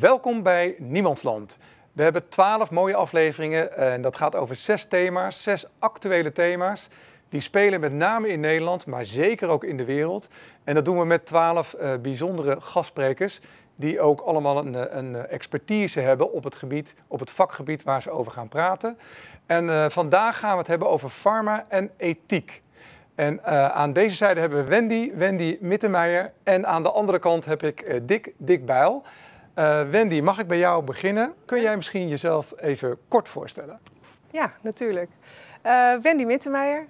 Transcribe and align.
Welkom 0.00 0.42
bij 0.42 0.74
Niemandsland. 0.78 1.58
We 1.92 2.02
hebben 2.02 2.28
twaalf 2.28 2.70
mooie 2.70 2.94
afleveringen 2.94 3.76
en 3.76 4.00
dat 4.00 4.16
gaat 4.16 4.34
over 4.34 4.56
zes 4.56 4.84
thema's, 4.84 5.42
zes 5.42 5.66
actuele 5.78 6.32
thema's. 6.32 6.88
Die 7.28 7.40
spelen 7.40 7.80
met 7.80 7.92
name 7.92 8.28
in 8.28 8.40
Nederland, 8.40 8.86
maar 8.86 9.04
zeker 9.04 9.48
ook 9.48 9.64
in 9.64 9.76
de 9.76 9.84
wereld. 9.84 10.28
En 10.64 10.74
dat 10.74 10.84
doen 10.84 10.98
we 10.98 11.04
met 11.04 11.26
twaalf 11.26 11.76
uh, 11.80 11.94
bijzondere 12.02 12.60
gastsprekers 12.60 13.40
die 13.76 14.00
ook 14.00 14.20
allemaal 14.20 14.58
een, 14.58 14.98
een, 14.98 15.26
expertise 15.26 16.00
hebben 16.00 16.32
op 16.32 16.44
het, 16.44 16.54
gebied, 16.54 16.94
op 17.06 17.20
het 17.20 17.30
vakgebied 17.30 17.82
waar 17.82 18.02
ze 18.02 18.10
over 18.10 18.32
gaan 18.32 18.48
praten. 18.48 18.98
En 19.46 19.92
vandaag 19.92 20.38
gaan 20.38 20.52
we 20.52 20.58
het 20.58 20.66
hebben 20.66 20.88
over 20.88 21.10
pharma 21.10 21.64
en 21.68 21.90
ethiek. 21.96 22.62
En 23.14 23.44
aan 23.74 23.92
deze 23.92 24.16
zijde 24.16 24.40
hebben 24.40 24.64
we 24.64 24.70
Wendy, 24.70 25.12
Wendy 25.14 25.56
Mittenmeijer. 25.60 26.32
En 26.42 26.66
aan 26.66 26.82
de 26.82 26.90
andere 26.90 27.18
kant 27.18 27.44
heb 27.44 27.62
ik 27.62 27.82
uh, 27.82 28.00
Dick, 28.02 28.32
Dick 28.36 28.66
Bijl. 28.66 29.04
Wendy, 29.90 30.20
mag 30.20 30.38
ik 30.38 30.46
bij 30.46 30.58
jou 30.58 30.84
beginnen? 30.84 31.34
Kun 31.44 31.60
jij 31.60 31.76
misschien 31.76 32.08
jezelf 32.08 32.52
even 32.56 32.98
kort 33.08 33.28
voorstellen? 33.28 33.80
Ja, 34.30 34.52
natuurlijk. 34.60 35.10
Wendy 36.02 36.24
Mittenmeijer. 36.24 36.86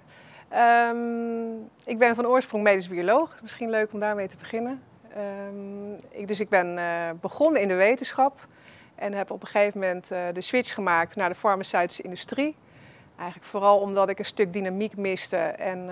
Um, 0.89 1.69
ik 1.83 1.97
ben 1.97 2.15
van 2.15 2.27
oorsprong 2.27 2.63
medisch 2.63 2.89
bioloog. 2.89 3.35
Misschien 3.41 3.69
leuk 3.69 3.93
om 3.93 3.99
daarmee 3.99 4.27
te 4.27 4.37
beginnen. 4.37 4.83
Um, 5.17 5.95
ik, 6.09 6.27
dus 6.27 6.39
ik 6.39 6.49
ben 6.49 6.77
uh, 6.77 7.09
begonnen 7.21 7.61
in 7.61 7.67
de 7.67 7.73
wetenschap 7.73 8.47
en 8.95 9.13
heb 9.13 9.31
op 9.31 9.41
een 9.41 9.47
gegeven 9.47 9.79
moment 9.79 10.07
de 10.07 10.41
switch 10.41 10.73
gemaakt 10.73 11.15
naar 11.15 11.29
de 11.29 11.35
farmaceutische 11.35 12.03
industrie. 12.03 12.55
Eigenlijk 13.17 13.49
vooral 13.49 13.79
omdat 13.79 14.09
ik 14.09 14.19
een 14.19 14.25
stuk 14.25 14.53
dynamiek 14.53 14.97
miste 14.97 15.37
en 15.37 15.89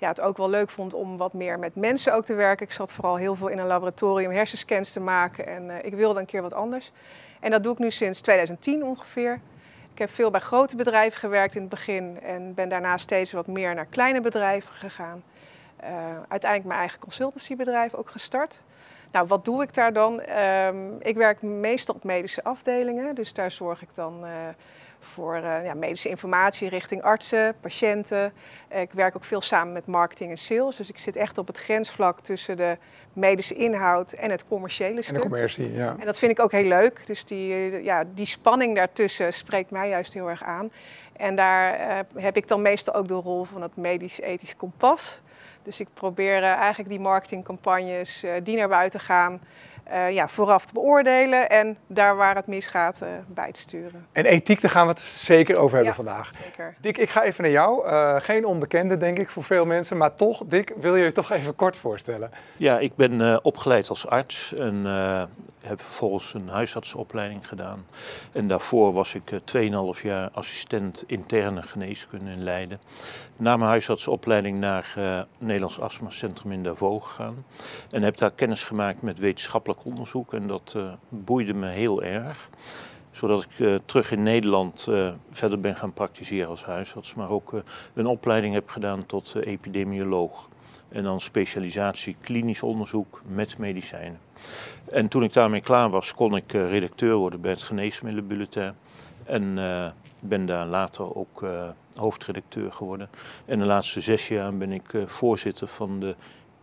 ja, 0.00 0.08
het 0.08 0.20
ook 0.20 0.36
wel 0.36 0.50
leuk 0.50 0.70
vond 0.70 0.94
om 0.94 1.16
wat 1.16 1.32
meer 1.32 1.58
met 1.58 1.74
mensen 1.74 2.14
ook 2.14 2.24
te 2.24 2.34
werken. 2.34 2.66
Ik 2.66 2.72
zat 2.72 2.92
vooral 2.92 3.16
heel 3.16 3.34
veel 3.34 3.48
in 3.48 3.58
een 3.58 3.66
laboratorium 3.66 4.30
hersenscans 4.30 4.92
te 4.92 5.00
maken 5.00 5.46
en 5.46 5.84
ik 5.84 5.94
wilde 5.94 6.20
een 6.20 6.26
keer 6.26 6.42
wat 6.42 6.54
anders. 6.54 6.92
En 7.40 7.50
dat 7.50 7.62
doe 7.62 7.72
ik 7.72 7.78
nu 7.78 7.90
sinds 7.90 8.20
2010 8.20 8.84
ongeveer. 8.84 9.40
Ik 9.92 9.98
heb 9.98 10.10
veel 10.10 10.30
bij 10.30 10.40
grote 10.40 10.76
bedrijven 10.76 11.18
gewerkt 11.18 11.54
in 11.54 11.60
het 11.60 11.70
begin 11.70 12.20
en 12.22 12.54
ben 12.54 12.68
daarna 12.68 12.96
steeds 12.96 13.32
wat 13.32 13.46
meer 13.46 13.74
naar 13.74 13.86
kleine 13.86 14.20
bedrijven 14.20 14.74
gegaan. 14.74 15.22
Uh, 15.82 15.88
uiteindelijk 16.28 16.64
mijn 16.64 16.80
eigen 16.80 16.98
consultancybedrijf 16.98 17.94
ook 17.94 18.10
gestart. 18.10 18.60
Nou, 19.12 19.26
wat 19.26 19.44
doe 19.44 19.62
ik 19.62 19.74
daar 19.74 19.92
dan? 19.92 20.22
Um, 20.66 20.96
ik 21.00 21.16
werk 21.16 21.42
meestal 21.42 21.94
op 21.94 22.04
medische 22.04 22.44
afdelingen, 22.44 23.14
dus 23.14 23.32
daar 23.32 23.50
zorg 23.50 23.82
ik 23.82 23.88
dan 23.94 24.24
uh, 24.24 24.30
voor 25.00 25.36
uh, 25.36 25.64
ja, 25.64 25.74
medische 25.74 26.08
informatie 26.08 26.68
richting 26.68 27.02
artsen, 27.02 27.54
patiënten. 27.60 28.32
ik 28.68 28.92
werk 28.92 29.16
ook 29.16 29.24
veel 29.24 29.40
samen 29.40 29.72
met 29.72 29.86
marketing 29.86 30.30
en 30.30 30.38
sales, 30.38 30.76
dus 30.76 30.88
ik 30.88 30.98
zit 30.98 31.16
echt 31.16 31.38
op 31.38 31.46
het 31.46 31.58
grensvlak 31.58 32.20
tussen 32.20 32.56
de 32.56 32.76
medische 33.12 33.54
inhoud 33.54 34.12
en 34.12 34.30
het 34.30 34.46
commerciële 34.48 35.02
stuk. 35.02 35.14
En 35.14 35.22
de 35.22 35.28
commercie, 35.28 35.72
ja. 35.72 35.96
En 35.98 36.06
dat 36.06 36.18
vind 36.18 36.32
ik 36.32 36.40
ook 36.40 36.52
heel 36.52 36.68
leuk. 36.68 37.06
Dus 37.06 37.24
die, 37.24 37.82
ja, 37.82 38.04
die 38.14 38.26
spanning 38.26 38.76
daartussen 38.76 39.32
spreekt 39.32 39.70
mij 39.70 39.88
juist 39.88 40.14
heel 40.14 40.28
erg 40.28 40.44
aan. 40.44 40.70
En 41.12 41.34
daar 41.34 42.04
heb 42.14 42.36
ik 42.36 42.48
dan 42.48 42.62
meestal 42.62 42.94
ook 42.94 43.08
de 43.08 43.14
rol 43.14 43.44
van 43.44 43.62
het 43.62 43.76
medisch-ethisch 43.76 44.56
kompas. 44.56 45.20
Dus 45.62 45.80
ik 45.80 45.88
probeer 45.94 46.38
uh, 46.38 46.44
eigenlijk 46.44 46.88
die 46.88 47.00
marketingcampagnes 47.00 48.24
uh, 48.24 48.32
die 48.42 48.56
naar 48.56 48.68
buiten 48.68 49.00
gaan, 49.00 49.40
uh, 49.92 50.10
ja, 50.10 50.28
vooraf 50.28 50.66
te 50.66 50.72
beoordelen 50.72 51.50
en 51.50 51.76
daar 51.86 52.16
waar 52.16 52.34
het 52.34 52.46
misgaat 52.46 53.02
bij 53.26 53.52
te 53.52 53.60
sturen. 53.60 54.06
En 54.12 54.24
ethiek, 54.24 54.60
daar 54.60 54.70
gaan 54.70 54.86
we 54.86 54.92
het 54.92 55.00
zeker 55.00 55.58
over 55.58 55.76
hebben 55.76 55.94
ja, 55.96 56.04
vandaag. 56.04 56.30
Zeker. 56.44 56.74
Dick, 56.80 56.98
ik 56.98 57.10
ga 57.10 57.22
even 57.22 57.42
naar 57.42 57.52
jou. 57.52 57.90
geen 58.20 58.44
onbekende, 58.44 58.96
denk 58.96 59.18
ik, 59.18 59.30
voor 59.30 59.44
veel 59.44 59.66
mensen. 59.66 59.96
Maar 59.96 60.14
toch, 60.14 60.42
Dick, 60.46 60.72
wil 60.80 60.96
je 60.96 61.04
je 61.04 61.12
toch 61.12 61.30
even 61.30 61.56
kort 61.56 61.76
voorstellen? 61.76 62.30
Ja, 62.56 62.78
ik 62.78 62.94
ben 62.94 63.44
opgeleid 63.44 63.88
als 63.88 64.06
arts 64.06 64.54
en 64.54 64.86
heb 65.60 65.80
vervolgens 65.82 66.34
een 66.34 66.48
huisartsopleiding 66.48 67.48
gedaan. 67.48 67.86
En 68.32 68.48
daarvoor 68.48 68.92
was 68.92 69.14
ik 69.14 69.30
2,5 69.30 70.02
jaar 70.02 70.30
assistent 70.30 71.04
interne 71.06 71.62
geneeskunde 71.62 72.30
in 72.30 72.42
Leiden. 72.42 72.80
Na 73.36 73.56
mijn 73.56 73.70
huisartsopleiding 73.70 74.58
naar 74.58 74.94
uh, 74.98 75.20
Nederlands 75.38 75.80
Astma 75.80 76.10
Centrum 76.10 76.52
in 76.52 76.62
Davos 76.62 77.04
gegaan. 77.06 77.44
En 77.90 78.02
heb 78.02 78.16
daar 78.16 78.30
kennis 78.30 78.64
gemaakt 78.64 79.02
met 79.02 79.18
wetenschappelijk 79.18 79.79
onderzoek. 79.84 80.32
En 80.34 80.46
dat 80.46 80.74
uh, 80.76 80.92
boeide 81.08 81.54
me 81.54 81.68
heel 81.68 82.02
erg. 82.02 82.48
Zodat 83.10 83.42
ik 83.42 83.58
uh, 83.58 83.78
terug 83.84 84.10
in 84.10 84.22
Nederland 84.22 84.88
verder 85.30 85.60
ben 85.60 85.76
gaan 85.76 85.92
praktiseren 85.92 86.48
als 86.48 86.64
huisarts. 86.64 87.14
Maar 87.14 87.30
ook 87.30 87.62
een 87.94 88.06
opleiding 88.06 88.54
heb 88.54 88.68
gedaan 88.68 89.06
tot 89.06 89.34
epidemioloog. 89.34 90.48
En 90.88 91.02
dan 91.02 91.20
specialisatie 91.20 92.16
klinisch 92.20 92.62
onderzoek 92.62 93.22
met 93.26 93.58
medicijnen. 93.58 94.18
En 94.90 95.08
toen 95.08 95.22
ik 95.22 95.32
daarmee 95.32 95.60
klaar 95.60 95.90
was, 95.90 96.14
kon 96.14 96.36
ik 96.36 96.52
redacteur 96.52 97.14
worden 97.14 97.40
bij 97.40 97.50
het 97.50 97.62
Geneesmiddelenbulletin. 97.62 98.72
En 99.24 99.54
ben 100.20 100.46
daar 100.46 100.66
later 100.66 101.16
ook 101.16 101.44
hoofdredacteur 101.94 102.72
geworden. 102.72 103.08
En 103.44 103.58
de 103.58 103.64
laatste 103.64 104.00
zes 104.00 104.28
jaar 104.28 104.56
ben 104.56 104.72
ik 104.72 104.92
voorzitter 105.06 105.68
van 105.68 106.00
de 106.00 106.14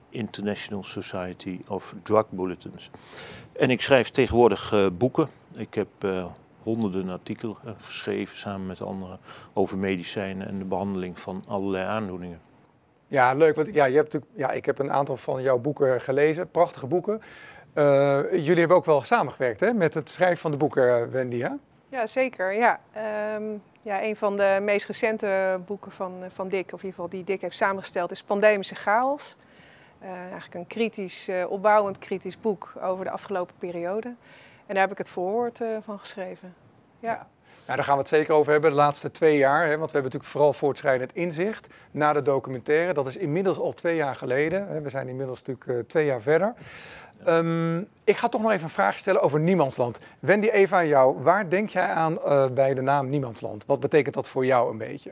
International 0.09 0.84
Society 0.84 1.59
of 1.68 1.95
Drug 2.03 2.25
Bulletins. 2.29 2.90
En 3.51 3.69
ik 3.69 3.81
schrijf 3.81 4.09
tegenwoordig 4.09 4.72
uh, 4.72 4.88
boeken. 4.97 5.29
Ik 5.56 5.73
heb 5.73 5.88
honderden 6.63 7.09
artikelen 7.09 7.56
geschreven 7.81 8.38
samen 8.38 8.68
met 8.68 8.81
anderen 8.81 9.19
over 9.53 9.78
medicijnen 9.78 10.47
en 10.47 10.57
de 10.57 10.66
behandeling 10.66 11.19
van 11.19 11.44
allerlei 11.47 11.85
aandoeningen. 11.85 12.40
Ja, 13.07 13.34
leuk. 13.34 13.56
Want 13.56 13.73
ja, 13.73 13.85
je 13.85 13.95
hebt 13.95 14.13
natuurlijk, 14.13 14.40
ja, 14.41 14.51
ik 14.51 14.66
heb 14.66 14.79
een 14.79 14.91
aantal 14.91 15.18
van 15.18 15.41
jouw 15.41 15.57
boeken 15.57 16.01
gelezen, 16.01 16.51
prachtige 16.51 16.88
boeken. 16.88 17.22
jullie 18.31 18.59
hebben 18.59 18.78
ook 18.78 18.85
wel 18.85 19.01
samengewerkt 19.01 19.59
hè, 19.59 19.74
met 19.74 19.94
het 19.94 20.09
schrijven 20.09 20.38
van 20.38 20.51
de 20.51 20.57
boeken, 20.57 21.12
Wendy. 21.12 21.39
Hè? 21.39 21.50
Ja, 21.89 22.07
zeker. 22.07 22.53
Ja. 22.53 22.79
Um, 23.35 23.62
ja, 23.88 24.03
een 24.03 24.16
van 24.16 24.38
de 24.38 24.59
meest 24.62 24.85
recente 24.85 25.59
boeken 25.66 25.91
van, 25.91 26.24
van 26.34 26.50
Dick, 26.50 26.66
of 26.66 26.79
in 26.79 26.85
ieder 26.85 26.89
geval 26.89 27.09
die 27.09 27.24
Dick 27.24 27.41
heeft 27.41 27.56
samengesteld, 27.56 28.12
is 28.12 28.24
Pandemische 28.24 28.75
Chaos. 28.75 29.35
Uh, 30.03 30.09
eigenlijk 30.09 30.53
een 30.53 30.68
kritisch, 30.68 31.30
uh, 31.30 31.52
opbouwend 31.52 32.00
kritisch 32.00 32.40
boek 32.40 32.74
over 32.81 33.06
de 33.06 33.12
afgelopen 33.12 33.56
periode. 33.58 34.08
En 34.66 34.74
daar 34.74 34.84
heb 34.84 34.91
ik 34.91 34.97
het 34.97 35.09
voorwoord 35.09 35.59
uh, 35.59 35.78
van 35.81 36.00
geschreven. 36.00 36.53
Ja. 37.00 37.12
ja. 37.12 37.28
Nou, 37.66 37.80
daar 37.80 37.88
gaan 37.88 37.96
we 37.96 38.02
het 38.02 38.12
zeker 38.12 38.34
over 38.34 38.52
hebben 38.52 38.69
de 38.69 38.75
laatste 38.75 39.12
twee 39.12 39.38
jaar. 39.38 39.62
Hè, 39.62 39.78
want 39.78 39.91
we 39.91 39.97
hebben 39.97 40.03
natuurlijk 40.03 40.31
vooral 40.31 40.53
voortschrijdend 40.53 41.16
inzicht 41.16 41.68
na 41.91 42.13
de 42.13 42.22
documentaire. 42.22 42.94
Dat 42.94 43.06
is 43.06 43.18
inmiddels 43.18 43.57
al 43.57 43.74
twee 43.74 43.96
jaar 43.96 44.16
geleden. 44.16 44.68
Hè. 44.68 44.81
We 44.81 44.90
zijn 44.90 45.07
inmiddels 45.07 45.44
natuurlijk 45.44 45.90
twee 45.90 46.06
jaar 46.06 46.22
verder. 46.22 46.53
Um, 47.28 47.88
ik 48.03 48.18
ga 48.18 48.28
toch 48.28 48.41
nog 48.41 48.52
even 48.52 48.63
een 48.63 48.69
vraag 48.69 48.97
stellen 48.97 49.22
over 49.22 49.40
Niemandsland. 49.40 50.00
Wendy, 50.19 50.47
even 50.47 50.78
aan 50.78 50.88
jou. 50.88 51.22
Waar 51.22 51.50
denk 51.50 51.69
jij 51.69 51.88
aan 51.88 52.13
uh, 52.25 52.47
bij 52.50 52.74
de 52.74 52.81
naam 52.81 53.09
Niemandsland? 53.09 53.66
Wat 53.66 53.80
betekent 53.80 54.16
dat 54.16 54.28
voor 54.28 54.46
jou 54.46 54.72
een 54.72 54.78
beetje? 54.78 55.12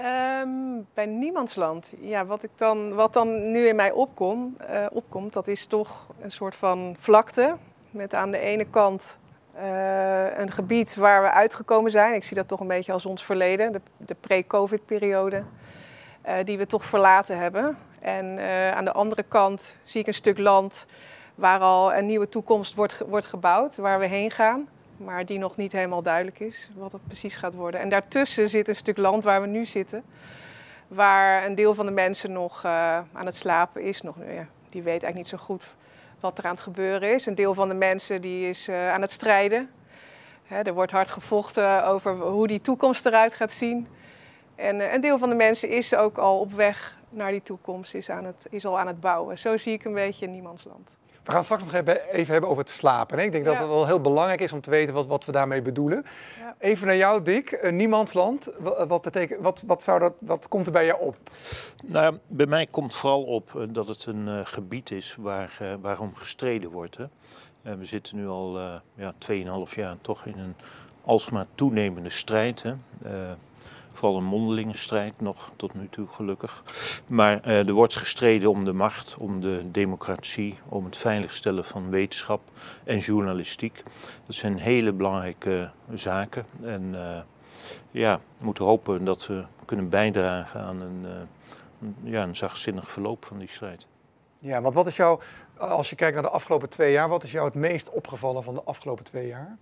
Um, 0.00 0.86
bij 0.94 1.06
Niemandsland, 1.06 1.94
ja, 2.00 2.26
wat, 2.26 2.42
ik 2.42 2.50
dan, 2.56 2.94
wat 2.94 3.12
dan 3.12 3.50
nu 3.50 3.66
in 3.66 3.76
mij 3.76 3.90
opkom, 3.90 4.56
uh, 4.70 4.86
opkomt, 4.92 5.32
dat 5.32 5.48
is 5.48 5.66
toch 5.66 6.06
een 6.20 6.30
soort 6.30 6.56
van 6.56 6.96
vlakte. 6.98 7.56
Met 7.90 8.14
aan 8.14 8.30
de 8.30 8.38
ene 8.38 8.64
kant 8.64 9.18
uh, 9.56 10.38
een 10.38 10.50
gebied 10.50 10.96
waar 10.96 11.22
we 11.22 11.30
uitgekomen 11.30 11.90
zijn. 11.90 12.14
Ik 12.14 12.22
zie 12.22 12.36
dat 12.36 12.48
toch 12.48 12.60
een 12.60 12.66
beetje 12.66 12.92
als 12.92 13.06
ons 13.06 13.24
verleden, 13.24 13.72
de, 13.72 13.80
de 13.96 14.16
pre-COVID-periode, 14.20 15.42
die 16.44 16.58
we 16.58 16.66
toch 16.66 16.84
verlaten 16.84 17.38
hebben. 17.38 17.78
En 18.00 18.38
aan 18.74 18.84
de 18.84 18.92
andere 18.92 19.22
kant 19.22 19.76
zie 19.84 20.00
ik 20.00 20.06
een 20.06 20.14
stuk 20.14 20.38
land 20.38 20.86
waar 21.34 21.60
al 21.60 21.94
een 21.94 22.06
nieuwe 22.06 22.28
toekomst 22.28 22.74
wordt, 22.74 23.02
wordt 23.08 23.26
gebouwd, 23.26 23.76
waar 23.76 23.98
we 23.98 24.06
heen 24.06 24.30
gaan. 24.30 24.68
Maar 24.96 25.26
die 25.26 25.38
nog 25.38 25.56
niet 25.56 25.72
helemaal 25.72 26.02
duidelijk 26.02 26.40
is 26.40 26.70
wat 26.74 26.90
dat 26.90 27.00
precies 27.06 27.36
gaat 27.36 27.54
worden. 27.54 27.80
En 27.80 27.88
daartussen 27.88 28.48
zit 28.48 28.68
een 28.68 28.76
stuk 28.76 28.96
land 28.96 29.24
waar 29.24 29.40
we 29.40 29.46
nu 29.46 29.66
zitten. 29.66 30.04
Waar 30.88 31.44
een 31.44 31.54
deel 31.54 31.74
van 31.74 31.86
de 31.86 31.92
mensen 31.92 32.32
nog 32.32 32.64
uh, 32.64 32.70
aan 33.12 33.26
het 33.26 33.34
slapen 33.34 33.82
is. 33.82 34.02
Nog, 34.02 34.16
ja, 34.18 34.46
die 34.68 34.82
weet 34.82 35.02
eigenlijk 35.02 35.14
niet 35.14 35.28
zo 35.28 35.36
goed 35.36 35.74
wat 36.20 36.38
er 36.38 36.44
aan 36.44 36.50
het 36.50 36.60
gebeuren 36.60 37.14
is. 37.14 37.26
Een 37.26 37.34
deel 37.34 37.54
van 37.54 37.68
de 37.68 37.74
mensen 37.74 38.20
die 38.20 38.48
is 38.48 38.68
uh, 38.68 38.92
aan 38.92 39.00
het 39.00 39.10
strijden. 39.10 39.70
Hè, 40.44 40.62
er 40.62 40.74
wordt 40.74 40.92
hard 40.92 41.08
gevochten 41.08 41.84
over 41.84 42.20
hoe 42.20 42.46
die 42.46 42.60
toekomst 42.60 43.06
eruit 43.06 43.34
gaat 43.34 43.52
zien. 43.52 43.88
En 44.54 44.76
uh, 44.76 44.92
een 44.92 45.00
deel 45.00 45.18
van 45.18 45.28
de 45.28 45.34
mensen 45.34 45.68
is 45.68 45.94
ook 45.94 46.18
al 46.18 46.40
op 46.40 46.52
weg 46.52 46.98
naar 47.08 47.30
die 47.30 47.42
toekomst 47.42 47.94
is, 47.94 48.10
aan 48.10 48.24
het, 48.24 48.46
is 48.50 48.66
al 48.66 48.78
aan 48.78 48.86
het 48.86 49.00
bouwen. 49.00 49.38
Zo 49.38 49.56
zie 49.56 49.72
ik 49.72 49.84
een 49.84 49.94
beetje 49.94 50.26
Niemandsland. 50.26 50.96
We 51.26 51.32
gaan 51.32 51.44
straks 51.44 51.64
nog 51.64 51.72
even 51.72 52.32
hebben 52.32 52.50
over 52.50 52.62
het 52.62 52.72
slapen. 52.72 53.18
Ik 53.18 53.32
denk 53.32 53.44
dat 53.44 53.58
het 53.58 53.68
wel 53.68 53.86
heel 53.86 54.00
belangrijk 54.00 54.40
is 54.40 54.52
om 54.52 54.60
te 54.60 54.70
weten 54.70 54.94
wat, 54.94 55.06
wat 55.06 55.24
we 55.24 55.32
daarmee 55.32 55.62
bedoelen. 55.62 56.04
Ja. 56.38 56.54
Even 56.58 56.86
naar 56.86 56.96
jou, 56.96 57.22
Dick. 57.22 57.60
Uh, 57.62 57.72
Niemandsland. 57.72 58.48
Wat, 58.88 59.02
betekent, 59.02 59.42
wat, 59.42 59.64
wat, 59.66 59.82
zou 59.82 59.98
dat, 59.98 60.14
wat 60.18 60.48
komt 60.48 60.66
er 60.66 60.72
bij 60.72 60.86
jou 60.86 61.00
op? 61.00 61.16
Nou, 61.84 62.18
bij 62.26 62.46
mij 62.46 62.66
komt 62.66 62.94
vooral 62.94 63.22
op 63.22 63.52
uh, 63.56 63.62
dat 63.68 63.88
het 63.88 64.06
een 64.06 64.26
uh, 64.26 64.40
gebied 64.44 64.90
is 64.90 65.16
waar, 65.18 65.76
waarom 65.80 66.14
gestreden 66.14 66.70
wordt. 66.70 66.96
Hè. 66.96 67.76
we 67.76 67.84
zitten 67.84 68.16
nu 68.16 68.28
al 68.28 68.58
ja, 68.94 69.14
2,5 69.68 69.74
jaar 69.74 69.96
toch 70.00 70.26
in 70.26 70.38
een 70.38 70.54
alsmaar 71.04 71.46
toenemende 71.54 72.10
strijd. 72.10 72.62
Hè. 72.62 72.74
Vooral 73.96 74.18
een 74.18 74.24
mondelinge 74.24 74.76
strijd 74.76 75.20
nog 75.20 75.52
tot 75.56 75.74
nu 75.74 75.88
toe 75.88 76.06
gelukkig. 76.06 76.62
Maar 77.06 77.42
er 77.44 77.72
wordt 77.72 77.94
gestreden 77.96 78.50
om 78.50 78.64
de 78.64 78.72
macht, 78.72 79.16
om 79.18 79.40
de 79.40 79.70
democratie, 79.70 80.58
om 80.68 80.84
het 80.84 80.96
veiligstellen 80.96 81.64
van 81.64 81.90
wetenschap 81.90 82.40
en 82.84 82.98
journalistiek. 82.98 83.82
Dat 84.26 84.36
zijn 84.36 84.58
hele 84.58 84.92
belangrijke 84.92 85.70
zaken. 85.94 86.46
En 86.62 86.94
ja, 87.90 88.20
we 88.38 88.44
moeten 88.44 88.64
hopen 88.64 89.04
dat 89.04 89.26
we 89.26 89.44
kunnen 89.64 89.88
bijdragen 89.88 90.60
aan 90.60 90.80
een, 90.80 91.06
ja, 92.02 92.22
een 92.22 92.36
zachtzinnig 92.36 92.90
verloop 92.90 93.24
van 93.24 93.38
die 93.38 93.48
strijd. 93.48 93.86
Ja, 94.38 94.60
want 94.60 94.74
wat 94.74 94.86
is 94.86 94.96
jou, 94.96 95.20
als 95.58 95.90
je 95.90 95.96
kijkt 95.96 96.14
naar 96.14 96.22
de 96.22 96.28
afgelopen 96.28 96.68
twee 96.68 96.92
jaar, 96.92 97.08
wat 97.08 97.22
is 97.22 97.32
jou 97.32 97.44
het 97.44 97.54
meest 97.54 97.90
opgevallen 97.90 98.42
van 98.42 98.54
de 98.54 98.62
afgelopen 98.62 99.04
twee 99.04 99.26
jaar? 99.26 99.56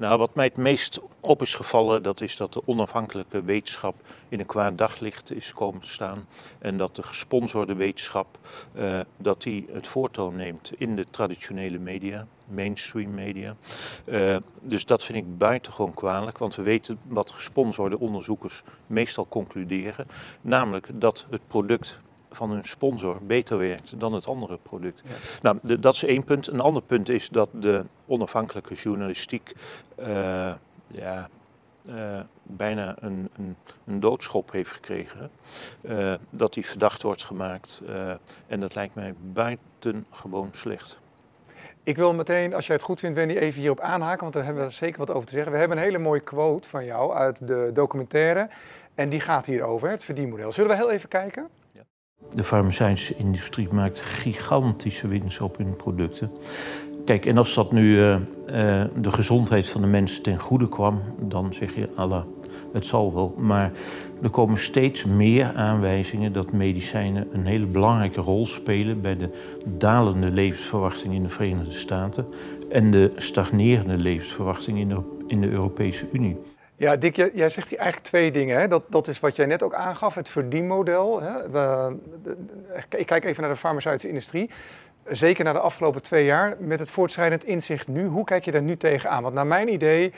Nou, 0.00 0.18
wat 0.18 0.34
mij 0.34 0.44
het 0.44 0.56
meest 0.56 1.00
op 1.20 1.42
is 1.42 1.54
gevallen, 1.54 2.02
dat 2.02 2.20
is 2.20 2.36
dat 2.36 2.52
de 2.52 2.62
onafhankelijke 2.64 3.42
wetenschap 3.42 3.96
in 4.28 4.40
een 4.40 4.46
kwaad 4.46 4.78
daglicht 4.78 5.32
is 5.32 5.52
komen 5.52 5.80
te 5.80 5.88
staan. 5.88 6.26
En 6.58 6.76
dat 6.76 6.96
de 6.96 7.02
gesponsorde 7.02 7.74
wetenschap, 7.74 8.38
uh, 8.74 9.00
dat 9.16 9.42
die 9.42 9.66
het 9.72 9.86
voortoon 9.86 10.36
neemt 10.36 10.72
in 10.78 10.96
de 10.96 11.06
traditionele 11.10 11.78
media, 11.78 12.26
mainstream 12.44 13.14
media. 13.14 13.56
Uh, 14.04 14.36
dus 14.60 14.86
dat 14.86 15.04
vind 15.04 15.18
ik 15.18 15.38
buitengewoon 15.38 15.94
kwalijk, 15.94 16.38
want 16.38 16.54
we 16.54 16.62
weten 16.62 16.98
wat 17.06 17.30
gesponsorde 17.30 17.98
onderzoekers 17.98 18.62
meestal 18.86 19.26
concluderen. 19.28 20.06
Namelijk 20.40 20.88
dat 20.92 21.26
het 21.30 21.40
product 21.46 22.00
van 22.30 22.50
hun 22.50 22.64
sponsor 22.64 23.18
beter 23.22 23.58
werkt 23.58 24.00
dan 24.00 24.12
het 24.12 24.26
andere 24.26 24.58
product. 24.62 25.02
Nou, 25.42 25.78
dat 25.80 25.94
is 25.94 26.04
één 26.04 26.24
punt. 26.24 26.46
Een 26.46 26.60
ander 26.60 26.82
punt 26.82 27.08
is 27.08 27.28
dat 27.28 27.48
de 27.52 27.84
onafhankelijke 28.06 28.74
journalistiek 28.74 29.52
uh, 29.98 30.06
ja, 30.86 31.28
uh, 31.88 32.20
bijna 32.42 32.96
een, 33.00 33.28
een, 33.36 33.56
een, 33.86 34.00
doodschop 34.00 34.52
heeft 34.52 34.70
gekregen. 34.70 35.30
Uh, 35.82 36.14
dat 36.30 36.54
die 36.54 36.66
verdacht 36.66 37.02
wordt 37.02 37.24
gemaakt. 37.24 37.82
en 38.46 38.60
dat 38.60 38.74
lijkt 38.74 38.94
mij 38.94 39.14
buitengewoon 39.32 40.48
slecht. 40.52 40.98
Ik 41.82 41.96
wil 41.96 42.14
meteen, 42.14 42.54
als 42.54 42.66
jij 42.66 42.76
het 42.76 42.84
goed 42.84 43.00
vindt, 43.00 43.16
Wendy, 43.16 43.34
even 43.34 43.60
hierop 43.60 43.80
aanhaken, 43.80 44.20
want 44.20 44.32
daar 44.32 44.44
hebben 44.44 44.64
we 44.64 44.70
zeker 44.70 44.98
wat 44.98 45.10
over 45.10 45.26
te 45.26 45.32
zeggen. 45.32 45.52
We 45.52 45.58
hebben 45.58 45.76
een 45.76 45.82
hele 45.82 45.98
mooie 45.98 46.20
quote 46.20 46.68
van 46.68 46.84
jou 46.84 47.14
uit 47.14 47.46
de 47.46 47.70
documentaire 47.72 48.48
en 48.94 49.08
die 49.08 49.20
gaat 49.20 49.46
hierover, 49.46 49.90
het 49.90 50.04
verdienmodel. 50.04 50.52
Zullen 50.52 50.70
we 50.70 50.76
heel 50.76 50.90
even 50.90 51.08
kijken? 51.08 51.48
De 52.34 52.44
farmaceutische 52.44 53.16
industrie 53.16 53.68
maakt 53.72 54.00
gigantische 54.00 55.08
winst 55.08 55.40
op 55.40 55.56
hun 55.56 55.76
producten. 55.76 56.30
Kijk, 57.04 57.26
en 57.26 57.38
als 57.38 57.54
dat 57.54 57.72
nu 57.72 57.96
uh, 57.96 58.14
uh, 58.14 58.20
de 58.96 59.12
gezondheid 59.12 59.68
van 59.68 59.80
de 59.80 59.86
mensen 59.86 60.22
ten 60.22 60.38
goede 60.38 60.68
kwam, 60.68 61.02
dan 61.18 61.54
zeg 61.54 61.74
je, 61.74 61.88
Allah, 61.94 62.24
het 62.72 62.86
zal 62.86 63.14
wel. 63.14 63.34
Maar 63.38 63.72
er 64.22 64.30
komen 64.30 64.58
steeds 64.58 65.04
meer 65.04 65.52
aanwijzingen 65.54 66.32
dat 66.32 66.52
medicijnen 66.52 67.28
een 67.32 67.46
hele 67.46 67.66
belangrijke 67.66 68.20
rol 68.20 68.46
spelen 68.46 69.00
bij 69.00 69.16
de 69.16 69.30
dalende 69.64 70.30
levensverwachting 70.30 71.14
in 71.14 71.22
de 71.22 71.28
Verenigde 71.28 71.72
Staten 71.72 72.26
en 72.70 72.90
de 72.90 73.10
stagnerende 73.16 73.96
levensverwachting 73.96 74.78
in 74.78 74.88
de, 74.88 75.02
in 75.26 75.40
de 75.40 75.48
Europese 75.48 76.06
Unie. 76.12 76.36
Ja, 76.80 76.96
Dick, 76.96 77.16
jij, 77.16 77.48
zegt 77.50 77.68
hier 77.68 77.78
eigenlijk 77.78 78.08
twee 78.08 78.30
dingen. 78.30 78.60
Hè? 78.60 78.68
Dat, 78.68 78.82
dat 78.88 79.08
is 79.08 79.20
wat 79.20 79.36
jij 79.36 79.46
net 79.46 79.62
ook 79.62 79.74
aangaf, 79.74 80.14
het 80.14 80.28
verdienmodel. 80.28 81.20
Hè? 81.20 81.50
We, 81.50 81.96
ik 82.96 83.06
kijk 83.06 83.24
even 83.24 83.42
naar 83.42 83.50
de 83.50 83.56
farmaceutische 83.56 84.08
industrie. 84.08 84.50
Zeker 85.08 85.44
na 85.44 85.52
de 85.52 85.58
afgelopen 85.58 86.02
twee 86.02 86.24
jaar, 86.24 86.56
met 86.58 86.78
het 86.78 86.90
voortschrijdend 86.90 87.44
inzicht 87.44 87.88
nu. 87.88 88.06
Hoe 88.06 88.24
kijk 88.24 88.44
je 88.44 88.50
daar 88.50 88.62
nu 88.62 88.76
tegenaan? 88.76 89.22
Want 89.22 89.34
naar 89.34 89.46
mijn 89.46 89.72
idee, 89.72 90.12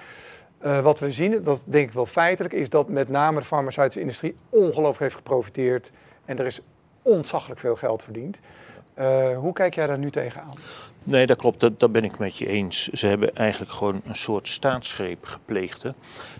uh, 0.65 0.81
wat 0.81 0.99
we 0.99 1.13
zien, 1.13 1.43
dat 1.43 1.65
denk 1.67 1.89
ik 1.89 1.95
wel 1.95 2.07
feitelijk, 2.07 2.55
is 2.55 2.69
dat 2.69 2.89
met 2.89 3.09
name 3.09 3.41
de 3.41 3.47
farmaceutische 3.47 4.01
industrie 4.01 4.37
ongelooflijk 4.49 4.99
heeft 4.99 5.15
geprofiteerd. 5.15 5.93
En 6.25 6.39
er 6.39 6.47
is 6.47 6.61
ontzaglijk 7.03 7.61
veel 7.61 7.77
geld 7.77 8.03
verdiend. 8.03 8.41
Uh, 8.99 9.37
hoe 9.37 9.53
kijk 9.53 9.75
jij 9.75 9.87
daar 9.87 9.99
nu 9.99 10.11
tegenaan? 10.11 10.55
Nee, 11.05 11.27
dat 11.27 11.37
klopt, 11.37 11.79
dat, 11.79 11.93
ben 11.93 12.05
ik 12.05 12.19
met 12.19 12.37
je 12.37 12.47
eens. 12.47 12.89
Ze 12.89 13.07
hebben 13.07 13.35
eigenlijk 13.35 13.73
gewoon 13.73 14.01
een 14.07 14.17
soort 14.17 14.49
staatsgreep 14.49 15.25
gepleegd. 15.25 15.83
Hè. 15.83 15.91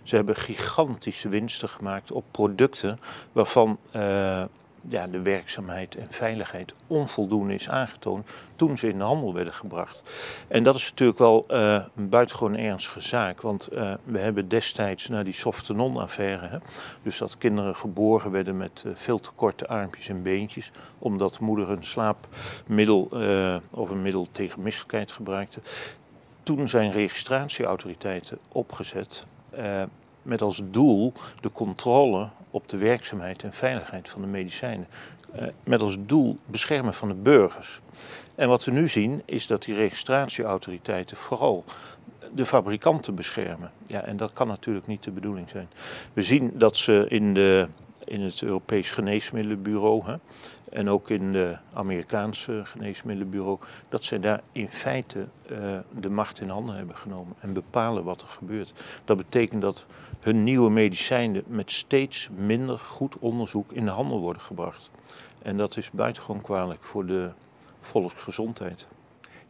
Ze 0.03 0.17
hebben 0.17 0.37
gigantische 0.37 1.29
winsten 1.29 1.69
gemaakt 1.69 2.13
op 2.13 2.25
producten 2.31 2.99
waarvan 3.33 3.79
uh, 3.97 4.45
ja, 4.89 5.07
de 5.07 5.23
werkzaamheid 5.23 5.97
en 5.97 6.07
veiligheid 6.11 6.75
onvoldoende 6.87 7.55
is 7.55 7.69
aangetoond 7.69 8.29
toen 8.57 8.79
ze 8.79 8.89
in 8.89 8.99
de 8.99 9.05
handel 9.05 9.35
werden 9.35 9.53
gebracht. 9.53 10.03
En 10.49 10.63
dat 10.63 10.77
is 10.77 10.91
natuurlijk 10.91 11.19
wel 11.19 11.45
uh, 11.51 11.85
een 11.97 12.09
buitengewoon 12.09 12.57
ernstige 12.57 13.01
zaak, 13.01 13.41
want 13.41 13.69
uh, 13.73 13.95
we 14.05 14.19
hebben 14.19 14.49
destijds 14.49 15.09
naar 15.09 15.25
die 15.25 15.33
Softenon-affaire, 15.33 16.61
dus 17.03 17.19
dat 17.19 17.39
kinderen 17.39 17.77
geboren 17.77 18.31
werden 18.31 18.57
met 18.57 18.83
uh, 18.87 18.93
veel 18.95 19.19
te 19.19 19.31
korte 19.35 19.67
armpjes 19.67 20.09
en 20.09 20.23
beentjes, 20.23 20.73
omdat 20.99 21.41
moeder 21.41 21.71
een 21.71 21.85
slaapmiddel 21.85 23.09
of 23.75 23.91
een 23.91 24.03
middel 24.03 24.29
tegen 24.31 24.63
misselijkheid 24.63 25.13
gebruikte. 25.13 25.61
Toen 26.43 26.69
zijn 26.69 26.93
registratieautoriteiten 26.93 28.39
opgezet 28.49 29.27
met 30.23 30.43
als 30.43 30.63
doel 30.65 31.13
de 31.41 31.53
controle 31.53 32.29
op 32.53 32.69
de 32.69 32.77
werkzaamheid 32.77 33.43
en 33.43 33.53
veiligheid 33.53 34.09
van 34.09 34.21
de 34.21 34.27
medicijnen. 34.27 34.87
Uh, 35.37 35.47
met 35.65 35.81
als 35.81 35.97
doel 36.01 36.39
beschermen 36.47 36.95
van 36.95 37.09
de 37.09 37.15
burgers. 37.15 37.81
En 38.35 38.49
wat 38.49 38.65
we 38.65 38.71
nu 38.71 38.89
zien 38.89 39.23
is 39.25 39.47
dat 39.47 39.63
die 39.63 39.75
registratieautoriteiten 39.75 41.17
vooral 41.17 41.65
de 42.35 42.47
fabrikanten 42.47 43.15
beschermen. 43.15 43.71
Ja, 43.87 44.01
en 44.01 44.17
dat 44.17 44.33
kan 44.33 44.47
natuurlijk 44.47 44.87
niet 44.87 45.03
de 45.03 45.11
bedoeling 45.11 45.51
zijn. 45.51 45.69
We 46.13 46.23
zien 46.23 46.51
dat 46.55 46.77
ze 46.77 47.05
in, 47.09 47.35
de, 47.35 47.69
in 48.05 48.21
het 48.21 48.43
Europees 48.43 48.91
Geneesmiddelenbureau 48.91 50.05
hè, 50.05 50.15
en 50.71 50.91
ook 50.91 51.11
in 51.11 51.33
de 51.33 51.57
Amerikaanse 51.73 52.61
Geneesmiddelenbureau, 52.65 53.59
dat 53.89 54.05
zij 54.05 54.21
daar 54.21 54.41
in 54.53 54.71
feite 54.71 55.27
uh, 55.51 55.79
de 56.01 56.11
macht 56.11 56.41
in 56.41 56.49
handen 56.49 56.77
hebben 56.77 56.97
genomen 56.97 57.35
en 57.41 57.53
bepalen 57.53 58.05
wat 58.05 58.21
er 58.21 58.29
gebeurt. 58.29 58.73
Dat 59.05 59.17
betekent 59.17 59.63
dat 59.63 59.87
hun 60.21 60.45
nieuwe 60.45 60.71
medicijnen 60.71 61.43
met 61.47 61.73
steeds 61.73 62.29
minder 62.37 62.79
goed 62.79 63.19
onderzoek 63.19 63.73
in 63.73 63.85
de 63.85 63.91
handel 63.91 64.21
worden 64.21 64.43
gebracht. 64.43 64.91
En 65.43 65.57
dat 65.57 65.77
is 65.77 65.91
buitengewoon 65.91 66.41
kwalijk 66.41 66.85
voor 66.85 67.07
de 67.07 67.31
volksgezondheid. 67.81 68.87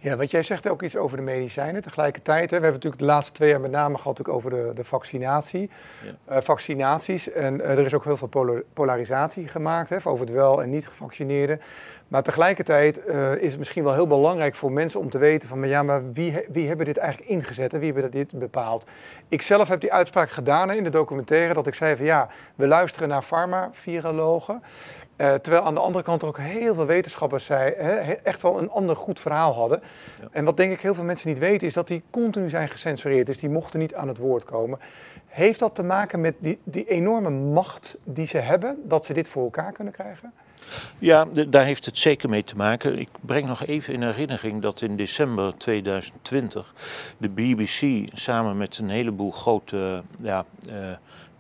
Ja, 0.02 0.16
want 0.16 0.30
jij 0.30 0.42
zegt 0.42 0.68
ook 0.68 0.82
iets 0.82 0.96
over 0.96 1.16
de 1.16 1.22
medicijnen. 1.22 1.82
Tegelijkertijd, 1.82 2.50
hè, 2.50 2.56
we 2.56 2.62
hebben 2.62 2.72
natuurlijk 2.72 3.00
de 3.00 3.04
laatste 3.04 3.32
twee 3.32 3.48
jaar 3.48 3.60
met 3.60 3.70
name 3.70 3.96
gehad 3.96 4.28
over 4.28 4.50
de, 4.50 4.70
de 4.74 4.84
vaccinatie. 4.84 5.70
Ja. 6.04 6.36
Uh, 6.36 6.42
vaccinaties. 6.42 7.32
En 7.32 7.54
uh, 7.54 7.70
er 7.70 7.84
is 7.84 7.94
ook 7.94 8.04
heel 8.04 8.16
veel 8.16 8.62
polarisatie 8.72 9.48
gemaakt 9.48 9.88
hè, 9.88 9.96
over 10.04 10.26
het 10.26 10.34
wel 10.34 10.62
en 10.62 10.70
niet 10.70 10.86
gevaccineerden. 10.86 11.60
Maar 12.08 12.22
tegelijkertijd 12.22 13.00
uh, 13.08 13.34
is 13.34 13.50
het 13.50 13.58
misschien 13.58 13.84
wel 13.84 13.94
heel 13.94 14.06
belangrijk 14.06 14.54
voor 14.54 14.72
mensen 14.72 15.00
om 15.00 15.10
te 15.10 15.18
weten 15.18 15.48
van, 15.48 15.68
ja, 15.68 15.82
maar 15.82 16.12
wie, 16.12 16.44
wie 16.48 16.68
hebben 16.68 16.86
dit 16.86 16.96
eigenlijk 16.96 17.30
ingezet 17.30 17.72
en 17.72 17.80
wie 17.80 17.92
hebben 17.92 18.10
dit 18.10 18.38
bepaald? 18.38 18.86
Ik 19.28 19.42
zelf 19.42 19.68
heb 19.68 19.80
die 19.80 19.92
uitspraak 19.92 20.30
gedaan 20.30 20.70
in 20.70 20.84
de 20.84 20.90
documentaire 20.90 21.54
dat 21.54 21.66
ik 21.66 21.74
zei 21.74 21.96
van, 21.96 22.04
ja, 22.04 22.28
we 22.54 22.66
luisteren 22.66 23.08
naar 23.08 23.22
farma-virologen. 23.22 24.62
Uh, 25.16 25.34
terwijl 25.34 25.64
aan 25.64 25.74
de 25.74 25.80
andere 25.80 26.04
kant 26.04 26.22
er 26.22 26.28
ook 26.28 26.38
heel 26.38 26.74
veel 26.74 26.86
wetenschappers 26.86 27.44
zei, 27.44 27.74
hè, 27.76 28.12
echt 28.12 28.42
wel 28.42 28.58
een 28.58 28.70
ander 28.70 28.96
goed 28.96 29.20
verhaal 29.20 29.54
hadden. 29.54 29.82
Ja. 30.20 30.28
En 30.30 30.44
wat 30.44 30.56
denk 30.56 30.72
ik 30.72 30.80
heel 30.80 30.94
veel 30.94 31.04
mensen 31.04 31.28
niet 31.28 31.38
weten, 31.38 31.66
is 31.66 31.72
dat 31.72 31.88
die 31.88 32.02
continu 32.10 32.48
zijn 32.48 32.68
gecensureerd. 32.68 33.26
Dus 33.26 33.38
die 33.38 33.50
mochten 33.50 33.78
niet 33.78 33.94
aan 33.94 34.08
het 34.08 34.18
woord 34.18 34.44
komen. 34.44 34.78
Heeft 35.26 35.58
dat 35.58 35.74
te 35.74 35.82
maken 35.82 36.20
met 36.20 36.34
die, 36.38 36.58
die 36.64 36.88
enorme 36.88 37.30
macht 37.30 37.98
die 38.04 38.26
ze 38.26 38.38
hebben, 38.38 38.78
dat 38.84 39.06
ze 39.06 39.12
dit 39.12 39.28
voor 39.28 39.44
elkaar 39.44 39.72
kunnen 39.72 39.92
krijgen? 39.92 40.32
Ja, 40.98 41.26
daar 41.48 41.64
heeft 41.64 41.84
het 41.84 41.98
zeker 41.98 42.28
mee 42.28 42.44
te 42.44 42.56
maken. 42.56 42.98
Ik 42.98 43.08
breng 43.20 43.46
nog 43.46 43.66
even 43.66 43.94
in 43.94 44.02
herinnering 44.02 44.62
dat 44.62 44.80
in 44.80 44.96
december 44.96 45.56
2020 45.56 46.74
de 47.18 47.28
BBC 47.28 48.08
samen 48.12 48.56
met 48.56 48.78
een 48.78 48.90
heleboel 48.90 49.30
grote 49.30 50.02
ja, 50.20 50.44
uh, 50.68 50.74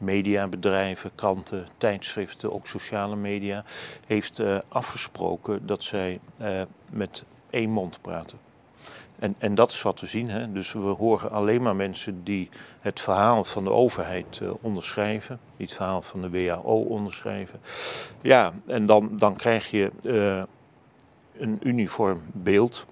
mediabedrijven, 0.02 1.10
kranten, 1.14 1.66
tijdschriften, 1.76 2.52
ook 2.52 2.66
sociale 2.66 3.16
media, 3.16 3.64
heeft 4.06 4.38
uh, 4.38 4.58
afgesproken 4.68 5.66
dat 5.66 5.84
zij 5.84 6.20
uh, 6.40 6.62
met 6.90 7.24
één 7.50 7.70
mond 7.70 7.98
praten. 8.00 8.38
En, 9.18 9.34
en 9.38 9.54
dat 9.54 9.70
is 9.70 9.82
wat 9.82 10.00
we 10.00 10.06
zien. 10.06 10.30
Hè? 10.30 10.52
Dus 10.52 10.72
we 10.72 10.78
horen 10.78 11.30
alleen 11.30 11.62
maar 11.62 11.76
mensen 11.76 12.24
die 12.24 12.48
het 12.80 13.00
verhaal 13.00 13.44
van 13.44 13.64
de 13.64 13.70
overheid 13.70 14.40
uh, 14.42 14.50
onderschrijven, 14.60 15.38
niet 15.56 15.68
het 15.68 15.76
verhaal 15.76 16.02
van 16.02 16.20
de 16.20 16.30
WHO 16.30 16.80
onderschrijven. 16.80 17.60
Ja, 18.20 18.52
en 18.66 18.86
dan, 18.86 19.16
dan 19.16 19.36
krijg 19.36 19.70
je 19.70 19.90
een 21.38 21.58
uniform 21.62 22.22
beeld 22.32 22.86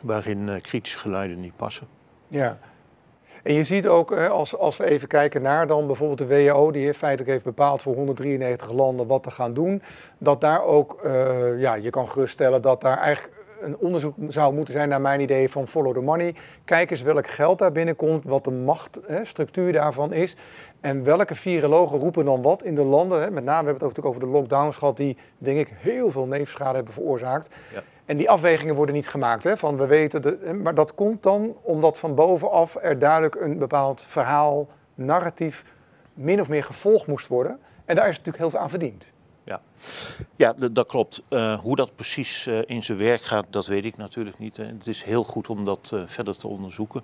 waarin 0.00 0.60
kritische 0.60 0.98
geluiden 0.98 1.40
niet 1.40 1.56
passen. 1.56 1.86
Ja. 2.28 2.58
En 3.42 3.54
je 3.54 3.64
ziet 3.64 3.86
ook, 3.86 4.12
als, 4.12 4.56
als 4.56 4.76
we 4.76 4.84
even 4.84 5.08
kijken 5.08 5.42
naar 5.42 5.66
dan 5.66 5.86
bijvoorbeeld 5.86 6.18
de 6.18 6.26
WHO, 6.26 6.70
die 6.70 6.94
feitelijk 6.94 7.30
heeft 7.30 7.44
bepaald 7.44 7.82
voor 7.82 7.94
193 7.94 8.72
landen 8.72 9.06
wat 9.06 9.22
te 9.22 9.30
gaan 9.30 9.54
doen, 9.54 9.82
dat 10.18 10.40
daar 10.40 10.64
ook, 10.64 11.00
ja, 11.56 11.74
je 11.74 11.90
kan 11.90 12.08
geruststellen 12.08 12.62
dat 12.62 12.80
daar 12.80 12.98
eigenlijk 12.98 13.38
een 13.60 13.76
onderzoek 13.78 14.14
zou 14.28 14.54
moeten 14.54 14.74
zijn, 14.74 14.88
naar 14.88 15.00
mijn 15.00 15.20
idee, 15.20 15.48
van 15.48 15.68
follow 15.68 15.94
the 15.94 16.00
money. 16.00 16.34
Kijk 16.64 16.90
eens 16.90 17.02
welk 17.02 17.26
geld 17.26 17.58
daar 17.58 17.72
binnenkomt, 17.72 18.24
wat 18.24 18.44
de 18.44 18.50
machtstructuur 18.50 19.72
daarvan 19.72 20.12
is. 20.12 20.36
En 20.80 21.04
welke 21.04 21.34
virologen 21.34 21.98
roepen 21.98 22.24
dan 22.24 22.42
wat 22.42 22.62
in 22.62 22.74
de 22.74 22.82
landen. 22.82 23.22
Hè? 23.22 23.30
Met 23.30 23.44
name 23.44 23.68
hebben 23.68 23.88
we 23.88 23.94
het 23.94 24.04
over 24.04 24.20
de 24.20 24.26
lockdowns 24.26 24.76
gehad, 24.76 24.96
die 24.96 25.16
denk 25.38 25.58
ik 25.58 25.74
heel 25.76 26.10
veel 26.10 26.26
neefschade 26.26 26.74
hebben 26.74 26.94
veroorzaakt. 26.94 27.54
Ja. 27.74 27.82
En 28.08 28.16
die 28.16 28.30
afwegingen 28.30 28.74
worden 28.74 28.94
niet 28.94 29.08
gemaakt. 29.08 29.44
Hè? 29.44 29.56
Van 29.56 29.76
we 29.76 29.86
weten 29.86 30.22
de, 30.22 30.58
maar 30.62 30.74
dat 30.74 30.94
komt 30.94 31.22
dan 31.22 31.56
omdat 31.62 31.98
van 31.98 32.14
bovenaf 32.14 32.76
er 32.80 32.98
duidelijk 32.98 33.34
een 33.34 33.58
bepaald 33.58 34.02
verhaal, 34.02 34.68
narratief, 34.94 35.64
min 36.14 36.40
of 36.40 36.48
meer 36.48 36.64
gevolgd 36.64 37.06
moest 37.06 37.26
worden. 37.26 37.58
En 37.84 37.96
daar 37.96 38.08
is 38.08 38.16
natuurlijk 38.16 38.38
heel 38.38 38.50
veel 38.50 38.58
aan 38.58 38.70
verdiend. 38.70 39.12
Ja, 39.48 39.60
ja 40.36 40.52
dat 40.70 40.86
klopt. 40.86 41.22
Uh, 41.30 41.58
hoe 41.58 41.76
dat 41.76 41.96
precies 41.96 42.46
uh, 42.46 42.58
in 42.66 42.82
zijn 42.82 42.98
werk 42.98 43.22
gaat, 43.22 43.46
dat 43.50 43.66
weet 43.66 43.84
ik 43.84 43.96
natuurlijk 43.96 44.38
niet. 44.38 44.56
Hè. 44.56 44.64
Het 44.64 44.86
is 44.86 45.02
heel 45.02 45.24
goed 45.24 45.48
om 45.48 45.64
dat 45.64 45.90
uh, 45.94 46.02
verder 46.06 46.36
te 46.36 46.48
onderzoeken. 46.48 47.02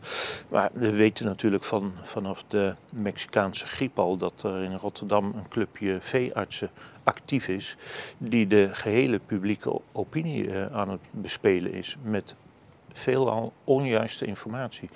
Maar 0.49 0.71
we 0.73 0.91
weten 0.91 1.27
natuurlijk 1.27 1.65
van, 1.65 1.93
vanaf 2.03 2.45
de 2.49 2.75
Mexicaanse 2.91 3.67
griep 3.67 3.99
al 3.99 4.17
dat 4.17 4.43
er 4.43 4.63
in 4.63 4.75
Rotterdam 4.75 5.25
een 5.25 5.49
clubje 5.49 6.01
veeartsen 6.01 6.71
actief 7.03 7.49
is, 7.49 7.77
die 8.19 8.47
de 8.47 8.69
gehele 8.73 9.19
publieke 9.19 9.81
opinie 9.93 10.53
aan 10.73 10.91
het 10.91 11.01
bespelen 11.11 11.73
is 11.73 11.97
met 12.03 12.35
veelal 12.93 13.53
onjuiste 13.65 14.27
informatie. 14.27 14.89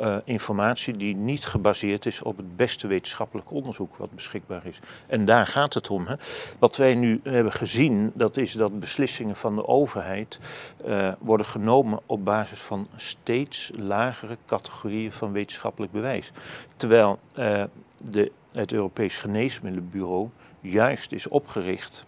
Uh, 0.00 0.16
informatie 0.24 0.96
die 0.96 1.16
niet 1.16 1.44
gebaseerd 1.44 2.06
is 2.06 2.22
op 2.22 2.36
het 2.36 2.56
beste 2.56 2.86
wetenschappelijk 2.86 3.50
onderzoek 3.50 3.96
wat 3.96 4.10
beschikbaar 4.10 4.66
is. 4.66 4.78
En 5.06 5.24
daar 5.24 5.46
gaat 5.46 5.74
het 5.74 5.90
om. 5.90 6.06
Hè. 6.06 6.14
Wat 6.58 6.76
wij 6.76 6.94
nu 6.94 7.20
hebben 7.22 7.52
gezien, 7.52 8.12
dat 8.14 8.36
is 8.36 8.52
dat 8.52 8.80
beslissingen 8.80 9.36
van 9.36 9.56
de 9.56 9.66
overheid 9.66 10.40
uh, 10.86 11.12
worden 11.20 11.46
genomen 11.46 12.00
op 12.06 12.24
basis 12.24 12.60
van 12.60 12.88
steeds 12.96 13.70
lagere 13.78 14.36
categorieën 14.46 15.12
van 15.12 15.32
wetenschappelijk 15.32 15.92
bewijs. 15.92 16.32
Terwijl 16.76 17.18
uh, 17.38 17.64
de, 18.04 18.32
het 18.52 18.72
Europees 18.72 19.16
Geneesmiddelenbureau 19.16 20.28
juist 20.60 21.12
is 21.12 21.28
opgericht 21.28 22.06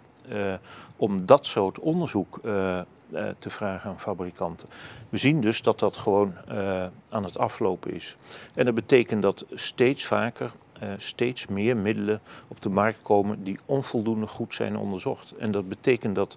om 0.97 1.27
dat 1.27 1.47
soort 1.47 1.79
onderzoek 1.79 2.39
uh, 2.45 2.81
te 3.39 3.51
vragen 3.51 3.91
aan 3.91 4.01
fabrikanten. 4.01 4.69
We 5.09 5.19
zien 5.19 5.41
dus 5.41 5.63
dat 5.63 5.79
dat 5.79 5.97
gewoon 5.97 6.35
uh, 6.51 6.87
aan 7.09 7.25
het 7.25 7.39
aflopen 7.39 7.95
is. 7.95 8.17
En 8.55 8.65
dat 8.65 8.75
betekent 8.75 9.23
dat 9.23 9.45
steeds 9.55 10.07
vaker, 10.07 10.53
uh, 10.83 10.89
steeds 10.97 11.47
meer 11.47 11.77
middelen 11.77 12.21
op 12.49 12.63
de 12.63 12.69
markt 12.69 13.03
komen 13.03 13.45
die 13.45 13.59
onvoldoende 13.65 14.27
goed 14.27 14.55
zijn 14.55 14.77
onderzocht. 14.77 15.33
En 15.33 15.51
dat 15.51 15.69
betekent 15.69 16.15
dat, 16.15 16.37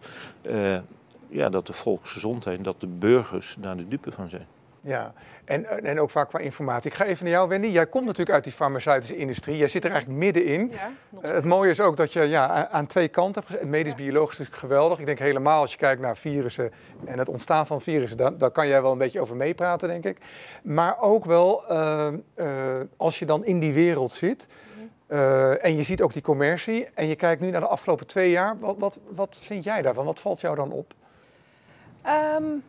ja, 1.27 1.49
dat 1.49 1.67
de 1.67 1.73
volksgezondheid, 1.73 2.63
dat 2.63 2.75
de 2.79 2.87
burgers 2.87 3.55
daar 3.59 3.77
de 3.77 3.87
dupe 3.87 4.11
van 4.11 4.29
zijn. 4.29 4.47
Ja, 4.83 5.13
en, 5.45 5.85
en 5.85 6.00
ook 6.00 6.09
vaak 6.09 6.29
qua 6.29 6.39
informatie. 6.39 6.91
Ik 6.91 6.97
ga 6.97 7.05
even 7.05 7.23
naar 7.23 7.33
jou, 7.33 7.50
Wendy. 7.50 7.67
Jij 7.67 7.88
komt 7.88 8.05
natuurlijk 8.05 8.35
uit 8.35 8.43
die 8.43 8.53
farmaceutische 8.53 9.17
industrie. 9.17 9.57
Jij 9.57 9.67
zit 9.67 9.83
er 9.83 9.91
eigenlijk 9.91 10.19
middenin. 10.19 10.71
Ja, 10.71 10.91
uh, 11.23 11.31
het 11.31 11.45
mooie 11.45 11.69
is 11.69 11.79
ook 11.79 11.97
dat 11.97 12.13
je 12.13 12.21
ja, 12.21 12.69
aan 12.69 12.85
twee 12.85 13.07
kanten 13.07 13.41
hebt 13.41 13.53
gezet. 13.53 13.69
Medisch-biologisch 13.69 14.39
is 14.39 14.47
geweldig. 14.51 15.00
Ik 15.00 15.05
denk 15.05 15.19
helemaal 15.19 15.61
als 15.61 15.71
je 15.71 15.77
kijkt 15.77 16.01
naar 16.01 16.17
virussen 16.17 16.71
en 17.05 17.19
het 17.19 17.29
ontstaan 17.29 17.67
van 17.67 17.81
virussen, 17.81 18.17
dan, 18.17 18.38
daar 18.38 18.51
kan 18.51 18.67
jij 18.67 18.81
wel 18.81 18.91
een 18.91 18.97
beetje 18.97 19.21
over 19.21 19.35
meepraten, 19.35 19.88
denk 19.88 20.05
ik. 20.05 20.17
Maar 20.63 21.01
ook 21.01 21.25
wel 21.25 21.63
uh, 21.71 22.07
uh, 22.35 22.45
als 22.97 23.19
je 23.19 23.25
dan 23.25 23.45
in 23.45 23.59
die 23.59 23.73
wereld 23.73 24.11
zit. 24.11 24.47
Uh, 25.07 25.65
en 25.65 25.77
je 25.77 25.83
ziet 25.83 26.01
ook 26.01 26.13
die 26.13 26.21
commercie 26.21 26.88
en 26.93 27.07
je 27.07 27.15
kijkt 27.15 27.41
nu 27.41 27.50
naar 27.50 27.61
de 27.61 27.67
afgelopen 27.67 28.07
twee 28.07 28.29
jaar. 28.29 28.59
Wat, 28.59 28.75
wat, 28.77 29.00
wat 29.09 29.39
vind 29.41 29.63
jij 29.63 29.81
daarvan? 29.81 30.05
Wat 30.05 30.19
valt 30.19 30.41
jou 30.41 30.55
dan 30.55 30.71
op? 30.71 30.93
Um, 32.38 32.63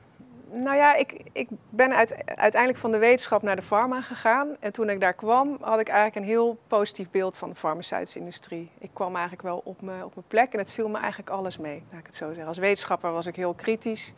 nou 0.52 0.76
ja, 0.76 0.94
ik, 0.94 1.22
ik 1.32 1.48
ben 1.70 1.92
uiteindelijk 2.24 2.76
van 2.76 2.90
de 2.90 2.98
wetenschap 2.98 3.42
naar 3.42 3.56
de 3.56 3.62
farma 3.62 4.02
gegaan. 4.02 4.56
En 4.60 4.72
toen 4.72 4.90
ik 4.90 5.00
daar 5.00 5.14
kwam, 5.14 5.56
had 5.60 5.80
ik 5.80 5.88
eigenlijk 5.88 6.16
een 6.16 6.32
heel 6.32 6.58
positief 6.66 7.10
beeld 7.10 7.36
van 7.36 7.48
de 7.48 7.54
farmaceutische 7.54 8.18
industrie. 8.18 8.70
Ik 8.78 8.90
kwam 8.92 9.12
eigenlijk 9.12 9.42
wel 9.42 9.60
op 9.64 9.82
mijn, 9.82 10.04
op 10.04 10.14
mijn 10.14 10.26
plek 10.28 10.52
en 10.52 10.58
het 10.58 10.72
viel 10.72 10.88
me 10.88 10.98
eigenlijk 10.98 11.30
alles 11.30 11.58
mee, 11.58 11.82
laat 11.90 12.00
ik 12.00 12.06
het 12.06 12.14
zo 12.14 12.26
zeggen. 12.28 12.46
Als 12.46 12.58
wetenschapper 12.58 13.12
was 13.12 13.26
ik 13.26 13.36
heel 13.36 13.54
kritisch 13.54 14.14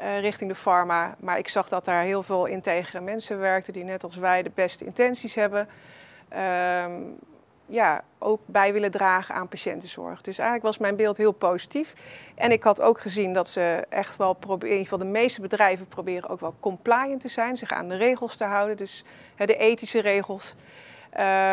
uh, 0.00 0.20
richting 0.20 0.50
de 0.50 0.56
farma. 0.56 1.16
Maar 1.18 1.38
ik 1.38 1.48
zag 1.48 1.68
dat 1.68 1.84
daar 1.84 2.02
heel 2.02 2.22
veel 2.22 2.46
integere 2.46 3.00
mensen 3.00 3.38
werkten 3.38 3.72
die 3.72 3.84
net 3.84 4.04
als 4.04 4.16
wij 4.16 4.42
de 4.42 4.50
beste 4.54 4.84
intenties 4.84 5.34
hebben. 5.34 5.68
Uh, 6.32 6.84
ja, 7.70 8.04
ook 8.18 8.40
bij 8.46 8.72
willen 8.72 8.90
dragen 8.90 9.34
aan 9.34 9.48
patiëntenzorg. 9.48 10.20
Dus 10.20 10.38
eigenlijk 10.38 10.66
was 10.66 10.78
mijn 10.78 10.96
beeld 10.96 11.16
heel 11.16 11.32
positief. 11.32 11.94
En 12.34 12.52
ik 12.52 12.62
had 12.62 12.80
ook 12.80 13.00
gezien 13.00 13.32
dat 13.32 13.48
ze 13.48 13.86
echt 13.88 14.16
wel 14.16 14.34
proberen, 14.34 14.74
in 14.74 14.80
ieder 14.80 14.92
geval 14.92 15.06
de 15.06 15.18
meeste 15.18 15.40
bedrijven 15.40 15.86
proberen 15.86 16.28
ook 16.28 16.40
wel 16.40 16.54
compliant 16.60 17.20
te 17.20 17.28
zijn, 17.28 17.56
zich 17.56 17.72
aan 17.72 17.88
de 17.88 17.96
regels 17.96 18.36
te 18.36 18.44
houden, 18.44 18.76
dus 18.76 19.04
hè, 19.34 19.46
de 19.46 19.56
ethische 19.56 20.00
regels. 20.00 20.54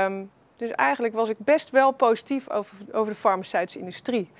Um, 0.05 0.31
dus 0.55 0.71
eigenlijk 0.71 1.13
was 1.13 1.29
ik 1.29 1.37
best 1.39 1.69
wel 1.69 1.91
positief 1.91 2.49
over, 2.49 2.77
over 2.91 3.13
de 3.13 3.19
farmaceutische 3.19 3.79
industrie. 3.79 4.31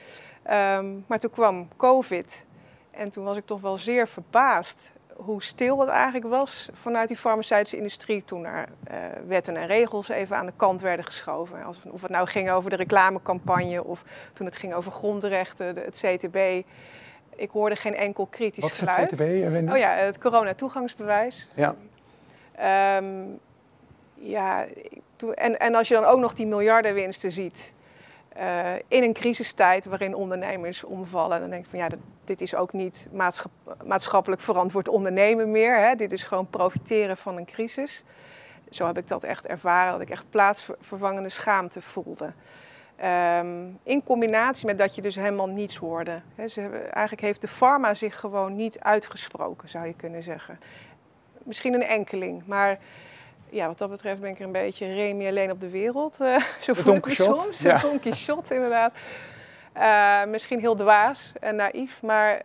Um, 0.52 1.06
maar 1.08 1.20
toen 1.20 1.32
kwam 1.32 1.68
COVID 1.78 2.46
en 2.92 3.10
toen 3.10 3.24
was 3.24 3.38
ik 3.38 3.46
toch 3.46 3.62
wel 3.62 3.78
zeer 3.78 4.08
verbaasd 4.08 4.94
hoe 5.18 5.44
stil 5.44 5.80
het 5.80 5.90
eigenlijk 5.90 6.26
was 6.26 6.70
vanuit 6.74 7.08
die 7.08 7.18
farmaceutische 7.18 7.78
industrie 7.78 8.24
toen 8.26 8.46
er 8.46 8.66
uh, 8.92 8.98
wetten 9.28 9.56
en 9.56 9.68
regels 9.68 10.10
even 10.10 10.38
aan 10.38 10.46
de 10.46 10.54
kant 10.56 10.82
werden 10.82 11.06
geschoven. 11.06 11.64
Als, 11.64 11.82
of 11.90 12.02
het 12.02 12.12
nou 12.12 12.28
ging 12.28 12.50
over 12.50 12.70
de 12.70 12.76
reclamecampagne 12.76 13.84
of 13.84 14.04
toen 14.34 14.46
het 14.46 14.58
ging 14.58 14.74
over 14.74 14.92
grondrechten, 14.92 15.76
de, 15.76 15.82
het 15.82 15.98
CTB. 16.06 16.66
Ik 17.36 17.50
hoorde 17.50 17.76
geen 17.76 17.96
enkel 17.96 18.26
kritisch 18.26 18.64
Wat 18.64 18.72
is 18.72 18.78
geluid. 18.78 19.12
het 19.12 19.20
CTB? 19.20 19.72
Oh 19.72 19.78
ja, 19.78 19.90
het 19.90 20.18
corona-toegangsbewijs. 20.18 21.50
Ja. 21.54 21.76
Um, 22.98 23.40
ja, 24.14 24.66
en, 25.34 25.60
en 25.60 25.76
als 25.76 25.88
je 25.88 25.94
dan 25.94 26.06
ook 26.06 26.20
nog 26.20 26.34
die 26.34 26.48
miljardenwinsten 26.48 27.32
ziet 27.32 27.74
uh, 28.40 28.74
in 28.88 29.04
een 29.04 29.14
crisistijd 29.14 29.86
waarin 29.86 30.16
ondernemers 30.16 30.84
omvallen, 30.84 31.40
dan 31.40 31.50
denk 31.50 31.64
ik 31.64 31.70
van 31.70 31.80
ja, 31.80 31.88
dit 32.24 32.42
is 32.42 32.56
ook 32.56 32.74
niet 32.74 33.08
maatschappelijk 33.84 34.42
verantwoord 34.42 34.88
ondernemen 34.88 35.52
meer. 35.52 35.80
Hè. 35.80 35.96
Dit 35.96 36.12
is 36.12 36.24
gewoon 36.24 36.50
profiteren 36.50 37.18
van 37.18 37.38
een 37.38 37.46
crisis. 37.46 38.04
Zo 38.70 38.86
heb 38.86 38.98
ik 38.98 39.08
dat 39.08 39.24
echt 39.24 39.48
ervaren, 39.48 39.92
dat 39.92 40.02
ik 40.02 40.10
echt 40.10 40.30
plaatsvervangende 40.30 41.30
schaamte 41.30 41.82
voelde. 41.82 42.34
Um, 43.40 43.80
in 43.84 44.04
combinatie 44.04 44.66
met 44.66 44.78
dat 44.78 44.96
je 44.96 45.02
dus 45.02 45.16
helemaal 45.16 45.48
niets 45.48 45.78
hoorde. 45.78 46.22
Ze 46.48 46.62
hebben, 46.62 46.92
eigenlijk 46.92 47.26
heeft 47.26 47.42
de 47.42 47.48
pharma 47.48 47.94
zich 47.94 48.20
gewoon 48.20 48.56
niet 48.56 48.80
uitgesproken, 48.80 49.70
zou 49.70 49.86
je 49.86 49.94
kunnen 49.94 50.24
zeggen. 50.24 50.60
Misschien 51.44 51.74
een 51.74 51.84
enkeling, 51.84 52.44
maar 52.46 52.78
ja, 53.50 53.68
wat 53.68 53.78
dat 53.78 53.90
betreft 53.90 54.22
ben 54.22 54.30
ik 54.30 54.40
er 54.40 54.46
een 54.46 54.52
beetje 54.52 54.94
Remy 54.94 55.28
alleen 55.28 55.52
op 55.52 55.60
de 55.62 55.70
wereld. 55.70 56.18
Uh, 56.22 56.40
zo 56.60 56.74
voel 56.74 56.96
ik 56.96 57.06
me 57.06 57.14
soms. 57.14 57.62
Ja. 57.62 57.84
Een 57.84 58.16
shot 58.16 58.52
inderdaad. 58.52 58.94
Uh, 59.78 60.26
misschien 60.26 60.60
heel 60.60 60.76
dwaas 60.76 61.34
en 61.40 61.56
naïef, 61.56 62.02
maar 62.02 62.42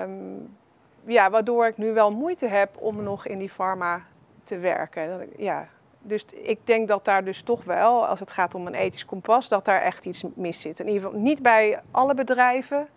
um, 0.00 0.56
ja, 1.04 1.30
waardoor 1.30 1.66
ik 1.66 1.76
nu 1.76 1.92
wel 1.92 2.12
moeite 2.12 2.46
heb 2.46 2.76
om 2.78 3.02
nog 3.02 3.26
in 3.26 3.38
die 3.38 3.50
pharma 3.50 4.02
te 4.42 4.58
werken. 4.58 5.28
Ja, 5.36 5.68
dus 6.02 6.24
ik 6.24 6.58
denk 6.64 6.88
dat 6.88 7.04
daar 7.04 7.24
dus 7.24 7.42
toch 7.42 7.64
wel, 7.64 8.06
als 8.06 8.20
het 8.20 8.32
gaat 8.32 8.54
om 8.54 8.66
een 8.66 8.74
ethisch 8.74 9.04
kompas, 9.04 9.48
dat 9.48 9.64
daar 9.64 9.80
echt 9.80 10.04
iets 10.04 10.24
mis 10.34 10.60
zit. 10.60 10.80
In 10.80 10.86
ieder 10.86 11.02
geval 11.02 11.20
niet 11.20 11.42
bij 11.42 11.80
alle 11.90 12.14
bedrijven 12.14 12.88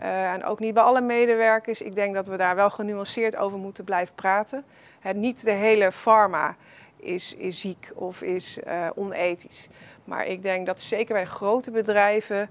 uh, 0.00 0.32
en 0.32 0.44
ook 0.44 0.58
niet 0.58 0.74
bij 0.74 0.82
alle 0.82 1.00
medewerkers. 1.00 1.80
Ik 1.80 1.94
denk 1.94 2.14
dat 2.14 2.26
we 2.26 2.36
daar 2.36 2.54
wel 2.54 2.70
genuanceerd 2.70 3.36
over 3.36 3.58
moeten 3.58 3.84
blijven 3.84 4.14
praten. 4.14 4.64
Niet 5.12 5.44
de 5.44 5.50
hele 5.50 5.92
pharma 5.92 6.56
is, 6.96 7.34
is 7.34 7.60
ziek 7.60 7.90
of 7.94 8.22
is 8.22 8.58
uh, 8.66 8.88
onethisch. 8.94 9.68
Maar 10.04 10.26
ik 10.26 10.42
denk 10.42 10.66
dat 10.66 10.80
zeker 10.80 11.14
bij 11.14 11.26
grote 11.26 11.70
bedrijven, 11.70 12.50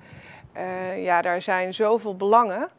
uh, 0.58 1.04
ja, 1.04 1.22
daar 1.22 1.42
zijn 1.42 1.74
zoveel 1.74 2.16
belangen. 2.16 2.70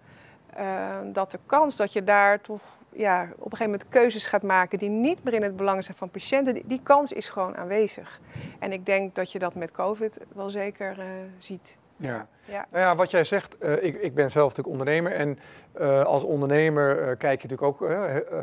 Uh, 0.58 0.98
dat 1.04 1.30
de 1.30 1.38
kans 1.46 1.76
dat 1.76 1.92
je 1.92 2.04
daar 2.04 2.40
toch 2.40 2.62
ja, 2.92 3.22
op 3.22 3.28
een 3.28 3.56
gegeven 3.56 3.64
moment 3.64 3.88
keuzes 3.88 4.26
gaat 4.26 4.42
maken 4.42 4.78
die 4.78 4.88
niet 4.88 5.24
meer 5.24 5.34
in 5.34 5.42
het 5.42 5.56
belang 5.56 5.84
zijn 5.84 5.96
van 5.96 6.10
patiënten, 6.10 6.54
die, 6.54 6.66
die 6.66 6.80
kans 6.82 7.12
is 7.12 7.28
gewoon 7.28 7.56
aanwezig. 7.56 8.20
En 8.58 8.72
ik 8.72 8.86
denk 8.86 9.14
dat 9.14 9.32
je 9.32 9.38
dat 9.38 9.54
met 9.54 9.70
COVID 9.70 10.18
wel 10.34 10.50
zeker 10.50 10.96
ziet. 11.38 11.76
Ja. 11.96 12.26
ja. 12.44 12.66
Nou 12.70 12.84
ja, 12.84 12.96
wat 12.96 13.10
jij 13.10 13.24
zegt, 13.24 13.56
uh, 13.62 13.82
ik, 13.82 13.94
ik 14.02 14.14
ben 14.14 14.30
zelf 14.30 14.48
natuurlijk 14.56 14.78
ondernemer 14.78 15.12
en 15.12 15.38
uh, 15.80 16.04
als 16.04 16.22
ondernemer 16.22 17.00
uh, 17.00 17.06
kijk 17.18 17.42
je 17.42 17.48
natuurlijk 17.48 17.82
ook 17.82 17.88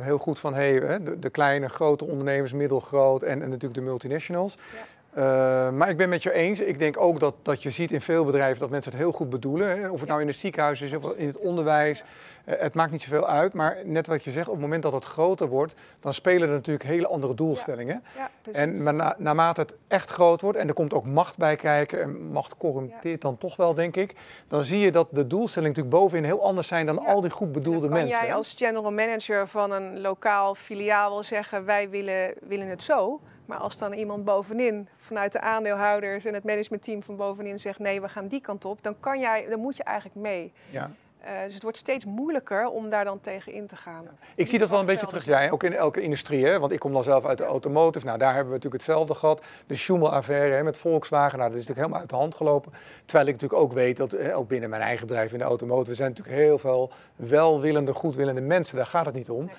heel 0.01 0.17
goed 0.17 0.39
van 0.39 0.53
hey, 0.53 0.79
de, 0.79 1.19
de, 1.19 1.29
kleine, 1.29 1.69
grote 1.69 2.05
ondernemers, 2.05 2.53
middelgroot 2.53 3.23
en, 3.23 3.41
en 3.41 3.49
natuurlijk 3.49 3.73
de 3.73 3.81
multinationals. 3.81 4.57
Ja. 4.73 4.79
Uh, 5.17 5.69
maar 5.71 5.89
ik 5.89 5.97
ben 5.97 6.09
met 6.09 6.23
je 6.23 6.33
eens. 6.33 6.59
Ik 6.59 6.79
denk 6.79 6.99
ook 6.99 7.19
dat, 7.19 7.35
dat 7.41 7.63
je 7.63 7.69
ziet 7.69 7.91
in 7.91 8.01
veel 8.01 8.25
bedrijven 8.25 8.59
dat 8.59 8.69
mensen 8.69 8.91
het 8.91 9.01
heel 9.01 9.11
goed 9.11 9.29
bedoelen. 9.29 9.79
Hè? 9.79 9.89
Of 9.89 9.99
het 9.99 10.09
nou 10.09 10.21
in 10.21 10.27
het 10.27 10.35
ziekenhuis 10.35 10.81
is 10.81 10.93
of 10.93 11.13
in 11.15 11.27
het 11.27 11.37
onderwijs. 11.37 12.03
Uh, 12.45 12.55
het 12.59 12.73
maakt 12.73 12.91
niet 12.91 13.01
zoveel 13.01 13.27
uit. 13.27 13.53
Maar 13.53 13.77
net 13.83 14.07
wat 14.07 14.23
je 14.23 14.31
zegt, 14.31 14.47
op 14.47 14.53
het 14.53 14.61
moment 14.61 14.83
dat 14.83 14.93
het 14.93 15.03
groter 15.03 15.47
wordt, 15.47 15.73
dan 15.99 16.13
spelen 16.13 16.47
er 16.47 16.53
natuurlijk 16.53 16.85
hele 16.85 17.07
andere 17.07 17.33
doelstellingen. 17.33 18.03
Ja. 18.15 18.29
Ja, 18.43 18.51
en 18.51 18.83
maar 18.83 18.93
na, 18.93 19.15
naarmate 19.17 19.61
het 19.61 19.75
echt 19.87 20.09
groot 20.09 20.41
wordt 20.41 20.57
en 20.57 20.67
er 20.67 20.73
komt 20.73 20.93
ook 20.93 21.05
macht 21.05 21.37
bij 21.37 21.55
kijken, 21.55 22.01
en 22.01 22.31
macht 22.31 22.57
corrumpeert 22.57 23.21
dan 23.21 23.37
toch 23.37 23.55
wel, 23.55 23.73
denk 23.73 23.95
ik. 23.95 24.15
Dan 24.47 24.63
zie 24.63 24.79
je 24.79 24.91
dat 24.91 25.07
de 25.11 25.27
doelstellingen 25.27 25.75
natuurlijk 25.75 26.03
bovenin 26.03 26.23
heel 26.23 26.43
anders 26.43 26.67
zijn 26.67 26.85
dan 26.85 27.05
al 27.05 27.21
die 27.21 27.29
goed 27.29 27.51
bedoelde 27.51 27.87
kan 27.87 27.97
mensen. 27.97 28.25
jij 28.25 28.33
als 28.33 28.53
general 28.57 28.91
manager 28.91 29.47
van 29.47 29.71
een 29.71 30.01
lokaal 30.01 30.55
filiaal 30.55 31.09
wil 31.09 31.23
zeggen, 31.23 31.65
wij 31.65 31.89
willen, 31.89 32.33
willen 32.41 32.67
het 32.67 32.83
zo. 32.83 33.21
Maar 33.45 33.59
als 33.59 33.77
dan 33.77 33.93
iemand 33.93 34.25
bovenin, 34.25 34.87
vanuit 34.97 35.31
de 35.31 35.41
aandeelhouders 35.41 36.25
en 36.25 36.33
het 36.33 36.43
managementteam 36.43 37.03
van 37.03 37.15
bovenin 37.15 37.59
zegt 37.59 37.79
nee, 37.79 38.01
we 38.01 38.09
gaan 38.09 38.27
die 38.27 38.41
kant 38.41 38.65
op, 38.65 38.83
dan, 38.83 38.95
kan 38.99 39.19
jij, 39.19 39.45
dan 39.49 39.59
moet 39.59 39.77
je 39.77 39.83
eigenlijk 39.83 40.15
mee. 40.15 40.53
Ja. 40.69 40.91
Uh, 41.25 41.43
dus 41.43 41.53
het 41.53 41.63
wordt 41.63 41.77
steeds 41.77 42.05
moeilijker 42.05 42.67
om 42.67 42.89
daar 42.89 43.05
dan 43.05 43.19
tegen 43.19 43.53
in 43.53 43.67
te 43.67 43.75
gaan. 43.75 44.07
Ik 44.35 44.47
zie 44.47 44.59
dat 44.59 44.69
wel 44.69 44.79
een 44.79 44.85
beetje 44.85 45.05
terug, 45.05 45.25
jij, 45.25 45.51
ook 45.51 45.63
in 45.63 45.73
elke 45.73 46.01
industrie. 46.01 46.45
Hè? 46.45 46.59
Want 46.59 46.71
ik 46.71 46.79
kom 46.79 46.93
dan 46.93 47.03
zelf 47.03 47.25
uit 47.25 47.37
de 47.37 47.43
automotive. 47.43 48.05
Nou, 48.05 48.17
daar 48.17 48.33
hebben 48.33 48.53
we 48.53 48.55
natuurlijk 48.55 48.83
hetzelfde 48.83 49.15
gehad. 49.15 49.41
De 49.67 49.75
Schumel-affaire 49.75 50.63
met 50.63 50.77
Volkswagen. 50.77 51.37
Nou, 51.37 51.49
dat 51.51 51.59
is 51.59 51.67
natuurlijk 51.67 51.79
helemaal 51.79 51.99
uit 51.99 52.09
de 52.09 52.15
hand 52.15 52.35
gelopen. 52.35 52.71
Terwijl 53.05 53.27
ik 53.27 53.33
natuurlijk 53.33 53.61
ook 53.61 53.73
weet 53.73 53.97
dat, 53.97 54.11
hè, 54.11 54.35
ook 54.35 54.47
binnen 54.47 54.69
mijn 54.69 54.81
eigen 54.81 55.07
bedrijf 55.07 55.31
in 55.31 55.37
de 55.37 55.43
automotive... 55.43 55.95
zijn 55.95 56.09
natuurlijk 56.09 56.37
heel 56.37 56.57
veel 56.57 56.91
welwillende, 57.15 57.93
goedwillende 57.93 58.41
mensen. 58.41 58.75
Daar 58.75 58.85
gaat 58.85 59.05
het 59.05 59.15
niet 59.15 59.29
om. 59.29 59.49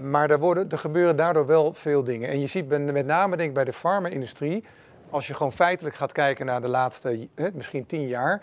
Maar 0.00 0.30
er, 0.30 0.38
worden, 0.38 0.70
er 0.70 0.78
gebeuren 0.78 1.16
daardoor 1.16 1.46
wel 1.46 1.72
veel 1.72 2.04
dingen. 2.04 2.28
En 2.28 2.40
je 2.40 2.46
ziet 2.46 2.68
met 2.68 3.06
name 3.06 3.36
denk 3.36 3.48
ik, 3.48 3.54
bij 3.54 3.64
de 3.64 3.72
farma-industrie, 3.72 4.64
als 5.10 5.26
je 5.26 5.34
gewoon 5.34 5.52
feitelijk 5.52 5.94
gaat 5.94 6.12
kijken 6.12 6.46
naar 6.46 6.60
de 6.60 6.68
laatste 6.68 7.28
misschien 7.52 7.86
tien 7.86 8.06
jaar, 8.06 8.42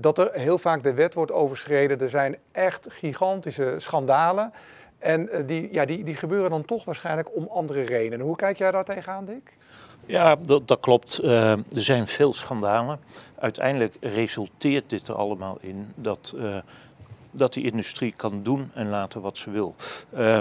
dat 0.00 0.18
er 0.18 0.30
heel 0.32 0.58
vaak 0.58 0.82
de 0.82 0.94
wet 0.94 1.14
wordt 1.14 1.32
overschreden. 1.32 2.00
Er 2.00 2.08
zijn 2.08 2.36
echt 2.52 2.88
gigantische 2.90 3.74
schandalen. 3.78 4.52
En 4.98 5.30
eh, 5.30 5.46
die, 5.46 5.68
ja, 5.72 5.84
die, 5.84 6.04
die 6.04 6.14
gebeuren 6.14 6.50
dan 6.50 6.64
toch 6.64 6.84
waarschijnlijk 6.84 7.36
om 7.36 7.48
andere 7.50 7.82
redenen. 7.82 8.26
Hoe 8.26 8.36
kijk 8.36 8.58
jij 8.58 8.70
daar 8.70 8.84
tegenaan, 8.84 9.24
Dick? 9.24 9.52
Ja, 10.06 10.36
dat, 10.36 10.68
dat 10.68 10.80
klopt. 10.80 11.20
Uh, 11.22 11.50
er 11.50 11.64
zijn 11.70 12.06
veel 12.06 12.32
schandalen. 12.32 12.98
Uiteindelijk 13.38 13.94
resulteert 14.00 14.90
dit 14.90 15.08
er 15.08 15.14
allemaal 15.14 15.58
in 15.60 15.92
dat, 15.94 16.34
uh, 16.36 16.56
dat 17.30 17.52
die 17.52 17.64
industrie 17.64 18.14
kan 18.16 18.42
doen 18.42 18.70
en 18.74 18.88
laten 18.88 19.20
wat 19.20 19.38
ze 19.38 19.50
wil. 19.50 19.74
Uh, 20.14 20.38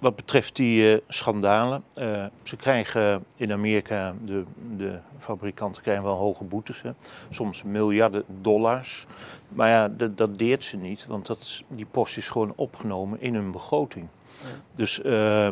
wat 0.00 0.16
betreft 0.16 0.56
die 0.56 0.92
uh, 0.92 0.98
schandalen, 1.08 1.82
uh, 1.98 2.24
ze 2.42 2.56
krijgen 2.56 3.24
in 3.36 3.52
Amerika, 3.52 4.14
de, 4.24 4.44
de 4.76 4.98
fabrikanten 5.18 5.82
krijgen 5.82 6.04
wel 6.04 6.16
hoge 6.16 6.44
boetes, 6.44 6.82
hè? 6.82 6.90
soms 7.30 7.62
miljarden 7.62 8.24
dollars. 8.40 9.06
Maar 9.48 9.68
ja, 9.68 10.08
dat 10.10 10.38
deert 10.38 10.64
ze 10.64 10.76
niet, 10.76 11.06
want 11.06 11.26
dat 11.26 11.38
is, 11.38 11.64
die 11.68 11.86
post 11.90 12.16
is 12.16 12.28
gewoon 12.28 12.52
opgenomen 12.56 13.20
in 13.20 13.34
hun 13.34 13.50
begroting. 13.50 14.06
Ja. 14.40 14.46
Dus 14.74 15.00
uh, 15.04 15.48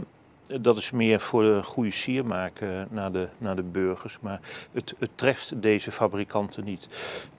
dat 0.60 0.76
is 0.76 0.90
meer 0.90 1.20
voor 1.20 1.42
de 1.42 1.62
goede 1.62 1.90
sier 1.90 2.26
maken 2.26 2.88
naar 2.90 3.12
de, 3.12 3.28
naar 3.38 3.56
de 3.56 3.62
burgers. 3.62 4.20
Maar 4.20 4.40
het, 4.72 4.94
het 4.98 5.10
treft 5.14 5.62
deze 5.62 5.92
fabrikanten 5.92 6.64
niet. 6.64 6.88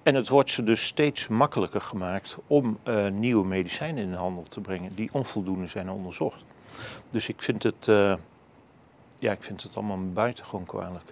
En 0.04 0.16
het 0.16 0.28
wordt 0.28 0.50
ze 0.50 0.64
dus 0.64 0.86
steeds 0.86 1.28
makkelijker 1.28 1.82
gemaakt 1.82 2.38
om 2.48 2.80
nieuwe 3.12 3.46
medicijnen 3.46 4.04
in 4.04 4.12
de 4.12 4.18
handel 4.18 4.46
te 4.50 4.62
brengen 4.62 4.96
die 4.96 5.10
onvoldoende 5.12 5.68
zijn 5.68 5.90
onderzocht. 5.90 6.44
Dus 7.10 7.30
ik 7.30 7.42
vind 7.42 7.64
het, 7.64 7.88
uh, 7.88 8.14
ja, 9.16 9.32
ik 9.32 9.44
vind 9.44 9.64
het 9.64 9.76
allemaal 9.76 10.12
buitengewoon 10.14 10.66
kwalijk. 10.66 11.04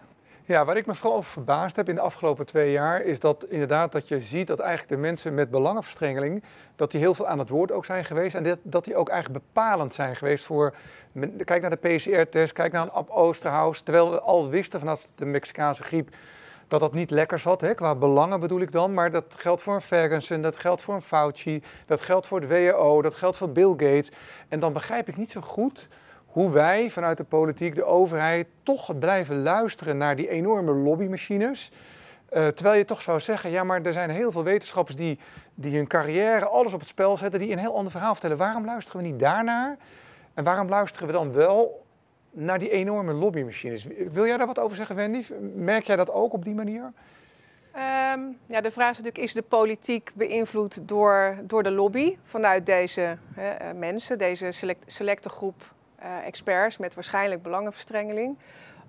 Ja, 0.48 0.66
waar 0.66 0.78
ik 0.78 0.86
me 0.86 0.96
vooral 0.96 1.18
over 1.18 1.32
verbaasd 1.32 1.76
heb 1.76 1.90
in 1.90 1.96
de 1.96 2.02
afgelopen 2.02 2.46
twee 2.46 2.72
jaar, 2.72 3.02
is 3.02 3.20
dat 3.20 3.46
inderdaad 3.50 3.92
dat 3.92 4.08
je 4.08 4.20
ziet 4.20 4.48
dat 4.48 4.60
eigenlijk 4.60 4.90
de 4.90 4.98
mensen 4.98 5.34
met 5.34 5.50
belangenverstrengeling, 5.50 6.44
dat 6.76 6.92
die 6.92 7.00
heel 7.00 7.14
veel 7.14 7.28
aan 7.28 7.40
het 7.40 7.50
woord 7.50 7.72
ook 7.72 7.86
zijn 7.86 8.06
geweest 8.06 8.36
en 8.36 8.60
dat, 8.64 8.86
die 8.86 8.96
ook 8.96 9.10
eigenlijk 9.10 9.44
bepalend 9.44 9.94
zijn 9.94 10.16
geweest 10.16 10.46
voor, 10.46 10.76
kijk 11.46 11.62
naar 11.62 11.80
de 11.80 11.96
PCR-test, 11.96 12.54
kijk 12.54 12.72
naar 12.72 12.84
een 12.84 12.92
Ab 12.92 13.10
Oosterhuis, 13.10 13.82
terwijl 13.82 14.12
we 14.12 14.22
al 14.22 14.50
wisten 14.50 14.80
vanaf 14.80 15.12
de 15.16 15.26
Mexicaanse 15.26 15.84
griep 15.84 16.10
dat 16.68 16.80
dat 16.80 16.94
niet 16.94 17.12
lekker 17.12 17.40
zat, 17.40 17.62
hè, 17.62 17.74
qua 17.74 17.96
belangen 17.96 18.40
bedoel 18.40 18.62
ik 18.62 18.72
dan. 18.72 18.94
Maar 18.94 19.12
dat 19.12 19.36
geldt 19.38 19.62
voor 19.62 19.76
een 19.76 19.82
Ferguson, 19.82 20.42
dat 20.42 20.56
geldt 20.56 20.82
voor 20.82 20.96
een 20.96 21.02
Fauci, 21.02 21.64
dat 21.86 22.02
geldt 22.02 22.28
voor 22.28 22.42
de 22.42 22.48
WHO, 22.48 23.02
dat 23.02 23.14
geldt 23.14 23.38
voor 23.38 23.50
Bill 23.50 23.70
Gates. 23.70 24.12
En 24.48 24.60
dan 24.60 24.74
begrijp 24.74 25.08
ik 25.08 25.18
niet 25.18 25.32
zo 25.32 25.42
goed 25.42 25.90
hoe 26.26 26.52
wij 26.52 26.90
vanuit 26.90 27.18
de 27.18 27.24
politiek, 27.24 27.76
de 27.76 27.84
overheid, 27.84 28.48
toch 28.64 29.00
blijven 29.00 29.42
luisteren 29.42 29.98
naar 29.98 30.16
die 30.16 30.30
enorme 30.30 30.72
lobbymachines. 30.72 31.72
Uh, 32.34 32.48
terwijl 32.48 32.78
je 32.78 32.86
toch 32.86 33.02
zou 33.02 33.20
zeggen, 33.20 33.50
ja, 33.50 33.64
maar 33.64 33.82
er 33.82 33.94
zijn 33.94 34.10
heel 34.10 34.32
veel 34.32 34.44
wetenschappers 34.44 34.96
die, 34.96 35.20
die 35.56 35.76
hun 35.76 35.88
carrière, 35.88 36.46
alles 36.46 36.74
op 36.74 36.80
het 36.80 36.88
spel 36.88 37.18
zetten, 37.18 37.40
die 37.40 37.52
een 37.52 37.58
heel 37.58 37.76
ander 37.76 37.92
verhaal 37.92 38.12
vertellen. 38.12 38.38
Waarom 38.38 38.66
luisteren 38.66 39.02
we 39.02 39.08
niet 39.08 39.20
daarnaar? 39.20 39.78
En 40.34 40.44
waarom 40.44 40.70
luisteren 40.70 41.08
we 41.08 41.14
dan 41.14 41.34
wel 41.34 41.86
naar 42.38 42.60
die 42.60 42.70
enorme 42.70 43.14
lobbymachines. 43.14 43.88
Wil 44.10 44.26
jij 44.26 44.38
daar 44.38 44.48
wat 44.48 44.60
over 44.60 44.78
zeggen, 44.78 44.96
Wendy? 44.96 45.26
Merk 45.56 45.86
jij 45.88 45.96
dat 45.96 46.12
ook 46.12 46.34
op 46.34 46.44
die 46.44 46.56
manier? 46.56 46.94
Um, 48.14 48.38
ja, 48.46 48.62
de 48.62 48.72
vraag 48.72 48.92
is 48.92 48.98
natuurlijk, 48.98 49.24
is 49.24 49.34
de 49.34 49.42
politiek 49.42 50.12
beïnvloed 50.14 50.88
door, 50.88 51.38
door 51.44 51.64
de 51.64 51.72
lobby 51.72 52.18
vanuit 52.24 52.66
deze 52.66 53.18
eh, 53.36 53.46
mensen, 53.76 54.18
deze 54.18 54.52
select, 54.52 54.84
selecte 54.86 55.30
groep 55.30 55.74
uh, 56.04 56.26
experts 56.26 56.78
met 56.78 56.94
waarschijnlijk 56.94 57.42
belangenverstrengeling? 57.42 58.38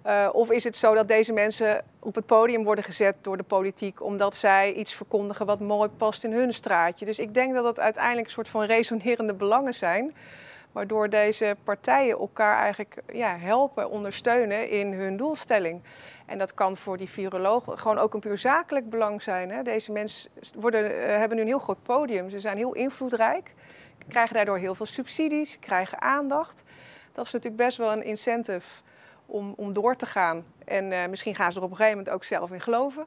Uh, 0.07 0.29
of 0.33 0.51
is 0.51 0.65
het 0.65 0.77
zo 0.77 0.95
dat 0.95 1.09
deze 1.09 1.33
mensen 1.33 1.85
op 1.99 2.15
het 2.15 2.27
podium 2.27 2.65
worden 2.65 2.85
gezet 2.85 3.15
door 3.21 3.37
de 3.37 3.43
politiek 3.43 4.03
omdat 4.03 4.35
zij 4.35 4.73
iets 4.73 4.95
verkondigen 4.95 5.47
wat 5.47 5.61
mooi 5.61 5.89
past 5.89 6.25
in 6.25 6.33
hun 6.33 6.55
straatje? 6.55 7.05
Dus 7.05 7.19
ik 7.19 7.35
denk 7.35 7.55
dat 7.55 7.65
het 7.65 7.81
uiteindelijk 7.81 8.27
een 8.27 8.33
soort 8.33 8.49
van 8.49 8.63
resonerende 8.63 9.35
belangen 9.35 9.75
zijn 9.75 10.15
waardoor 10.79 11.11
deze 11.11 11.57
partijen 11.65 12.19
elkaar 12.19 12.59
eigenlijk 12.63 12.97
ja, 13.13 13.37
helpen, 13.37 13.91
ondersteunen 13.91 14.71
in 14.71 14.93
hun 14.93 15.17
doelstelling. 15.17 15.83
En 16.27 16.39
dat 16.39 16.55
kan 16.55 16.77
voor 16.77 16.97
die 16.97 17.09
virologen 17.09 17.79
gewoon 17.79 17.99
ook 17.99 18.15
een 18.15 18.21
puur 18.21 18.39
zakelijk 18.39 18.91
belang 18.91 19.23
zijn. 19.23 19.51
Hè. 19.51 19.63
Deze 19.63 19.93
mensen 19.93 20.31
worden, 20.57 20.91
uh, 20.91 21.07
hebben 21.07 21.37
nu 21.37 21.43
een 21.43 21.49
heel 21.49 21.59
groot 21.59 21.83
podium. 21.83 22.31
Ze 22.31 22.41
zijn 22.41 22.57
heel 22.57 22.75
invloedrijk, 22.75 23.55
krijgen 24.09 24.35
daardoor 24.35 24.59
heel 24.59 24.75
veel 24.75 24.87
subsidies, 24.87 25.59
krijgen 25.59 26.01
aandacht. 26.01 26.63
Dat 27.13 27.25
is 27.27 27.33
natuurlijk 27.33 27.63
best 27.63 27.77
wel 27.77 27.93
een 27.93 28.05
incentive 28.05 28.83
om, 29.27 29.55
om 29.57 29.73
door 29.73 29.97
te 29.97 30.07
gaan. 30.07 30.45
En 30.65 30.91
uh, 30.91 31.07
misschien 31.07 31.35
gaan 31.35 31.53
ze 31.53 31.59
er 31.59 31.65
op 31.65 31.71
een 31.71 31.77
gegeven 31.77 31.99
moment 31.99 32.15
ook 32.15 32.25
zelf 32.25 32.51
in 32.51 32.61
geloven. 32.61 33.07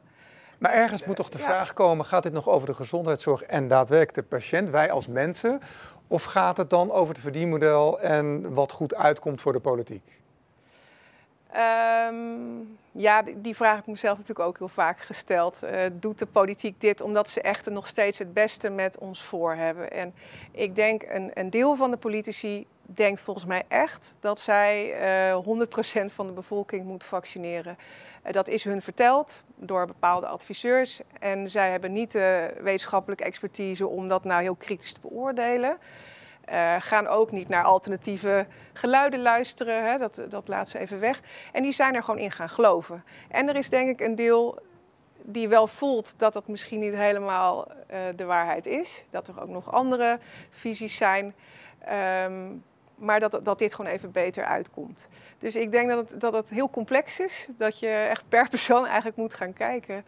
Maar 0.61 0.71
ergens 0.73 1.03
moet 1.03 1.15
toch 1.15 1.29
de 1.29 1.37
vraag 1.37 1.73
komen: 1.73 2.05
gaat 2.05 2.23
dit 2.23 2.33
nog 2.33 2.49
over 2.49 2.67
de 2.67 2.73
gezondheidszorg 2.73 3.43
en 3.43 3.67
daadwerkelijk 3.67 4.29
de 4.29 4.35
patiënt, 4.35 4.69
wij 4.69 4.91
als 4.91 5.07
mensen? 5.07 5.61
Of 6.11 6.23
gaat 6.23 6.57
het 6.57 6.69
dan 6.69 6.91
over 6.91 7.13
het 7.13 7.23
verdienmodel 7.23 7.99
en 7.99 8.53
wat 8.53 8.71
goed 8.71 8.95
uitkomt 8.95 9.41
voor 9.41 9.51
de 9.51 9.59
politiek? 9.59 10.19
Um, 12.07 12.77
ja, 12.91 13.23
die 13.35 13.55
vraag 13.55 13.75
heb 13.75 13.83
ik 13.83 13.87
mezelf 13.89 14.17
natuurlijk 14.17 14.47
ook 14.47 14.57
heel 14.57 14.67
vaak 14.67 14.99
gesteld. 14.99 15.57
Uh, 15.63 15.83
doet 15.93 16.19
de 16.19 16.25
politiek 16.25 16.81
dit 16.81 17.01
omdat 17.01 17.29
ze 17.29 17.41
echt 17.41 17.69
nog 17.69 17.87
steeds 17.87 18.17
het 18.17 18.33
beste 18.33 18.69
met 18.69 18.97
ons 18.97 19.23
voor 19.23 19.53
hebben? 19.53 19.91
En 19.91 20.13
ik 20.51 20.75
denk 20.75 21.03
een, 21.09 21.31
een 21.33 21.49
deel 21.49 21.75
van 21.75 21.91
de 21.91 21.97
politici 21.97 22.65
denkt 22.81 23.21
volgens 23.21 23.45
mij 23.45 23.63
echt 23.67 24.15
dat 24.19 24.39
zij 24.39 24.85
uh, 24.85 25.29
eh, 25.29 26.07
100% 26.09 26.13
van 26.13 26.25
de 26.25 26.33
bevolking 26.33 26.85
moet 26.85 27.03
vaccineren. 27.03 27.77
Uh, 28.25 28.31
dat 28.31 28.47
is 28.47 28.63
hun 28.63 28.81
verteld 28.81 29.43
door 29.55 29.85
bepaalde 29.87 30.27
adviseurs. 30.27 31.01
En 31.19 31.49
zij 31.49 31.71
hebben 31.71 31.93
niet 31.93 32.11
de 32.11 32.57
wetenschappelijke 32.61 33.23
expertise 33.23 33.87
om 33.87 34.07
dat 34.07 34.23
nou 34.23 34.41
heel 34.41 34.55
kritisch 34.55 34.93
te 34.93 34.99
beoordelen. 34.99 35.77
Uh, 36.51 36.75
gaan 36.79 37.07
ook 37.07 37.31
niet 37.31 37.47
naar 37.47 37.63
alternatieve 37.63 38.47
geluiden 38.73 39.21
luisteren. 39.21 39.91
Hè, 39.91 39.97
dat, 39.97 40.21
dat 40.29 40.47
laat 40.47 40.69
ze 40.69 40.79
even 40.79 40.99
weg. 40.99 41.21
En 41.51 41.63
die 41.63 41.71
zijn 41.71 41.95
er 41.95 42.03
gewoon 42.03 42.19
in 42.19 42.31
gaan 42.31 42.49
geloven. 42.49 43.03
En 43.29 43.49
er 43.49 43.55
is 43.55 43.69
denk 43.69 43.89
ik 43.89 44.07
een 44.07 44.15
deel 44.15 44.59
die 45.23 45.47
wel 45.47 45.67
voelt 45.67 46.13
dat 46.17 46.33
dat 46.33 46.47
misschien 46.47 46.79
niet 46.79 46.93
helemaal 46.93 47.67
uh, 47.67 47.97
de 48.15 48.25
waarheid 48.25 48.65
is. 48.65 49.05
Dat 49.09 49.27
er 49.27 49.41
ook 49.41 49.49
nog 49.49 49.71
andere 49.71 50.19
visies 50.49 50.95
zijn. 50.95 51.35
Um, 52.25 52.63
maar 53.01 53.19
dat, 53.19 53.39
dat 53.43 53.59
dit 53.59 53.73
gewoon 53.73 53.91
even 53.91 54.11
beter 54.11 54.43
uitkomt. 54.43 55.07
Dus 55.37 55.55
ik 55.55 55.71
denk 55.71 55.89
dat 55.89 56.09
het, 56.09 56.21
dat 56.21 56.33
het 56.33 56.49
heel 56.49 56.69
complex 56.69 57.19
is. 57.19 57.47
Dat 57.57 57.79
je 57.79 57.87
echt 57.87 58.23
per 58.29 58.49
persoon 58.55 58.85
eigenlijk 58.85 59.17
moet 59.17 59.33
gaan 59.33 59.53
kijken. 59.53 60.03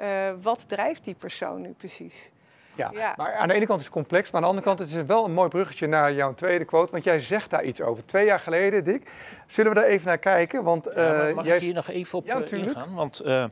Uh, 0.00 0.06
wat 0.42 0.68
drijft 0.68 1.04
die 1.04 1.14
persoon 1.14 1.60
nu 1.60 1.70
precies? 1.70 2.32
Ja, 2.74 2.90
ja, 2.92 3.14
maar 3.16 3.34
aan 3.34 3.48
de 3.48 3.54
ene 3.54 3.66
kant 3.66 3.78
is 3.78 3.84
het 3.84 3.94
complex, 3.94 4.30
maar 4.30 4.34
aan 4.34 4.48
de 4.48 4.54
andere 4.56 4.66
kant 4.66 4.88
is 4.88 4.94
het 4.94 5.06
wel 5.06 5.24
een 5.24 5.32
mooi 5.32 5.48
bruggetje 5.48 5.86
naar 5.86 6.12
jouw 6.12 6.34
tweede 6.34 6.64
quote, 6.64 6.92
want 6.92 7.04
jij 7.04 7.20
zegt 7.20 7.50
daar 7.50 7.64
iets 7.64 7.80
over. 7.80 8.06
Twee 8.06 8.24
jaar 8.24 8.40
geleden, 8.40 8.84
Dick. 8.84 9.10
Zullen 9.46 9.72
we 9.72 9.80
daar 9.80 9.88
even 9.88 10.06
naar 10.06 10.18
kijken? 10.18 10.62
Want, 10.62 10.90
ja, 10.94 11.28
uh, 11.28 11.34
mag 11.34 11.44
jij... 11.44 11.56
ik 11.56 11.62
hier 11.62 11.74
nog 11.74 11.88
even 11.88 12.18
op 12.18 12.26
ja, 12.26 12.40
uh, 12.40 12.52
ingaan? 12.52 12.94
Want 12.94 13.22
uh, 13.24 13.44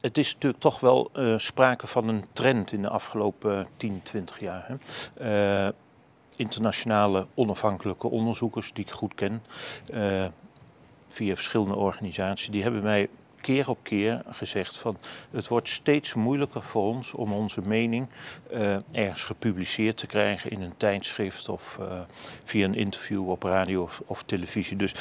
het 0.00 0.18
is 0.18 0.32
natuurlijk 0.32 0.62
toch 0.62 0.80
wel 0.80 1.10
sprake 1.36 1.86
van 1.86 2.08
een 2.08 2.26
trend 2.32 2.72
in 2.72 2.82
de 2.82 2.88
afgelopen 2.88 3.66
10, 3.76 4.00
20 4.02 4.40
jaar. 4.40 4.78
Hè? 5.14 5.72
Internationale 6.36 7.26
onafhankelijke 7.34 8.08
onderzoekers 8.08 8.72
die 8.72 8.84
ik 8.84 8.90
goed 8.90 9.14
ken, 9.14 9.42
via 11.08 11.34
verschillende 11.34 11.74
organisaties, 11.74 12.48
die 12.48 12.62
hebben 12.62 12.82
mij 12.82 13.08
keer 13.46 13.68
op 13.68 13.78
keer 13.82 14.22
gezegd 14.30 14.78
van 14.78 14.96
het 15.30 15.48
wordt 15.48 15.68
steeds 15.68 16.14
moeilijker 16.14 16.62
voor 16.62 16.82
ons 16.82 17.12
om 17.12 17.32
onze 17.32 17.60
mening 17.60 18.08
uh, 18.52 18.76
ergens 18.92 19.22
gepubliceerd 19.22 19.96
te 19.96 20.06
krijgen 20.06 20.50
in 20.50 20.62
een 20.62 20.76
tijdschrift 20.76 21.48
of 21.48 21.78
uh, 21.80 22.00
via 22.44 22.64
een 22.64 22.74
interview 22.74 23.30
op 23.30 23.42
radio 23.42 23.82
of, 23.82 24.02
of, 24.06 24.22
televisie. 24.22 24.76
Dus 24.76 24.94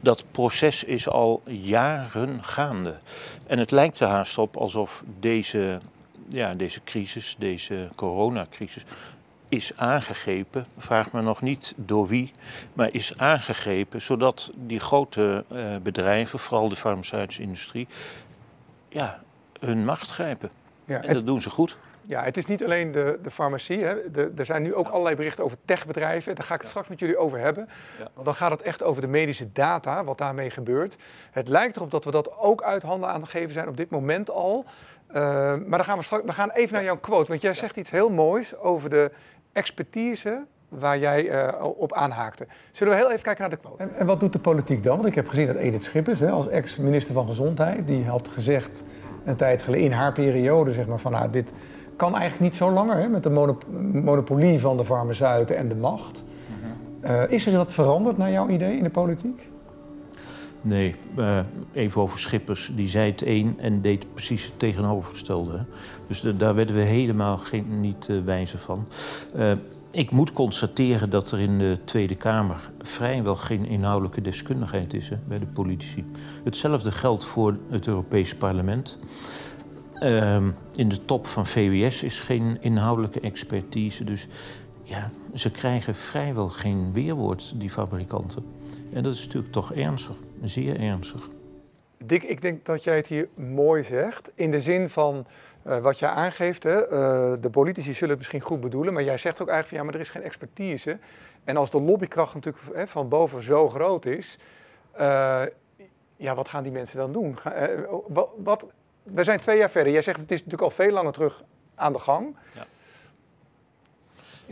dat 0.00 0.24
proces 0.30 0.84
is 0.84 1.08
al 1.08 1.42
jaren 1.44 2.44
gaande. 2.44 2.96
En 3.46 3.58
het 3.58 3.70
lijkt 3.70 4.00
er 4.00 4.08
haast 4.08 4.38
op 4.38 4.56
alsof 4.56 5.02
deze, 5.20 5.78
ja, 6.28 6.54
deze 6.54 6.80
crisis, 6.84 7.36
deze 7.38 7.88
coronacrisis, 7.94 8.84
is 9.48 9.72
aangegrepen, 9.76 10.66
vraag 10.78 11.12
me 11.12 11.22
nog 11.22 11.42
niet 11.42 11.74
door 11.76 12.06
wie, 12.06 12.32
maar 12.72 12.94
is 12.94 13.18
aangegrepen 13.18 14.02
zodat 14.02 14.50
die 14.56 14.80
grote 14.80 15.44
uh, 15.52 15.76
bedrijven, 15.82 16.38
vooral 16.38 16.68
de 16.68 16.76
farmaceutische 16.76 17.42
industrie, 17.42 17.88
ja, 18.88 19.20
hun 19.60 19.84
macht 19.84 20.10
grijpen. 20.10 20.50
Ja, 20.84 21.02
en 21.02 21.14
dat 21.14 21.26
doen 21.26 21.42
ze 21.42 21.50
goed. 21.50 21.78
Ja, 22.08 22.22
het 22.22 22.36
is 22.36 22.46
niet 22.46 22.64
alleen 22.64 22.92
de, 22.92 23.18
de 23.22 23.30
farmacie. 23.30 23.82
Hè. 23.84 24.10
De, 24.10 24.32
er 24.36 24.44
zijn 24.44 24.62
nu 24.62 24.74
ook 24.74 24.88
allerlei 24.88 25.16
berichten 25.16 25.44
over 25.44 25.56
techbedrijven. 25.64 26.34
Daar 26.34 26.44
ga 26.44 26.54
ik 26.54 26.60
het 26.60 26.68
straks 26.68 26.88
met 26.88 26.98
jullie 26.98 27.16
over 27.16 27.38
hebben. 27.38 27.68
Want 28.12 28.26
dan 28.26 28.34
gaat 28.34 28.50
het 28.50 28.62
echt 28.62 28.82
over 28.82 29.00
de 29.00 29.08
medische 29.08 29.52
data, 29.52 30.04
wat 30.04 30.18
daarmee 30.18 30.50
gebeurt. 30.50 30.96
Het 31.30 31.48
lijkt 31.48 31.76
erop 31.76 31.90
dat 31.90 32.04
we 32.04 32.10
dat 32.10 32.38
ook 32.38 32.62
uit 32.62 32.82
handen 32.82 33.08
aan 33.08 33.20
het 33.20 33.30
geven 33.30 33.52
zijn 33.52 33.68
op 33.68 33.76
dit 33.76 33.90
moment 33.90 34.30
al. 34.30 34.64
Uh, 35.08 35.14
maar 35.54 35.78
dan 35.78 35.84
gaan 35.84 35.98
we, 35.98 36.04
straks, 36.04 36.24
we 36.24 36.32
gaan 36.32 36.50
even 36.50 36.74
naar 36.74 36.84
jouw 36.84 36.98
quote. 36.98 37.28
Want 37.28 37.40
jij 37.40 37.54
zegt 37.54 37.76
iets 37.76 37.90
heel 37.90 38.10
moois 38.10 38.56
over 38.56 38.90
de 38.90 39.10
expertise 39.56 40.44
waar 40.68 40.98
jij 40.98 41.30
uh, 41.30 41.64
op 41.76 41.92
aanhaakte. 41.92 42.46
Zullen 42.70 42.92
we 42.92 42.98
heel 42.98 43.10
even 43.10 43.22
kijken 43.22 43.40
naar 43.40 43.50
de 43.50 43.56
quote? 43.56 43.82
En, 43.82 43.94
en, 43.96 44.06
wat 44.06 44.20
doet 44.20 44.32
de 44.32 44.38
politiek 44.38 44.82
dan? 44.82 44.96
Want 44.96 45.08
ik 45.08 45.14
heb 45.14 45.28
gezien 45.28 45.46
dat 45.46 45.56
Edith 45.56 45.82
Schippers, 45.82 46.20
hè, 46.20 46.30
als 46.30 46.48
ex-minister 46.48 47.14
van 47.14 47.26
Gezondheid, 47.26 47.86
die 47.86 48.04
had 48.04 48.28
gezegd 48.28 48.84
een 49.24 49.36
tijd 49.36 49.62
geleden 49.62 49.86
in 49.86 49.92
haar 49.92 50.12
periode, 50.12 50.72
zeg 50.72 50.86
maar, 50.86 50.98
van 50.98 51.12
nou, 51.12 51.30
dit 51.30 51.52
kan 51.96 52.14
eigenlijk 52.14 52.42
niet 52.42 52.56
zo 52.56 52.70
langer 52.70 52.96
hè, 52.96 53.08
met 53.08 53.22
de 53.22 53.30
monop 53.30 53.64
monopolie 53.92 54.60
van 54.60 54.76
de 54.76 54.84
farmaceuten 54.84 55.56
en 55.56 55.68
de 55.68 55.76
macht. 55.76 56.22
Mhm. 56.46 57.12
uh, 57.12 57.30
is 57.30 57.46
er 57.46 57.52
dat 57.52 57.72
veranderd 57.72 58.18
naar 58.18 58.30
jouw 58.30 58.48
idee 58.48 58.76
in 58.76 58.82
de 58.82 58.90
politiek? 58.90 59.48
Nee, 60.66 60.94
uh, 61.18 61.40
even 61.72 62.00
over 62.00 62.18
Schippers. 62.18 62.70
Die 62.74 62.88
zei 62.88 63.10
het 63.10 63.22
een 63.26 63.54
en 63.60 63.82
deed 63.82 64.12
precies 64.12 64.44
het 64.44 64.58
tegenovergestelde. 64.58 65.64
Dus 66.06 66.20
daar 66.36 66.54
werden 66.54 66.76
we 66.76 66.82
helemaal 66.82 67.38
geen, 67.38 67.80
niet 67.80 68.08
uh, 68.08 68.24
wijzer 68.24 68.58
van. 68.58 68.86
Uh, 69.36 69.52
ik 69.90 70.10
moet 70.10 70.32
constateren 70.32 71.10
dat 71.10 71.30
er 71.30 71.40
in 71.40 71.58
de 71.58 71.78
Tweede 71.84 72.14
Kamer 72.14 72.70
vrijwel 72.80 73.34
geen 73.34 73.66
inhoudelijke 73.66 74.20
deskundigheid 74.20 74.94
is 74.94 75.10
bij 75.28 75.38
de 75.38 75.46
politici. 75.46 76.04
Hetzelfde 76.44 76.92
geldt 76.92 77.24
voor 77.24 77.56
het 77.70 77.86
Europees 77.86 78.34
Parlement. 78.34 78.98
Ehm, 79.94 80.50
in 80.74 80.88
de 80.88 81.04
top 81.04 81.26
van 81.26 81.46
VWS 81.46 82.02
is 82.02 82.20
geen 82.20 82.58
inhoudelijke 82.60 83.20
expertise. 83.20 84.04
Dus 84.04 84.26
ja, 84.82 85.10
ze 85.34 85.50
krijgen 85.50 85.94
vrijwel 85.94 86.48
geen 86.48 86.92
weerwoord, 86.92 87.52
die 87.56 87.70
fabrikanten. 87.70 88.44
En 88.92 89.02
dat 89.02 89.14
is 89.14 89.24
natuurlijk 89.24 89.52
toch 89.52 89.72
ernstig, 89.72 90.16
zeer 90.42 90.80
ernstig. 90.80 91.28
Dick, 91.98 92.22
ik 92.22 92.40
denk 92.40 92.64
dat 92.64 92.84
jij 92.84 92.96
het 92.96 93.06
hier 93.06 93.28
mooi 93.34 93.82
zegt. 93.82 94.32
In 94.34 94.50
de 94.50 94.60
zin 94.60 94.90
van 94.90 95.26
uh, 95.66 95.78
wat 95.78 95.98
jij 95.98 96.08
aangeeft. 96.08 96.62
Hè, 96.62 96.82
uh, 96.82 97.32
de 97.40 97.50
politici 97.50 97.92
zullen 97.92 98.08
het 98.08 98.18
misschien 98.18 98.40
goed 98.40 98.60
bedoelen. 98.60 98.92
Maar 98.92 99.02
jij 99.02 99.18
zegt 99.18 99.40
ook 99.40 99.48
eigenlijk 99.48 99.68
van 99.68 99.78
ja, 99.78 99.84
maar 99.84 99.94
er 99.94 100.00
is 100.00 100.10
geen 100.10 100.22
expertise. 100.22 100.98
En 101.44 101.56
als 101.56 101.70
de 101.70 101.80
lobbykracht 101.80 102.34
natuurlijk 102.34 102.64
hè, 102.74 102.86
van 102.86 103.08
boven 103.08 103.42
zo 103.42 103.68
groot 103.68 104.04
is. 104.04 104.38
Uh, 105.00 105.42
ja, 106.16 106.34
wat 106.34 106.48
gaan 106.48 106.62
die 106.62 106.72
mensen 106.72 106.98
dan 106.98 107.12
doen? 107.12 107.38
Ga, 107.38 107.68
wat, 108.06 108.28
wat, 108.36 108.66
we 109.02 109.24
zijn 109.24 109.40
twee 109.40 109.58
jaar 109.58 109.70
verder. 109.70 109.92
Jij 109.92 110.02
zegt 110.02 110.20
het 110.20 110.30
is 110.30 110.38
natuurlijk 110.38 110.62
al 110.62 110.70
veel 110.70 110.92
langer 110.92 111.12
terug 111.12 111.42
aan 111.74 111.92
de 111.92 111.98
gang. 111.98 112.36
Ja. 112.54 112.66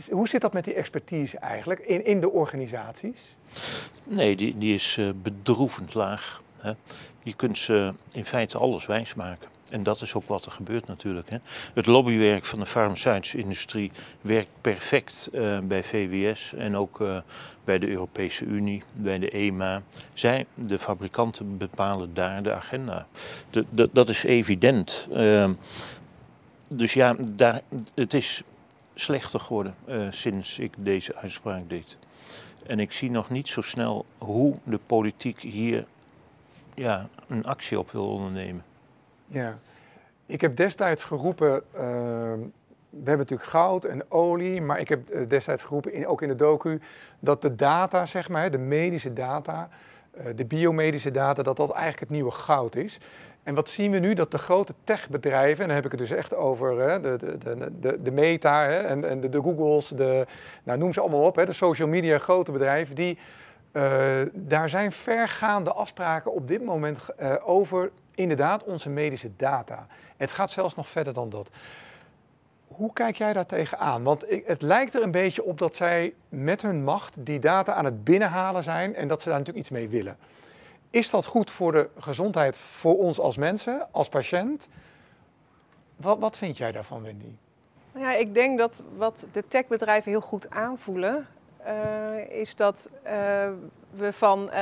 Hoe 0.09 0.27
zit 0.27 0.41
dat 0.41 0.53
met 0.53 0.63
die 0.63 0.73
expertise 0.73 1.37
eigenlijk 1.37 1.79
in, 1.79 2.05
in 2.05 2.19
de 2.19 2.29
organisaties? 2.29 3.35
Nee, 4.03 4.35
die, 4.35 4.57
die 4.57 4.73
is 4.73 4.97
uh, 4.97 5.09
bedroevend 5.21 5.93
laag. 5.93 6.43
Je 7.23 7.33
kunt 7.33 7.57
ze 7.57 7.93
in 8.11 8.25
feite 8.25 8.57
alles 8.57 8.85
wijsmaken. 8.85 9.49
En 9.69 9.83
dat 9.83 10.01
is 10.01 10.13
ook 10.13 10.27
wat 10.27 10.45
er 10.45 10.51
gebeurt 10.51 10.87
natuurlijk. 10.87 11.29
Hè. 11.29 11.37
Het 11.73 11.85
lobbywerk 11.85 12.45
van 12.45 12.59
de 12.59 12.65
farmaceutische 12.65 13.37
industrie 13.37 13.91
werkt 14.21 14.49
perfect 14.61 15.29
uh, 15.33 15.59
bij 15.59 15.83
VWS 15.83 16.53
en 16.53 16.75
ook 16.75 16.99
uh, 16.99 17.17
bij 17.63 17.79
de 17.79 17.87
Europese 17.87 18.45
Unie, 18.45 18.83
bij 18.93 19.19
de 19.19 19.29
EMA. 19.29 19.81
Zij, 20.13 20.45
de 20.53 20.79
fabrikanten, 20.79 21.57
bepalen 21.57 22.13
daar 22.13 22.43
de 22.43 22.53
agenda. 22.53 23.07
De, 23.49 23.89
dat 23.91 24.09
is 24.09 24.23
evident. 24.23 25.07
Uh, 25.13 25.49
dus 26.67 26.93
ja, 26.93 27.15
daar, 27.19 27.61
het 27.93 28.13
is 28.13 28.43
slechter 28.95 29.39
geworden 29.39 29.75
uh, 29.87 30.07
sinds 30.09 30.59
ik 30.59 30.73
deze 30.77 31.15
uitspraak 31.15 31.69
deed. 31.69 31.97
En 32.65 32.79
ik 32.79 32.91
zie 32.91 33.11
nog 33.11 33.29
niet 33.29 33.47
zo 33.47 33.61
snel 33.61 34.05
hoe 34.17 34.55
de 34.63 34.79
politiek 34.85 35.39
hier 35.39 35.85
ja, 36.73 37.07
een 37.27 37.45
actie 37.45 37.79
op 37.79 37.91
wil 37.91 38.09
ondernemen. 38.09 38.63
Ja, 39.27 39.57
ik 40.25 40.41
heb 40.41 40.55
destijds 40.55 41.03
geroepen, 41.03 41.53
uh, 41.53 41.81
we 42.89 43.11
hebben 43.11 43.17
natuurlijk 43.17 43.49
goud 43.49 43.85
en 43.85 44.11
olie, 44.11 44.61
maar 44.61 44.79
ik 44.79 44.89
heb 44.89 45.09
eh, 45.09 45.29
destijds 45.29 45.63
geroepen, 45.63 45.93
in, 45.93 46.07
ook 46.07 46.21
in 46.21 46.27
de 46.27 46.35
docu, 46.35 46.81
dat 47.19 47.41
de 47.41 47.55
data, 47.55 48.05
zeg 48.05 48.29
maar, 48.29 48.51
de 48.51 48.57
medische 48.57 49.13
data, 49.13 49.69
de 50.35 50.45
biomedische 50.45 51.11
data, 51.11 51.43
dat 51.43 51.57
dat 51.57 51.69
eigenlijk 51.69 51.99
het 51.99 52.09
nieuwe 52.09 52.31
goud 52.31 52.75
is. 52.75 52.99
En 53.45 53.55
wat 53.55 53.69
zien 53.69 53.91
we 53.91 53.97
nu? 53.97 54.13
Dat 54.13 54.31
de 54.31 54.37
grote 54.37 54.73
techbedrijven, 54.83 55.61
en 55.61 55.67
dan 55.67 55.75
heb 55.75 55.85
ik 55.85 55.91
het 55.91 55.99
dus 55.99 56.11
echt 56.11 56.35
over 56.35 56.79
hè, 56.79 57.01
de, 57.01 57.17
de, 57.17 57.69
de, 57.79 58.01
de, 58.01 58.11
Meta 58.11 58.63
hè, 58.65 58.79
en, 58.79 59.09
en 59.09 59.21
de, 59.21 59.29
de 59.29 59.41
Googles, 59.41 59.87
de, 59.87 60.25
nou, 60.63 60.79
noem 60.79 60.93
ze 60.93 61.01
allemaal 61.01 61.21
op, 61.21 61.35
hè, 61.35 61.45
de 61.45 61.53
social 61.53 61.87
media 61.87 62.17
grote 62.17 62.51
bedrijven, 62.51 62.95
die, 62.95 63.17
uh, 63.71 64.21
daar 64.33 64.69
zijn 64.69 64.91
vergaande 64.91 65.73
afspraken 65.73 66.33
op 66.33 66.47
dit 66.47 66.63
moment 66.63 66.99
uh, 67.19 67.35
over 67.43 67.91
inderdaad 68.15 68.63
onze 68.63 68.89
medische 68.89 69.31
data. 69.35 69.87
Het 70.17 70.31
gaat 70.31 70.51
zelfs 70.51 70.75
nog 70.75 70.87
verder 70.87 71.13
dan 71.13 71.29
dat. 71.29 71.49
Hoe 72.67 72.93
kijk 72.93 73.15
jij 73.15 73.33
daar 73.33 73.45
tegenaan? 73.45 74.03
Want 74.03 74.25
het 74.45 74.61
lijkt 74.61 74.95
er 74.95 75.03
een 75.03 75.11
beetje 75.11 75.43
op 75.43 75.59
dat 75.59 75.75
zij 75.75 76.13
met 76.29 76.61
hun 76.61 76.83
macht 76.83 77.25
die 77.25 77.39
data 77.39 77.73
aan 77.73 77.85
het 77.85 78.03
binnenhalen 78.03 78.63
zijn 78.63 78.95
en 78.95 79.07
dat 79.07 79.21
ze 79.21 79.29
daar 79.29 79.37
natuurlijk 79.37 79.65
iets 79.65 79.75
mee 79.75 79.89
willen. 79.89 80.17
Is 80.95 81.09
dat 81.09 81.25
goed 81.25 81.51
voor 81.51 81.71
de 81.71 81.89
gezondheid 81.99 82.57
voor 82.57 82.97
ons 82.97 83.19
als 83.19 83.37
mensen, 83.37 83.87
als 83.91 84.09
patiënt? 84.09 84.67
Wat, 85.95 86.19
wat 86.19 86.37
vind 86.37 86.57
jij 86.57 86.71
daarvan, 86.71 87.03
Wendy? 87.03 87.35
Nou 87.91 88.05
ja, 88.05 88.13
ik 88.13 88.33
denk 88.33 88.57
dat 88.57 88.81
wat 88.97 89.25
de 89.31 89.43
techbedrijven 89.47 90.11
heel 90.11 90.21
goed 90.21 90.49
aanvoelen, 90.49 91.27
uh, 91.67 92.39
is 92.39 92.55
dat 92.55 92.89
uh, 93.05 93.11
we 93.89 94.13
van 94.13 94.39
uh, 94.39 94.53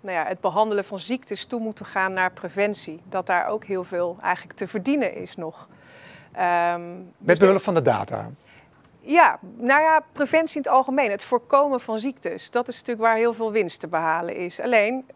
nou 0.00 0.16
ja, 0.16 0.24
het 0.24 0.40
behandelen 0.40 0.84
van 0.84 0.98
ziektes 0.98 1.44
toe 1.44 1.60
moeten 1.60 1.86
gaan 1.86 2.12
naar 2.12 2.32
preventie. 2.32 3.00
Dat 3.08 3.26
daar 3.26 3.46
ook 3.46 3.64
heel 3.64 3.84
veel 3.84 4.16
eigenlijk 4.22 4.58
te 4.58 4.68
verdienen 4.68 5.14
is 5.14 5.36
nog. 5.36 5.68
Um, 6.72 7.12
Met 7.18 7.38
behulp 7.38 7.62
van 7.62 7.74
de 7.74 7.82
data? 7.82 8.30
Ja, 9.10 9.38
nou 9.56 9.82
ja, 9.82 10.04
preventie 10.12 10.56
in 10.56 10.62
het 10.62 10.72
algemeen. 10.72 11.10
Het 11.10 11.24
voorkomen 11.24 11.80
van 11.80 11.98
ziektes. 11.98 12.50
Dat 12.50 12.68
is 12.68 12.74
natuurlijk 12.74 13.06
waar 13.06 13.16
heel 13.16 13.34
veel 13.34 13.52
winst 13.52 13.80
te 13.80 13.88
behalen 13.88 14.36
is. 14.36 14.60
Alleen, 14.60 15.06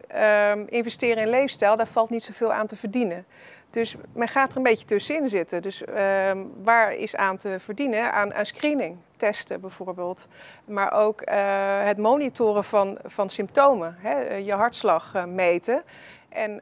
um, 0.51 0.65
investeren 0.69 1.23
in 1.23 1.29
leefstijl, 1.29 1.77
daar 1.77 1.87
valt 1.87 2.09
niet 2.09 2.23
zoveel 2.23 2.53
aan 2.53 2.67
te 2.67 2.75
verdienen. 2.75 3.25
Dus 3.69 3.95
men 4.13 4.27
gaat 4.27 4.51
er 4.51 4.57
een 4.57 4.63
beetje 4.63 4.85
tussenin 4.85 5.29
zitten. 5.29 5.61
Dus 5.61 5.83
um, 6.29 6.51
waar 6.63 6.93
is 6.93 7.15
aan 7.15 7.37
te 7.37 7.55
verdienen? 7.59 8.13
Aan, 8.13 8.31
screening, 8.41 8.97
testen 9.15 9.61
bijvoorbeeld. 9.61 10.27
Maar 10.65 10.91
ook 10.91 11.21
uh, 11.21 11.35
het 11.83 11.97
monitoren 11.97 12.63
van, 12.63 12.97
van 13.03 13.29
symptomen. 13.29 13.95
Hè? 13.99 14.35
Je 14.35 14.53
hartslag 14.53 15.13
uh, 15.15 15.25
meten. 15.25 15.83
En, 16.29 16.59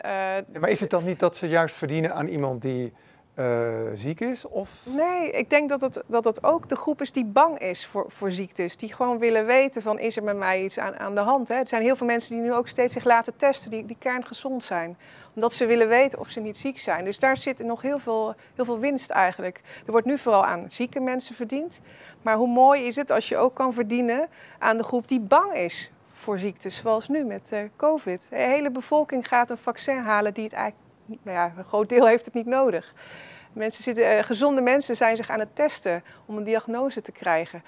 maar 0.60 0.70
is 0.70 0.80
het 0.80 0.90
dan 0.90 1.04
niet 1.04 1.20
dat 1.20 1.38
ze 1.38 1.48
juist 1.48 1.76
verdienen 1.76 2.14
aan 2.14 2.28
iemand 2.28 2.62
die 2.62 2.94
uh, 3.42 3.90
ziek 3.94 4.20
is? 4.20 4.46
Of? 4.46 4.86
Nee, 4.96 5.32
ik 5.32 5.50
denk 5.50 5.70
dat 5.70 5.82
het, 5.82 6.04
dat 6.08 6.26
het 6.26 6.44
ook 6.44 6.70
de 6.70 6.76
groep 6.76 7.02
is 7.02 7.12
die 7.12 7.26
bang 7.26 7.60
is 7.60 7.86
voor, 7.86 8.06
voor 8.08 8.32
ziektes. 8.32 8.78
Die 8.78 8.94
gewoon 8.94 9.20
willen 9.20 9.46
weten 9.46 9.82
van 9.82 10.00
is 10.00 10.18
er 10.18 10.24
met 10.24 10.38
mij 10.38 10.64
iets 10.64 10.80
aan, 10.80 11.00
aan 11.00 11.16
de 11.16 11.22
hand. 11.22 11.48
Hè? 11.48 11.56
Er 11.56 11.68
zijn 11.68 11.82
heel 11.82 11.96
veel 11.96 12.08
mensen 12.08 12.36
die 12.36 12.44
nu 12.44 12.54
ook 12.54 12.68
steeds 12.68 12.94
zich 12.94 13.04
laten 13.04 13.36
testen, 13.36 13.70
die, 13.70 13.86
die 13.86 13.96
kerngezond 14.00 14.64
zijn. 14.64 14.98
Omdat 15.36 15.54
ze 15.54 15.66
willen 15.66 15.88
weten 15.88 16.20
of 16.20 16.30
ze 16.30 16.40
niet 16.40 16.58
ziek 16.58 16.80
zijn. 16.80 17.06
Dus 17.06 17.20
daar 17.20 17.38
zit 17.38 17.64
nog 17.64 17.82
heel 17.82 18.00
veel, 18.00 18.36
heel 18.56 18.66
veel 18.66 18.80
winst 18.80 19.10
eigenlijk. 19.10 19.62
Er 19.86 19.92
wordt 19.92 20.08
nu 20.08 20.18
vooral 20.18 20.46
aan 20.46 20.66
zieke 20.70 21.00
mensen 21.00 21.36
verdiend. 21.36 21.82
Maar 22.22 22.36
hoe 22.36 22.48
mooi 22.48 22.84
is 22.84 22.96
het 22.96 23.12
als 23.12 23.30
je 23.30 23.38
ook 23.38 23.54
kan 23.54 23.74
verdienen 23.74 24.28
aan 24.60 24.78
de 24.78 24.84
groep 24.84 25.08
die 25.08 25.20
bang 25.20 25.54
is 25.54 25.92
voor 26.14 26.40
ziektes, 26.40 26.78
zoals 26.78 27.08
nu 27.08 27.24
met 27.24 27.50
uh, 27.54 27.60
COVID. 27.76 28.28
De 28.30 28.36
hele 28.36 28.72
bevolking 28.72 29.28
gaat 29.28 29.50
een 29.50 29.58
vaccin 29.58 29.98
halen 29.98 30.34
die 30.34 30.44
het 30.44 30.54
eigenlijk 30.54 30.90
nou 31.24 31.38
ja, 31.38 31.54
een 31.58 31.64
groot 31.64 31.90
deel 31.90 32.08
heeft 32.08 32.26
het 32.26 32.34
niet 32.34 32.46
nodig. 32.46 32.94
Mensen 33.54 33.84
zitten, 33.84 34.18
uh, 34.18 34.24
gezonde 34.24 34.62
mensen 34.62 34.96
zijn 34.96 35.16
zich 35.16 35.30
aan 35.30 35.40
het 35.40 35.56
testen 35.56 36.04
om 36.26 36.38
een 36.38 36.44
diagnose 36.44 37.02
te 37.02 37.12
krijgen. 37.12 37.64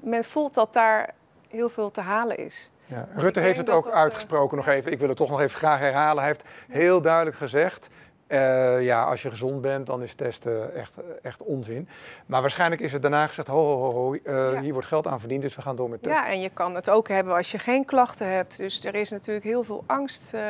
Men 0.00 0.24
voelt 0.24 0.54
dat 0.54 0.72
daar 0.72 1.10
heel 1.48 1.68
veel 1.68 1.90
te 1.90 2.00
halen 2.00 2.36
is. 2.38 2.70
Ja. 2.86 3.08
Dus 3.14 3.22
Rutte 3.22 3.40
heeft 3.40 3.58
het 3.58 3.70
ook 3.70 3.84
dat 3.84 3.92
dat, 3.92 4.02
uitgesproken 4.02 4.56
nog 4.56 4.66
even. 4.66 4.92
Ik 4.92 4.98
wil 4.98 5.08
het 5.08 5.16
toch 5.16 5.30
nog 5.30 5.40
even 5.40 5.58
graag 5.58 5.78
herhalen. 5.78 6.18
Hij 6.22 6.26
heeft 6.26 6.48
heel 6.68 7.00
duidelijk 7.00 7.36
gezegd. 7.36 7.88
eh, 8.26 8.82
ja, 8.82 9.04
als 9.04 9.22
je 9.22 9.30
gezond 9.30 9.60
bent, 9.60 9.86
dan 9.86 10.02
is 10.02 10.14
testen 10.14 10.74
echt, 10.74 10.96
echt 11.22 11.42
onzin. 11.42 11.88
Maar 12.26 12.40
waarschijnlijk 12.40 12.80
is 12.80 12.92
het 12.92 13.02
daarna 13.02 13.26
gezegd: 13.26 13.48
ho, 13.48 13.78
ho, 13.78 13.92
ho, 13.92 14.14
eh, 14.14 14.52
Ja. 14.52 14.60
hier 14.60 14.72
wordt 14.72 14.88
geld 14.88 15.06
aan 15.06 15.20
verdiend, 15.20 15.42
dus 15.42 15.56
we 15.56 15.62
gaan 15.62 15.76
door 15.76 15.88
met 15.88 16.02
testen. 16.02 16.22
Ja, 16.22 16.30
en 16.30 16.40
je 16.40 16.50
kan 16.50 16.74
het 16.74 16.90
ook 16.90 17.08
hebben 17.08 17.34
als 17.36 17.50
je 17.50 17.58
geen 17.58 17.84
klachten 17.84 18.26
hebt. 18.32 18.56
Dus 18.56 18.84
er 18.84 18.94
is 18.94 19.10
natuurlijk 19.10 19.46
heel 19.46 19.62
veel 19.62 19.84
angst 19.86 20.34
eh, 20.34 20.42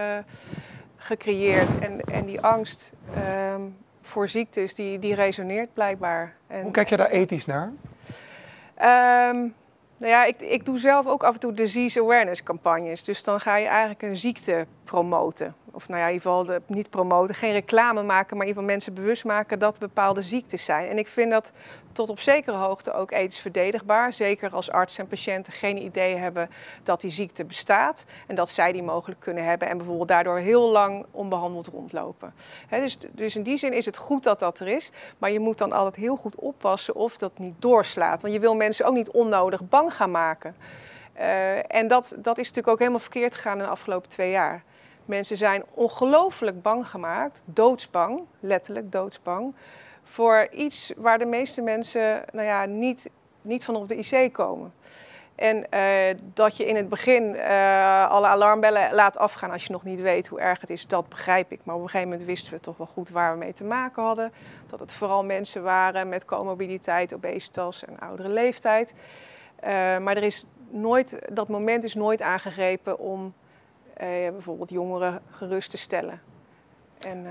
gecreëerd. 0.97 1.79
En, 1.79 2.01
en 2.01 2.25
die 2.25 2.41
angst 2.41 2.93
ehm, 3.15 3.61
voor 4.01 4.29
ziektes, 4.29 4.75
die, 4.75 4.99
die 4.99 5.15
resoneert 5.15 5.75
blijkbaar. 5.75 6.35
En, 6.47 6.63
Hoe 6.63 6.71
kijk 6.73 6.89
je 6.89 6.97
daar 6.97 7.11
ethisch 7.11 7.47
naar? 7.47 7.73
Ehm, 8.75 9.37
nou 9.97 10.13
ja, 10.13 10.25
ik, 10.25 10.41
ik 10.41 10.65
doe 10.65 10.79
zelf 10.79 11.07
ook 11.07 11.25
af 11.25 11.35
en 11.35 11.41
toe 11.41 11.53
disease 11.53 12.01
awareness 12.01 12.43
campagnes. 12.43 13.05
Dus 13.05 13.25
dan 13.25 13.41
ga 13.41 13.57
je 13.57 13.67
eigenlijk 13.67 14.03
een 14.03 14.17
ziekte 14.17 14.67
promoten. 14.85 15.55
Of 15.71 15.89
nou 15.89 16.01
ja, 16.01 16.07
in 16.07 16.13
ieder 16.13 16.27
geval 16.27 16.45
de, 16.45 16.63
niet 16.67 16.91
promoten, 16.91 17.35
geen 17.35 17.53
reclame 17.53 18.03
maken, 18.03 18.37
maar 18.37 18.47
in 18.47 18.49
ieder 18.49 18.63
geval 18.63 18.77
mensen 18.77 18.95
bewust 18.95 19.25
maken 19.25 19.59
dat 19.59 19.79
bepaalde 19.79 20.23
ziektes 20.23 20.65
zijn. 20.65 20.89
En 20.89 20.99
ik 20.99 21.09
vind 21.09 21.31
dat 21.31 21.53
tot 21.92 22.09
op 22.09 22.20
zekere 22.20 22.57
hoogte 22.57 22.92
ook 22.92 23.11
ethisch 23.11 23.38
verdedigbaar. 23.38 24.12
Zeker 24.12 24.50
als 24.50 24.70
arts 24.70 24.98
en 24.98 25.07
patiënten 25.07 25.53
geen 25.53 25.83
idee 25.83 26.16
hebben 26.16 26.50
dat 26.83 27.00
die 27.00 27.11
ziekte 27.11 27.44
bestaat. 27.44 28.05
En 28.26 28.35
dat 28.35 28.50
zij 28.50 28.72
die 28.72 28.83
mogelijk 28.83 29.20
kunnen 29.20 29.44
hebben. 29.44 29.68
En 29.68 29.76
bijvoorbeeld 29.76 30.09
daardoor 30.09 30.38
heel 30.38 30.70
lang 30.70 31.07
onbehandeld 31.11 31.66
rondlopen. 31.66 32.35
Dus, 32.70 32.98
dus 33.11 33.37
in 33.37 33.42
die 33.42 33.57
zin 33.57 33.72
is 33.72 33.87
het 33.87 33.96
goed 33.96 34.22
dat 34.22 34.38
dat 34.38 34.61
er 34.61 34.68
is. 34.68 34.90
Maar 35.18 35.31
je 35.31 35.40
moet 35.40 35.59
dan 35.59 35.72
altijd 35.72 35.96
heel 35.96 36.16
goed 36.16 36.35
oppassen 36.35 36.94
of 36.94 37.16
dat 37.16 37.38
niet 37.38 37.55
doorslaat. 37.59 38.22
Want 38.22 38.35
je 38.35 38.40
wil 38.40 38.55
mensen 38.55 38.87
ook 38.87 38.94
niet 38.94 39.11
onnodig 39.11 39.68
bang 39.68 39.94
gaan 39.94 40.11
maken. 40.11 40.57
Eh, 41.12 41.74
en 41.74 41.88
dat, 41.88 42.14
dat 42.16 42.38
is 42.38 42.46
natuurlijk 42.46 42.68
ook 42.68 42.79
helemaal 42.79 43.00
verkeerd 43.00 43.35
gegaan 43.35 43.59
in 43.59 43.64
de 43.64 43.70
afgelopen 43.70 44.09
twee 44.09 44.31
jaar. 44.31 44.62
Mensen 45.05 45.37
zijn 45.37 45.64
ongelooflijk 45.74 46.62
bang 46.62 46.88
gemaakt, 46.88 47.42
doodsbang, 47.44 48.20
letterlijk 48.40 48.92
doodsbang, 48.92 49.55
voor 50.11 50.49
iets 50.51 50.92
waar 50.96 51.18
de 51.18 51.27
meeste 51.27 51.61
mensen 51.61 52.23
nou 52.33 52.46
ja, 52.46 52.64
niet, 52.64 53.11
niet 53.42 53.64
van 53.64 53.77
op 53.77 53.88
de 53.88 53.96
IC 53.96 54.33
komen. 54.33 54.73
En 55.35 55.70
eh, 55.70 56.16
dat 56.35 56.57
je 56.57 56.66
in 56.66 56.77
het 56.77 56.88
begin 56.88 57.37
eh, 57.37 58.09
alle 58.09 58.27
alarmbellen 58.27 58.94
laat 58.94 59.18
afgaan 59.18 59.51
als 59.51 59.64
je 59.64 59.73
nog 59.73 59.85
niet 59.85 60.01
weet 60.01 60.29
hoe 60.29 60.40
erg 60.40 60.61
het 60.61 60.70
is, 60.70 60.87
dat 60.87 61.09
begrijp 61.09 61.53
ik. 61.53 61.61
Maar 61.64 61.75
op 61.75 61.83
een 61.83 61.88
gegeven 61.88 62.11
moment 62.11 62.29
wisten 62.29 62.53
we 62.53 62.61
toch 62.61 62.77
wel 62.77 62.87
goed 62.87 63.09
waar 63.09 63.33
we 63.33 63.38
mee 63.38 63.53
te 63.53 63.64
maken 63.64 64.03
hadden. 64.03 64.33
Dat 64.66 64.81
het 64.81 64.92
vooral 64.92 65.25
mensen 65.25 65.62
waren 65.62 66.09
met 66.09 66.25
comorbiditeit, 66.25 67.14
obesitas 67.14 67.85
en 67.85 67.99
oudere 67.99 68.29
leeftijd. 68.29 68.94
Eh, 69.57 69.70
maar 69.99 70.16
er 70.16 70.23
is 70.23 70.44
nooit, 70.70 71.18
dat 71.33 71.49
moment 71.49 71.85
is 71.85 71.94
nooit 71.94 72.23
aangegrepen 72.23 72.99
om 72.99 73.35
bijvoorbeeld 74.33 74.70
jongeren 74.70 75.23
gerust 75.31 75.70
te 75.70 75.77
stellen. 75.77 76.20
En, 76.99 77.27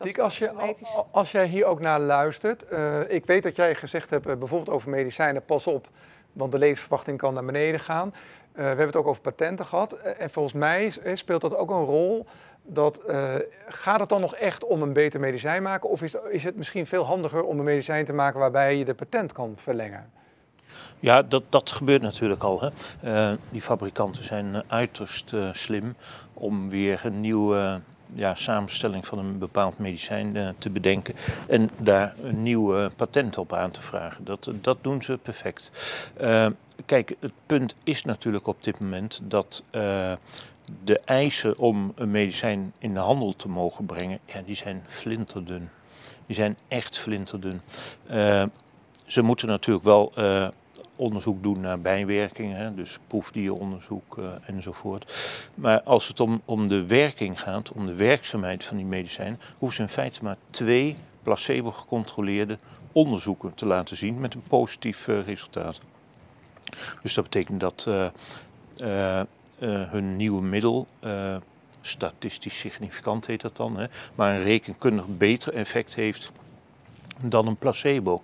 Diek, 0.00 0.18
als, 0.18 0.38
je, 0.38 0.74
als 1.10 1.30
jij 1.32 1.46
hier 1.46 1.64
ook 1.64 1.80
naar 1.80 2.00
luistert. 2.00 2.68
eh, 2.68 3.00
ik 3.08 3.26
weet 3.26 3.42
dat 3.42 3.56
jij 3.56 3.74
gezegd 3.74 4.10
hebt, 4.10 4.26
eh, 4.26 4.36
bijvoorbeeld 4.36 4.76
over 4.76 4.90
medicijnen, 4.90 5.44
pas 5.44 5.66
op, 5.66 5.88
want 6.32 6.52
de 6.52 6.58
levensverwachting 6.58 7.18
kan 7.18 7.34
naar 7.34 7.44
beneden 7.44 7.80
gaan. 7.80 8.14
Eh, 8.52 8.56
we 8.56 8.62
hebben 8.62 8.86
het 8.86 8.96
ook 8.96 9.06
over 9.06 9.22
patenten 9.22 9.66
gehad. 9.66 9.92
Eh, 9.92 10.20
en 10.20 10.30
volgens 10.30 10.54
mij 10.54 10.92
speelt 11.14 11.40
dat 11.40 11.56
ook 11.56 11.70
een 11.70 11.84
rol. 11.84 12.26
Dat, 12.62 12.98
eh, 12.98 13.34
gaat 13.68 14.00
het 14.00 14.08
dan 14.08 14.20
nog 14.20 14.34
echt 14.34 14.64
om 14.64 14.82
een 14.82 14.92
beter 14.92 15.20
medicijn 15.20 15.62
maken? 15.62 15.88
Of 15.90 16.02
is, 16.02 16.14
is 16.30 16.44
het 16.44 16.56
misschien 16.56 16.86
veel 16.86 17.04
handiger 17.04 17.42
om 17.42 17.58
een 17.58 17.64
medicijn 17.64 18.04
te 18.04 18.12
maken 18.12 18.40
waarbij 18.40 18.76
je 18.76 18.84
de 18.84 18.94
patent 18.94 19.32
kan 19.32 19.52
verlengen? 19.56 20.10
Ja, 21.00 21.22
dat, 21.22 21.42
dat 21.48 21.70
gebeurt 21.70 22.02
natuurlijk 22.02 22.42
al. 22.42 22.60
Hè. 22.60 22.68
Eh, 23.02 23.36
die 23.50 23.60
fabrikanten 23.60 24.24
zijn 24.24 24.62
uiterst 24.70 25.32
eh, 25.32 25.48
slim 25.52 25.94
om 26.34 26.70
weer 26.70 27.00
een 27.04 27.20
nieuwe 27.20 27.80
ja, 28.14 28.34
samenstelling 28.34 29.06
van 29.06 29.18
een 29.18 29.38
bepaald 29.38 29.78
medicijn 29.78 30.36
eh, 30.36 30.48
te 30.58 30.70
bedenken 30.70 31.14
en 31.48 31.70
daar 31.78 32.14
een 32.22 32.42
nieuw 32.42 32.90
patent 32.96 33.38
op 33.38 33.52
aan 33.52 33.70
te 33.70 33.80
vragen. 33.80 34.24
Dat, 34.24 34.50
dat 34.60 34.78
doen 34.80 35.02
ze 35.02 35.18
perfect. 35.18 35.70
Eh, 36.16 36.46
kijk, 36.86 37.14
het 37.20 37.32
punt 37.46 37.74
is 37.84 38.04
natuurlijk 38.04 38.46
op 38.46 38.62
dit 38.62 38.80
moment 38.80 39.20
dat 39.22 39.62
eh, 39.70 40.12
de 40.84 41.00
eisen 41.04 41.58
om 41.58 41.92
een 41.94 42.10
medicijn 42.10 42.72
in 42.78 42.94
de 42.94 43.00
handel 43.00 43.36
te 43.36 43.48
mogen 43.48 43.86
brengen, 43.86 44.18
ja, 44.24 44.42
die 44.46 44.54
zijn 44.54 44.82
flinterdun. 44.86 45.68
Die 46.26 46.36
zijn 46.36 46.56
echt 46.68 46.98
flinterdun. 46.98 47.60
Ze 49.06 49.22
moeten 49.22 49.48
natuurlijk 49.48 49.84
wel 49.84 50.12
onderzoek 51.00 51.42
doen 51.42 51.60
naar 51.60 51.80
bijwerkingen, 51.80 52.76
dus 52.76 52.98
proefdieronderzoek 53.06 54.18
eh, 54.18 54.24
enzovoort. 54.46 55.12
Maar 55.54 55.82
als 55.82 56.08
het 56.08 56.20
om, 56.20 56.42
om 56.44 56.68
de 56.68 56.86
werking 56.86 57.40
gaat, 57.40 57.72
om 57.72 57.86
de 57.86 57.94
werkzaamheid 57.94 58.64
van 58.64 58.76
die 58.76 58.86
medicijn, 58.86 59.40
hoeven 59.58 59.76
ze 59.76 59.82
in 59.82 59.88
feite 59.88 60.24
maar 60.24 60.36
twee 60.50 60.96
placebo-gecontroleerde 61.22 62.58
onderzoeken 62.92 63.54
te 63.54 63.66
laten 63.66 63.96
zien 63.96 64.20
met 64.20 64.34
een 64.34 64.42
positief 64.48 65.08
eh, 65.08 65.24
resultaat. 65.24 65.80
Dus 67.02 67.14
dat 67.14 67.24
betekent 67.24 67.60
dat 67.60 67.86
eh, 68.78 69.20
hun 69.90 70.16
nieuwe 70.16 70.42
middel, 70.42 70.86
statistisch 71.80 72.58
significant 72.58 73.26
heet 73.26 73.40
dat 73.40 73.56
dan, 73.56 73.76
hè, 73.76 73.86
maar 74.14 74.34
een 74.34 74.42
rekenkundig 74.42 75.04
beter 75.08 75.54
effect 75.54 75.94
heeft 75.94 76.32
dan 77.20 77.46
een 77.46 77.56
placebo. 77.56 78.22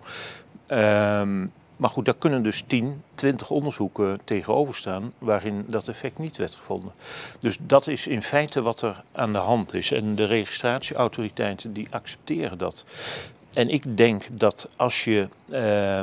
Ehm, 0.67 1.47
maar 1.77 1.91
goed, 1.91 2.05
daar 2.05 2.17
kunnen 2.17 2.43
dus 2.43 2.65
10, 2.67 3.03
20 3.15 3.51
onderzoeken 3.51 4.21
tegenover 4.25 4.75
staan 4.75 5.13
waarin 5.19 5.65
dat 5.69 5.89
effect 5.89 6.19
niet 6.19 6.37
werd 6.37 6.55
gevonden. 6.55 6.93
Dus 7.41 7.57
dat 7.61 7.87
is 7.87 8.07
in 8.07 8.23
feite 8.23 8.63
wat 8.63 8.83
er 8.83 9.03
aan 9.13 9.33
de 9.33 9.39
hand 9.39 9.75
is. 9.75 9.93
En 9.93 10.15
de 10.15 10.25
registratieautoriteiten 10.25 11.73
die 11.73 11.89
accepteren 11.91 12.59
dat. 12.59 12.85
En 13.53 13.69
ik 13.69 13.97
denk 13.97 14.25
dat 14.31 14.69
als 14.77 15.05
je 15.05 15.29
eh, 15.49 16.01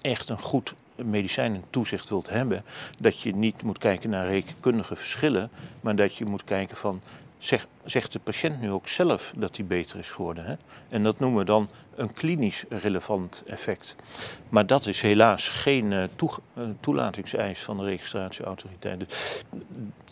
echt 0.00 0.28
een 0.28 0.40
goed 0.40 0.74
medicijnentoezicht 0.94 2.08
wilt 2.08 2.28
hebben, 2.28 2.64
dat 2.98 3.20
je 3.20 3.34
niet 3.34 3.62
moet 3.62 3.78
kijken 3.78 4.10
naar 4.10 4.26
rekenkundige 4.26 4.96
verschillen, 4.96 5.50
maar 5.80 5.96
dat 5.96 6.16
je 6.16 6.24
moet 6.24 6.44
kijken 6.44 6.76
van, 6.76 7.00
zeg, 7.38 7.66
zegt 7.84 8.12
de 8.12 8.18
patiënt 8.18 8.60
nu 8.60 8.70
ook 8.70 8.88
zelf 8.88 9.32
dat 9.36 9.56
hij 9.56 9.66
beter 9.66 9.98
is 9.98 10.10
geworden? 10.10 10.44
Hè? 10.44 10.54
En 10.88 11.02
dat 11.02 11.18
noemen 11.18 11.38
we 11.38 11.44
dan 11.44 11.68
een 11.94 12.12
klinisch 12.12 12.64
relevant 12.68 13.42
effect. 13.46 13.96
Maar 14.48 14.66
dat 14.66 14.86
is 14.86 15.00
helaas 15.00 15.48
geen 15.48 15.92
eh, 15.92 16.02
eh, 16.02 16.64
toelatingseis 16.80 17.62
van 17.62 17.76
de 17.76 17.84
registratieautoriteit. 17.84 18.98
Dus 18.98 19.42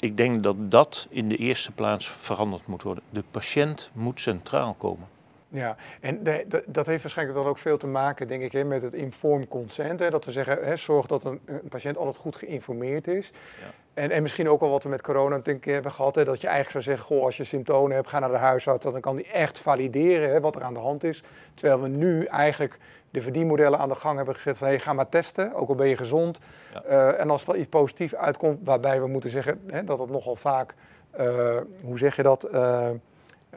ik 0.01 0.17
denk 0.17 0.43
dat 0.43 0.71
dat 0.71 1.07
in 1.11 1.29
de 1.29 1.37
eerste 1.37 1.73
plaats 1.73 2.09
veranderd 2.09 2.67
moet 2.67 2.83
worden. 2.83 3.05
De 3.11 3.25
patiënt 3.31 3.91
moet 3.93 4.21
centraal 4.21 4.75
komen. 4.75 5.14
Ja, 5.55 5.77
en 6.01 6.23
de- 6.23 6.45
de- 6.49 6.63
dat 6.67 6.87
heeft 6.87 7.03
waarschijnlijk 7.03 7.39
dan 7.39 7.47
ook 7.47 7.59
veel 7.59 7.77
te 7.77 7.87
maken, 7.87 8.29
denk 8.29 8.43
ik, 8.43 8.53
hè, 8.53 8.65
met 8.65 8.83
het 8.83 8.95
informed 8.95 9.49
consent. 9.49 9.99
Hè, 9.99 10.11
dat 10.11 10.25
we 10.25 10.31
zeggen, 10.33 10.59
hè, 10.65 10.77
zorg 10.77 11.07
dat 11.07 11.25
een, 11.25 11.41
een 11.45 11.69
patiënt 11.69 11.97
altijd 11.97 12.17
goed 12.17 12.37
geïnformeerd 12.37 13.07
is. 13.09 13.31
Ja. 13.61 13.67
En, 13.95 14.11
en 14.11 14.23
misschien 14.23 14.49
ook 14.49 14.61
wel 14.61 14.71
wat 14.71 14.83
we 14.83 14.89
met 14.89 15.03
corona 15.03 15.39
denk 15.39 15.67
ik, 15.67 15.73
hebben 15.73 15.93
gehad. 15.93 16.15
Hè, 16.15 16.25
dat 16.25 16.41
je 16.41 16.47
eigenlijk 16.49 16.85
zou 16.85 16.97
zeggen, 16.97 17.17
goh, 17.17 17.25
als 17.25 17.37
je 17.37 17.45
symptomen 17.45 17.95
hebt, 17.95 18.09
ga 18.09 18.19
naar 18.19 18.31
de 18.31 18.37
huisarts. 18.37 18.85
Dan 18.85 19.01
kan 19.01 19.17
die 19.17 19.27
echt 19.27 19.59
valideren 19.59 20.31
hè, 20.31 20.41
wat 20.41 20.57
er 20.57 20.63
aan 20.63 20.75
de 20.75 20.81
hand 20.81 21.05
is. 21.05 21.23
Terwijl 21.55 21.81
we 21.83 21.89
nu 21.89 22.25
eigenlijk 22.25 22.79
de 23.11 23.23
verdienmodellen 23.23 23.79
aan 23.79 23.89
de 23.89 23.95
gang 23.95 24.17
hebben 24.17 24.35
gezet 24.35 24.59
van... 24.59 24.67
Hey, 24.69 24.79
ga 24.79 24.93
maar 24.93 25.09
testen, 25.09 25.55
ook 25.55 25.69
al 25.69 25.75
ben 25.75 25.89
je 25.89 25.97
gezond. 25.97 26.39
Ja. 26.73 26.83
Eh, 26.83 27.21
en 27.21 27.31
als 27.31 27.47
er 27.47 27.57
iets 27.57 27.69
positiefs 27.69 28.15
uitkomt, 28.15 28.59
waarbij 28.65 29.01
we 29.01 29.07
moeten 29.07 29.31
zeggen 29.31 29.61
hè, 29.67 29.85
dat 29.85 29.99
het 29.99 30.11
nogal 30.11 30.37
vaak... 30.37 30.75
eh, 31.11 31.57
hoe 31.85 31.99
zeg 31.99 32.17
je 32.17 32.23
dat... 32.23 32.45
eh, 32.45 32.89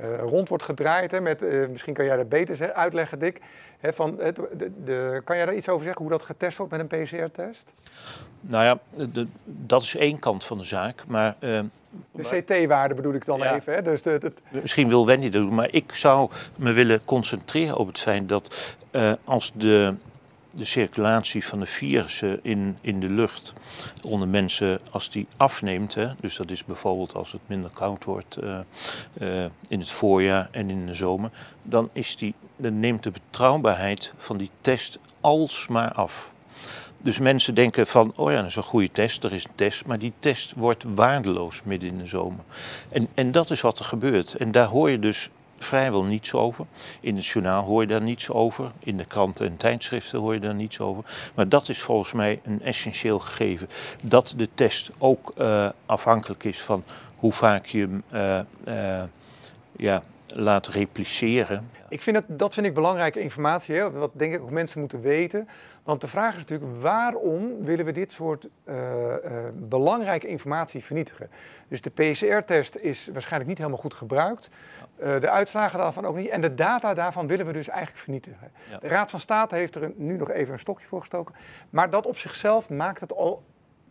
eh, 0.02 0.20
rond 0.20 0.50
wordt 0.50 0.64
gedraaid. 0.64 1.12
Hè, 1.12 1.22
met, 1.22 1.42
eh, 1.44 1.68
misschien 1.68 1.94
kan 1.94 2.06
jij 2.06 2.18
dat 2.18 2.30
beter 2.30 2.74
uitleggen, 2.74 3.20
Dick. 3.20 3.42
Hè, 3.80 3.94
van, 3.94 4.16
het, 4.20 4.36
de, 4.36 4.72
de, 4.84 5.22
kan 5.24 5.36
jij 5.38 5.46
daar 5.46 5.56
iets 5.56 5.70
over 5.70 5.84
zeggen, 5.84 6.02
hoe 6.02 6.12
dat 6.12 6.22
getest 6.24 6.58
wordt 6.58 6.72
met 6.72 6.80
een 6.82 7.04
PCR-test? 7.04 7.74
Nou 8.42 8.64
ja, 8.64 8.80
de- 9.12 9.28
dat 9.46 9.82
is 9.82 9.96
één 9.96 10.20
kant 10.20 10.44
van 10.44 10.58
de 10.58 10.64
zaak. 10.64 11.04
Maar 11.08 11.36
eh, 11.40 11.60
De 12.12 12.42
CT-waarde 12.44 12.94
bedoel 12.96 13.14
ik 13.14 13.26
dan 13.26 13.38
Ja. 13.40 13.56
even. 13.56 13.74
Hè? 13.74 13.82
Dus 13.82 14.02
de, 14.02 14.10
het- 14.10 14.42
Misschien 14.50 14.88
wil 14.88 15.06
Wendy 15.06 15.30
dat 15.30 15.42
doen, 15.42 15.56
maar 15.56 15.68
ik 15.74 15.94
zou 15.94 16.30
me 16.58 16.72
willen 16.72 17.02
concentreren 17.06 17.76
op 17.78 17.88
het 17.88 18.00
feit 18.00 18.30
dat 18.30 18.76
eh, 18.92 19.14
als 19.24 19.52
de, 19.56 19.94
de 20.58 20.66
circulatie 20.66 21.46
van 21.46 21.60
de 21.60 21.66
virussen 21.66 22.40
in, 22.42 22.78
in 22.82 23.00
de 23.00 23.10
lucht 23.10 23.54
onder 24.04 24.28
mensen, 24.28 24.80
als 24.92 25.10
die 25.10 25.28
afneemt, 25.38 25.94
hè, 25.94 26.08
dus 26.20 26.36
dat 26.36 26.52
is 26.52 26.66
bijvoorbeeld 26.66 27.16
als 27.16 27.32
het 27.32 27.42
minder 27.46 27.70
koud 27.74 28.04
wordt 28.04 28.36
eh, 28.36 28.60
eh, 29.14 29.52
in 29.68 29.80
het 29.80 29.92
voorjaar 29.92 30.48
en 30.52 30.70
in 30.70 30.86
de 30.86 30.94
zomer, 30.94 31.30
dan, 31.64 31.90
is 31.94 32.16
die, 32.16 32.34
dan 32.56 32.80
neemt 32.80 33.04
de 33.04 33.12
betrouwbaarheid 33.12 34.14
van 34.18 34.38
die 34.38 34.50
test 34.62 35.00
alsmaar 35.22 35.92
af. 35.92 36.32
Dus 37.02 37.20
mensen 37.20 37.56
denken 37.56 37.88
van, 37.88 38.14
oh 38.16 38.32
ja, 38.32 38.38
dat 38.38 38.50
is 38.50 38.56
een 38.56 38.64
goede 38.64 38.92
test, 38.92 39.24
er 39.24 39.34
is 39.34 39.44
een 39.44 39.56
test, 39.56 39.86
maar 39.86 40.00
die 40.00 40.14
test 40.20 40.54
wordt 40.54 40.84
waardeloos 40.88 41.64
midden 41.64 41.90
in 41.90 41.98
de 41.98 42.06
zomer. 42.06 42.44
En, 42.90 43.08
en 43.14 43.32
dat 43.32 43.52
is 43.52 43.62
wat 43.62 43.80
er 43.80 43.86
gebeurt. 43.86 44.34
En 44.34 44.52
daar 44.52 44.68
hoor 44.68 44.90
je 44.90 45.00
dus 45.00 45.30
vrijwel 45.58 46.04
niets 46.04 46.34
over. 46.34 46.66
In 47.00 47.16
het 47.16 47.26
journaal 47.26 47.64
hoor 47.64 47.82
je 47.82 47.88
daar 47.88 48.02
niets 48.02 48.30
over. 48.30 48.72
In 48.80 48.98
de 48.98 49.06
kranten 49.06 49.46
en 49.46 49.58
tijdschriften 49.58 50.20
hoor 50.20 50.34
je 50.34 50.40
daar 50.40 50.56
niets 50.56 50.80
over. 50.80 51.04
Maar 51.36 51.50
dat 51.50 51.70
is 51.70 51.82
volgens 51.82 52.14
mij 52.14 52.40
een 52.44 52.62
essentieel 52.62 53.20
gegeven. 53.20 53.70
Dat 54.04 54.34
de 54.38 54.50
test 54.54 54.90
ook 54.98 55.34
uh, 55.38 55.70
afhankelijk 55.86 56.44
is 56.44 56.62
van 56.62 56.84
hoe 57.16 57.34
vaak 57.34 57.66
je 57.66 57.80
hem 57.80 58.04
uh, 58.14 58.40
uh, 58.68 59.04
ja, 59.78 60.04
laat 60.36 60.68
repliceren. 60.68 61.70
Ik 61.90 62.02
vind 62.02 62.16
het, 62.16 62.26
dat 62.28 62.54
vind 62.54 62.66
ik 62.66 62.74
belangrijke 62.74 63.20
informatie, 63.20 63.76
hè? 63.76 63.92
wat 63.92 64.12
denk 64.14 64.34
ik 64.34 64.42
ook 64.42 64.50
mensen 64.50 64.80
moeten 64.80 65.02
weten. 65.02 65.48
Want 65.84 66.02
de 66.02 66.08
vraag 66.08 66.36
is 66.36 66.46
natuurlijk, 66.46 66.82
waarom 66.82 67.64
willen 67.64 67.86
we 67.86 67.92
dit 67.92 68.12
soort 68.12 68.48
uh, 68.66 68.76
uh, 68.76 69.16
belangrijke 69.54 70.28
informatie 70.28 70.84
vernietigen? 70.84 71.30
Dus 71.68 71.82
de 71.82 71.90
PCR-test 71.90 72.76
is 72.76 73.10
waarschijnlijk 73.14 73.50
niet 73.50 73.58
helemaal 73.58 73.80
goed 73.80 73.94
gebruikt. 73.94 74.50
Uh, 75.00 75.20
de 75.20 75.30
uitslagen 75.30 75.80
daarvan 75.80 76.06
ook 76.06 76.16
niet. 76.16 76.30
En 76.30 76.42
de 76.42 76.56
data 76.56 76.94
daarvan 76.94 77.28
willen 77.28 77.46
we 77.46 77.54
dus 77.54 77.68
eigenlijk 77.68 78.00
vernietigen. 78.00 78.52
Ja. 78.70 78.78
De 78.78 78.88
Raad 78.88 79.10
van 79.10 79.20
State 79.20 79.56
heeft 79.56 79.76
er 79.76 79.92
nu 79.96 80.18
nog 80.18 80.32
even 80.32 80.54
een 80.54 80.60
stokje 80.60 80.88
voor 80.88 81.00
gestoken. 81.00 81.36
Maar 81.70 81.90
dat 81.90 82.06
op 82.06 82.18
zichzelf 82.18 82.70
maakt 82.70 83.02
het 83.02 83.14
al 83.14 83.44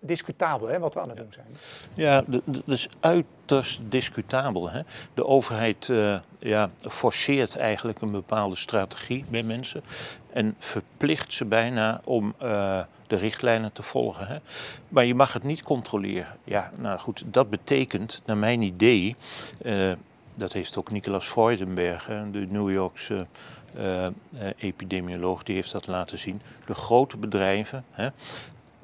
discutabel 0.07 0.69
hè, 0.69 0.79
wat 0.79 0.95
we 0.95 1.01
aan 1.01 1.09
het 1.09 1.19
doen 1.19 1.33
zijn. 1.33 1.47
Ja, 1.95 2.25
dat 2.27 2.63
is 2.67 2.89
uiterst 3.01 3.81
discutabel. 3.89 4.71
Hè? 4.71 4.81
De 5.15 5.27
overheid 5.27 5.89
uh, 5.89 6.19
ja, 6.39 6.71
forceert 6.79 7.57
eigenlijk 7.57 8.01
een 8.01 8.11
bepaalde 8.11 8.57
strategie 8.57 9.25
bij 9.31 9.43
mensen 9.43 9.83
en 10.33 10.55
verplicht 10.59 11.33
ze 11.33 11.45
bijna 11.45 12.01
om 12.05 12.35
uh, 12.43 12.81
de 13.07 13.17
richtlijnen 13.17 13.73
te 13.73 13.83
volgen. 13.83 14.27
Hè? 14.27 14.37
Maar 14.89 15.05
je 15.05 15.15
mag 15.15 15.33
het 15.33 15.43
niet 15.43 15.63
controleren. 15.63 16.37
Ja, 16.45 16.71
nou 16.77 16.99
goed, 16.99 17.23
dat 17.27 17.51
betekent, 17.51 18.23
naar 18.27 18.37
mijn 18.37 18.63
idee, 18.63 19.17
uh, 19.63 19.93
dat 20.35 20.53
heeft 20.53 20.77
ook 20.77 20.91
Nicolas 20.91 21.27
Freudenberg, 21.27 22.07
hè, 22.07 22.31
de 22.31 22.47
New 22.51 22.71
Yorkse 22.71 23.27
uh, 23.79 24.07
epidemioloog, 24.57 25.43
die 25.43 25.55
heeft 25.55 25.73
dat 25.73 25.87
laten 25.87 26.19
zien. 26.19 26.43
De 26.67 26.75
grote 26.75 27.17
bedrijven, 27.17 27.85
hè, 27.91 28.09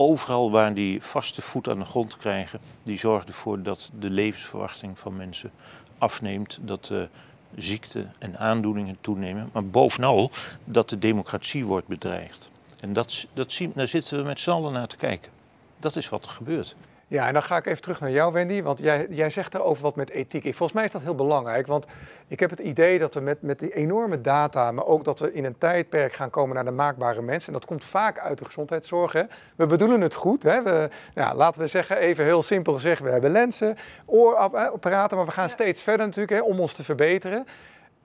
overal 0.03 0.51
waar 0.51 0.75
die 0.75 1.03
vaste 1.03 1.43
voet 1.43 1.69
aan 1.69 1.79
de 1.79 1.85
grond 1.85 2.17
krijgen, 2.17 2.61
die 2.83 2.99
zorgen 2.99 3.29
ervoor 3.29 3.63
dat 3.63 3.91
de 3.99 4.11
levensverwachting 4.11 4.99
van 4.99 5.17
mensen 5.17 5.51
afneemt, 5.99 6.59
dat 6.61 6.85
de 6.85 7.09
ziekte 7.57 8.07
en 8.19 8.39
aandoeningen 8.39 8.97
toenemen, 9.01 9.51
maar 9.53 9.67
bovenal 9.67 10.31
dat 10.65 10.89
de 10.89 10.99
democratie 10.99 11.65
wordt 11.65 11.87
bedreigd. 11.87 12.51
En 12.81 12.93
dat, 12.93 13.27
dat 13.33 13.53
zien, 13.53 13.73
daar 13.75 13.89
zitten 13.89 14.19
we 14.19 14.25
met 14.25 14.41
z'n 14.41 14.51
allen 14.51 14.73
naar 14.73 14.87
te 14.87 14.97
kijken. 14.97 15.33
Dat 15.79 15.97
is 15.97 16.09
wat 16.09 16.25
er 16.25 16.31
gebeurt. 16.31 16.77
Ja, 17.13 17.27
en 17.27 17.33
dan 17.33 17.43
ga 17.43 17.57
ik 17.57 17.67
even 17.67 17.83
terug 17.83 18.01
naar 18.01 18.11
jou, 18.11 18.33
Wendy. 18.33 18.63
Want 18.63 18.79
jij, 18.79 19.07
jij 19.11 19.31
zegt 19.31 19.53
daarover 19.53 19.83
wat 19.83 19.97
met 19.97 20.11
ethiek. 20.11 20.45
Ik, 20.45 20.55
volgens 20.55 20.73
mij 20.73 20.85
is 20.85 20.91
dat 20.91 21.03
heel 21.03 21.15
belangrijk. 21.15 21.67
Want 21.67 21.87
ik 22.29 22.41
heb 22.41 22.51
het 22.51 22.59
idee 22.59 22.99
dat 22.99 23.15
we 23.15 23.21
met, 23.21 23.43
met 23.43 23.59
die 23.59 23.75
enorme 23.75 24.21
data, 24.21 24.73
maar 24.73 24.87
ook 24.87 25.05
dat 25.05 25.19
we 25.19 25.33
in 25.33 25.45
een 25.45 25.59
tijdperk 25.59 26.13
gaan 26.13 26.31
komen 26.31 26.55
naar 26.55 26.65
de 26.65 26.71
maakbare 26.71 27.23
mensen. 27.23 27.53
En 27.53 27.59
dat 27.59 27.69
komt 27.69 27.85
vaak 27.85 28.19
uit 28.19 28.39
de 28.39 28.45
gezondheidszorg. 28.45 29.13
Hè. 29.13 29.23
We 29.57 29.67
bedoelen 29.67 30.01
het 30.01 30.15
goed. 30.15 30.43
Hè. 30.43 30.63
We, 30.63 30.91
ja, 31.15 31.35
laten 31.35 31.61
we 31.61 31.67
zeggen, 31.67 31.97
even 31.97 32.25
heel 32.25 32.43
simpel 32.43 32.73
gezegd, 32.73 33.01
we 33.01 33.11
hebben 33.11 33.31
lenzen, 33.31 33.77
oorapparaten, 34.05 35.17
maar 35.17 35.27
we 35.27 35.33
gaan 35.33 35.49
steeds 35.49 35.83
verder 35.83 36.07
natuurlijk 36.07 36.33
hè, 36.33 36.41
om 36.41 36.61
ons 36.61 36.73
te 36.73 36.85
verbeteren. 36.85 37.47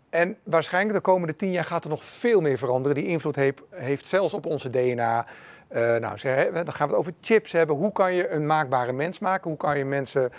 En 0.10 0.38
waarschijnlijk 0.43 0.96
de 0.96 1.02
komende 1.02 1.36
tien 1.36 1.52
jaar 1.52 1.65
gaat 1.65 1.84
er 1.84 1.89
nog 1.89 2.04
veel 2.04 2.41
meer 2.41 2.58
veranderen. 2.58 2.98
Die 2.98 3.08
invloed 3.08 3.36
heeft, 3.36 3.62
heeft 3.70 4.08
zelfs 4.08 4.34
op 4.34 4.46
onze 4.46 4.70
DNA. 4.70 5.26
Uh, 5.72 5.96
nou, 5.96 6.18
ze, 6.18 6.50
dan 6.54 6.74
gaan 6.74 6.88
we 6.88 6.94
het 6.94 7.02
over 7.02 7.14
chips 7.22 7.52
hebben. 7.52 7.76
Hoe 7.76 7.92
kan 7.92 8.14
je 8.14 8.30
een 8.30 8.46
maakbare 8.46 8.92
mens 8.92 9.20
maken? 9.20 9.50
Hoe 9.50 9.60
kan 9.60 9.78
je 9.78 9.86
mensen 9.86 10.32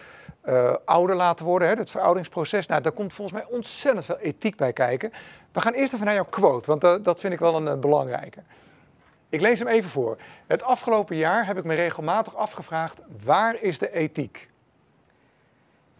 uh, 0.49 0.75
ouder 0.85 1.17
laten 1.17 1.47
worden? 1.47 1.69
Hè? 1.69 1.75
Het 1.75 1.91
verouderingsproces. 1.91 2.67
Nou, 2.67 2.83
daar 2.83 2.93
komt 2.93 3.13
volgens 3.13 3.41
mij 3.41 3.57
ontzettend 3.57 4.05
veel 4.05 4.19
ethiek 4.19 4.57
bij 4.57 4.73
kijken. 4.73 5.13
We 5.53 5.61
gaan 5.61 5.73
eerst 5.73 5.93
even 5.93 6.05
naar 6.05 6.15
jouw 6.15 6.27
quote, 6.31 6.67
want 6.67 6.85
uh, 6.85 6.95
dat 7.03 7.21
vind 7.21 7.33
ik 7.33 7.39
wel 7.39 7.67
een 7.67 7.81
belangrijke. 7.81 8.41
Ik 9.29 9.41
lees 9.41 9.59
hem 9.59 9.69
even 9.69 9.91
voor. 9.91 10.17
Het 10.47 10.63
afgelopen 10.63 11.17
jaar 11.17 11.47
heb 11.47 11.59
ik 11.59 11.65
me 11.65 11.75
regelmatig 11.75 12.37
afgevraagd: 12.37 13.01
waar 13.25 13.63
is 13.63 13.79
de 13.79 13.93
ethiek? 13.93 14.49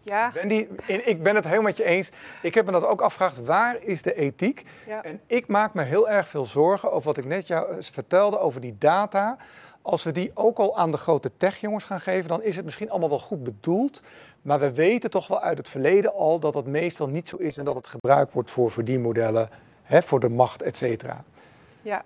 Ja. 0.09 0.31
Wendy, 0.33 0.67
ik 0.85 1.23
ben 1.23 1.35
het 1.35 1.43
helemaal 1.43 1.63
met 1.63 1.77
je 1.77 1.83
eens. 1.83 2.09
Ik 2.41 2.53
heb 2.53 2.65
me 2.65 2.71
dat 2.71 2.85
ook 2.85 3.01
afgevraagd, 3.01 3.45
waar 3.45 3.83
is 3.83 4.01
de 4.01 4.13
ethiek? 4.15 4.65
Ja. 4.87 5.03
En 5.03 5.21
ik 5.25 5.47
maak 5.47 5.73
me 5.73 5.83
heel 5.83 6.09
erg 6.09 6.27
veel 6.27 6.45
zorgen 6.45 6.91
over 6.91 7.07
wat 7.07 7.17
ik 7.17 7.25
net 7.25 7.47
jou 7.47 7.71
eh, 7.71 7.77
vertelde 7.79 8.39
over 8.39 8.61
die 8.61 8.75
data. 8.79 9.37
Als 9.81 10.03
we 10.03 10.11
die 10.11 10.31
ook 10.33 10.57
al 10.57 10.77
aan 10.77 10.91
de 10.91 10.97
grote 10.97 11.31
techjongens 11.37 11.83
gaan 11.83 11.99
geven, 11.99 12.29
dan 12.29 12.43
is 12.43 12.55
het 12.55 12.65
misschien 12.65 12.89
allemaal 12.89 13.09
wel 13.09 13.19
goed 13.19 13.43
bedoeld. 13.43 14.01
Maar 14.41 14.59
we 14.59 14.73
weten 14.73 15.09
toch 15.09 15.27
wel 15.27 15.41
uit 15.41 15.57
het 15.57 15.69
verleden 15.69 16.13
al 16.13 16.39
dat 16.39 16.53
het 16.53 16.65
meestal 16.65 17.07
niet 17.07 17.29
zo 17.29 17.37
is 17.37 17.57
en 17.57 17.65
dat 17.65 17.75
het 17.75 17.87
gebruikt 17.87 18.33
wordt 18.33 18.51
voor 18.51 18.71
verdienmodellen, 18.71 19.49
hè, 19.83 20.01
voor 20.01 20.19
de 20.19 20.29
macht, 20.29 20.61
et 20.61 20.77
cetera. 20.77 21.23
Ja, 21.81 22.03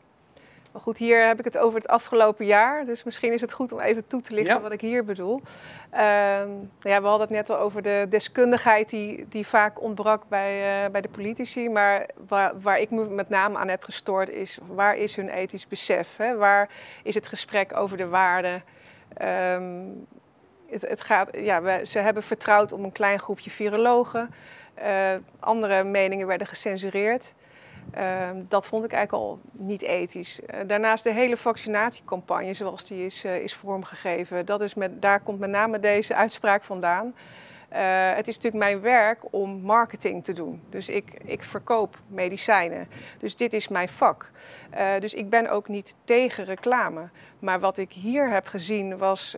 maar 0.73 0.81
goed, 0.81 0.97
hier 0.97 1.25
heb 1.27 1.39
ik 1.39 1.45
het 1.45 1.57
over 1.57 1.77
het 1.77 1.87
afgelopen 1.87 2.45
jaar. 2.45 2.85
Dus 2.85 3.03
misschien 3.03 3.33
is 3.33 3.41
het 3.41 3.51
goed 3.51 3.71
om 3.71 3.79
even 3.79 4.07
toe 4.07 4.21
te 4.21 4.33
lichten 4.33 4.55
Ja. 4.55 4.61
wat 4.61 4.71
ik 4.71 4.81
hier 4.81 5.05
bedoel. 5.05 5.41
Ehm, 5.89 6.47
nou 6.49 6.69
ja, 6.81 7.01
we 7.01 7.07
hadden 7.07 7.27
het 7.27 7.29
net 7.35 7.49
al 7.49 7.57
over 7.57 7.81
de 7.81 8.05
deskundigheid 8.09 8.89
die, 8.89 9.25
die 9.29 9.47
vaak 9.47 9.81
ontbrak 9.81 10.23
bij, 10.27 10.83
eh, 10.85 10.91
bij 10.91 11.01
de 11.01 11.09
politici. 11.09 11.69
Maar 11.69 12.09
waar, 12.27 12.61
waar 12.61 12.79
ik 12.79 12.89
me 12.89 13.05
met 13.09 13.29
name 13.29 13.57
aan 13.57 13.67
heb 13.67 13.83
gestoord 13.83 14.29
is, 14.29 14.57
waar 14.67 14.95
is 14.95 15.15
hun 15.15 15.29
ethisch 15.29 15.67
besef? 15.67 16.17
Hè? 16.17 16.35
Waar 16.35 16.69
is 17.03 17.15
het 17.15 17.27
gesprek 17.27 17.77
over 17.77 17.97
de 17.97 18.07
waarden? 18.07 18.63
Ehm, 19.17 19.81
het, 20.69 20.81
het 20.81 21.01
gaat, 21.01 21.29
ja, 21.37 21.61
we, 21.61 21.81
ze 21.85 21.99
hebben 21.99 22.23
vertrouwd 22.23 22.71
op 22.71 22.83
een 22.83 22.91
klein 22.91 23.19
groepje 23.19 23.49
virologen. 23.49 24.33
Eh, 24.73 25.11
andere 25.39 25.83
meningen 25.83 26.27
werden 26.27 26.47
gecensureerd. 26.47 27.33
Ehm, 27.91 28.43
dat 28.47 28.65
vond 28.65 28.85
ik 28.85 28.91
eigenlijk 28.91 29.23
al 29.23 29.39
niet 29.51 29.81
ethisch. 29.81 30.39
Uh, 30.39 30.59
daarnaast 30.67 31.03
de 31.03 31.11
hele 31.11 31.37
vaccinatiecampagne 31.37 32.53
zoals 32.53 32.83
die 32.83 33.05
is, 33.05 33.25
uh, 33.25 33.37
is 33.37 33.53
vormgegeven, 33.53 34.45
dat 34.45 34.61
is 34.61 34.73
met, 34.73 35.01
daar 35.01 35.19
komt 35.19 35.39
met 35.39 35.49
name 35.49 35.79
deze 35.79 36.15
uitspraak 36.15 36.63
vandaan. 36.63 37.05
Uh, 37.73 37.79
het 38.15 38.27
is 38.27 38.35
natuurlijk 38.35 38.63
mijn 38.63 38.81
werk 38.81 39.19
om 39.29 39.61
marketing 39.61 40.23
te 40.23 40.33
doen. 40.33 40.61
Dus 40.69 40.89
ik, 40.89 41.13
ik 41.25 41.43
verkoop 41.43 41.99
medicijnen. 42.07 42.87
Dus 43.17 43.35
dit 43.35 43.53
is 43.53 43.67
mijn 43.67 43.89
vak. 43.89 44.31
Dus 44.99 45.13
ik 45.13 45.29
ben 45.29 45.49
ook 45.49 45.67
niet 45.67 45.95
tegen 46.03 46.45
reclame. 46.45 47.09
Maar 47.39 47.59
wat 47.59 47.77
ik 47.77 47.91
hier 47.91 48.29
heb 48.29 48.47
gezien 48.47 48.97
was 48.97 49.35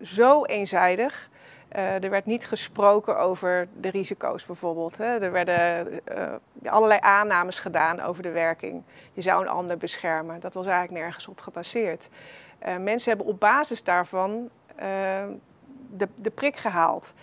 zo 0.00 0.44
eenzijdig. 0.44 1.30
Uh, 1.76 2.02
er 2.02 2.10
werd 2.10 2.26
niet 2.26 2.46
gesproken 2.46 3.18
over 3.18 3.68
de 3.80 3.90
risico's 3.90 4.46
bijvoorbeeld. 4.46 4.98
Hè. 4.98 5.18
Er 5.18 5.32
werden 5.32 5.88
uh, 5.92 6.72
allerlei 6.72 7.00
aannames 7.02 7.58
gedaan 7.58 8.00
over 8.00 8.22
de 8.22 8.30
werking. 8.30 8.82
Je 9.12 9.22
zou 9.22 9.42
een 9.42 9.48
ander 9.48 9.76
beschermen. 9.76 10.40
Dat 10.40 10.54
was 10.54 10.66
eigenlijk 10.66 11.02
nergens 11.02 11.28
op 11.28 11.40
gebaseerd. 11.40 12.08
Uh, 12.66 12.76
mensen 12.76 13.08
hebben 13.08 13.26
op 13.26 13.40
basis 13.40 13.84
daarvan 13.84 14.50
de, 15.96 16.08
de, 16.14 16.30
prik 16.30 16.56
gehaald. 16.56 17.14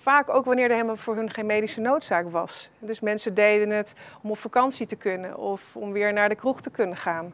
vaak 0.00 0.30
ook 0.30 0.44
wanneer 0.44 0.64
er 0.64 0.74
helemaal 0.74 0.96
voor 0.96 1.16
hun 1.16 1.30
geen 1.30 1.46
medische 1.46 1.80
noodzaak 1.80 2.30
was. 2.30 2.70
Dus 2.78 3.00
mensen 3.00 3.34
deden 3.34 3.70
het 3.70 3.94
om 4.22 4.30
op 4.30 4.38
vakantie 4.38 4.86
te 4.86 4.96
kunnen 4.96 5.36
of 5.36 5.76
om 5.76 5.92
weer 5.92 6.12
naar 6.12 6.28
de 6.28 6.34
kroeg 6.34 6.60
te 6.60 6.70
kunnen 6.70 6.96
gaan. 6.96 7.32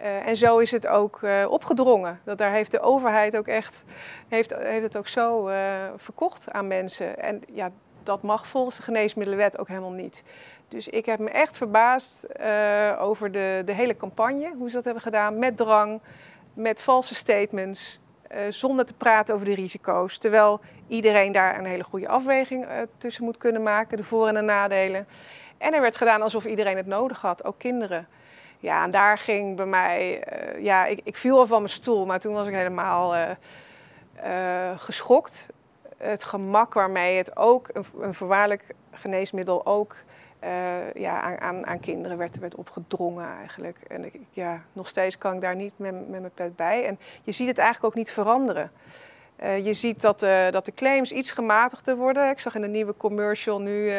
Uh, 0.00 0.26
en 0.26 0.36
zo 0.36 0.58
is 0.58 0.70
het 0.70 0.86
ook 0.86 1.20
uh, 1.22 1.46
opgedrongen. 1.48 2.20
Dat 2.24 2.38
daar 2.38 2.52
heeft 2.52 2.70
de 2.70 2.80
overheid 2.80 3.36
ook 3.36 3.46
echt 3.46 3.84
heeft, 4.28 4.54
heeft 4.54 4.82
het 4.82 4.96
ook 4.96 5.08
zo 5.08 5.48
uh, 5.48 5.56
verkocht 5.96 6.50
aan 6.50 6.66
mensen. 6.66 7.18
En 7.18 7.42
ja, 7.52 7.70
dat 8.02 8.22
mag 8.22 8.46
volgens 8.48 8.76
de 8.76 8.82
geneesmiddelenwet 8.82 9.58
ook 9.58 9.68
helemaal 9.68 9.90
niet. 9.90 10.24
Dus 10.68 10.88
ik 10.88 11.06
heb 11.06 11.18
me 11.18 11.30
echt 11.30 11.56
verbaasd 11.56 12.26
over 12.98 13.32
de, 13.32 13.62
de 13.64 13.72
hele 13.72 13.96
campagne, 13.96 14.52
hoe 14.58 14.68
ze 14.68 14.74
dat 14.74 14.84
hebben 14.84 15.02
gedaan, 15.02 15.38
met 15.38 15.56
drang, 15.56 16.00
met 16.54 16.80
valse 16.80 17.14
statements, 17.14 18.00
zonder 18.48 18.86
te 18.86 18.94
praten 18.94 19.34
over 19.34 19.46
de 19.46 19.54
risico's. 19.54 20.18
Terwijl 20.18 20.60
iedereen 20.88 21.32
daar 21.32 21.58
een 21.58 21.64
hele 21.64 21.84
goede 21.84 22.08
afweging 22.08 22.66
tussen 22.98 23.24
moet 23.24 23.38
kunnen 23.38 23.62
maken, 23.62 23.96
de 23.96 24.04
voor- 24.04 24.28
en 24.28 24.34
de 24.34 24.40
nadelen. 24.40 25.06
En 25.58 25.74
er 25.74 25.80
werd 25.80 25.96
gedaan 25.96 26.22
alsof 26.22 26.44
iedereen 26.44 26.76
het 26.76 26.86
nodig 26.86 27.20
had, 27.20 27.44
ook 27.44 27.58
kinderen. 27.58 28.08
Ja, 28.66 28.82
en 28.82 28.90
daar 28.90 29.18
ging 29.18 29.56
bij 29.56 29.66
mij, 29.66 30.22
uh, 30.32 30.64
ja, 30.64 30.86
ik, 30.86 31.00
ik, 31.04 31.16
viel 31.16 31.38
al 31.38 31.46
van 31.46 31.58
mijn 31.58 31.72
stoel, 31.72 32.06
maar 32.06 32.20
toen 32.20 32.34
was 32.34 32.46
ik 32.46 32.54
helemaal 32.54 33.16
uh, 33.16 33.30
uh, 34.24 34.78
geschokt. 34.78 35.46
Het 35.96 36.24
gemak 36.24 36.74
waarmee 36.74 37.16
het 37.16 37.36
ook, 37.36 37.68
een, 37.72 37.84
een 38.00 38.60
geneesmiddel 38.90 39.66
ook, 39.66 39.96
ja, 40.94 41.20
aan, 41.20 41.40
aan, 41.40 41.66
aan, 41.66 41.80
kinderen 41.80 42.18
werd, 42.18 42.38
werd 42.38 42.54
opgedrongen 42.54 43.28
eigenlijk. 43.38 43.78
En 43.88 44.04
ik, 44.04 44.18
ja, 44.30 44.62
nog 44.72 44.88
steeds 44.88 45.18
kan 45.18 45.34
ik 45.34 45.40
daar 45.40 45.56
niet 45.56 45.72
met, 45.76 46.08
met 46.08 46.20
mijn 46.20 46.34
pet 46.34 46.56
bij. 46.56 46.84
En 46.84 46.98
je 47.22 47.32
ziet 47.32 47.48
het 47.48 47.58
eigenlijk 47.58 47.86
ook 47.86 47.98
niet 47.98 48.12
veranderen. 48.12 48.70
Je 49.62 49.74
ziet 49.74 50.00
dat, 50.00 50.20
dat 50.50 50.64
de 50.64 50.74
claims 50.74 51.12
iets 51.12 51.30
gematigder 51.30 51.96
worden. 51.96 52.30
Ik 52.30 52.40
zag 52.40 52.54
in 52.54 52.60
de 52.60 52.68
nieuwe 52.68 52.96
commercial 52.96 53.60
nu 53.60 53.92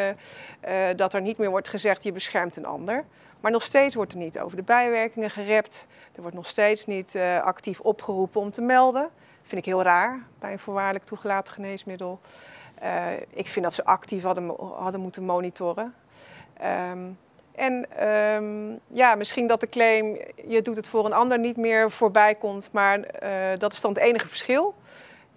dat 0.95 1.13
er 1.13 1.21
niet 1.21 1.37
meer 1.37 1.49
wordt 1.49 1.69
gezegd 1.69 2.03
je 2.03 2.11
beschermt 2.11 2.57
een 2.57 2.65
ander. 2.65 3.05
Maar 3.47 3.55
nog 3.55 3.65
steeds 3.65 3.95
wordt 3.95 4.13
er 4.13 4.19
niet 4.19 4.39
over 4.39 4.57
de 4.57 4.63
bijwerkingen 4.63 5.29
gerept. 5.29 5.85
Er 6.15 6.21
wordt 6.21 6.35
nog 6.35 6.47
steeds 6.47 6.85
niet 6.85 7.15
uh, 7.15 7.41
actief 7.41 7.79
opgeroepen 7.79 8.41
om 8.41 8.51
te 8.51 8.61
melden. 8.61 9.01
Dat 9.01 9.11
vind 9.47 9.61
ik 9.61 9.65
heel 9.65 9.81
raar 9.81 10.19
bij 10.39 10.51
een 10.51 10.59
voorwaardelijk 10.59 11.05
toegelaten 11.05 11.53
geneesmiddel. 11.53 12.19
ik 13.29 13.47
vind 13.47 13.65
dat 13.65 13.73
ze 13.73 13.85
actief 13.85 14.23
hadden, 14.23 14.55
hadden 14.59 15.01
moeten 15.01 15.23
monitoren. 15.23 15.93
Ehm, 16.53 16.99
en 17.55 17.85
ehm, 17.97 18.77
ja, 18.87 19.15
misschien 19.15 19.47
dat 19.47 19.59
de 19.59 19.69
claim, 19.69 20.17
je 20.47 20.61
doet 20.61 20.75
het 20.75 20.87
voor 20.87 21.05
een 21.05 21.13
ander, 21.13 21.39
niet 21.39 21.57
meer 21.57 21.91
voorbij 21.91 22.35
komt. 22.35 22.69
Maar 22.71 22.99
dat 23.57 23.73
is 23.73 23.81
dan 23.81 23.91
het 23.93 24.01
enige 24.01 24.27
verschil. 24.27 24.75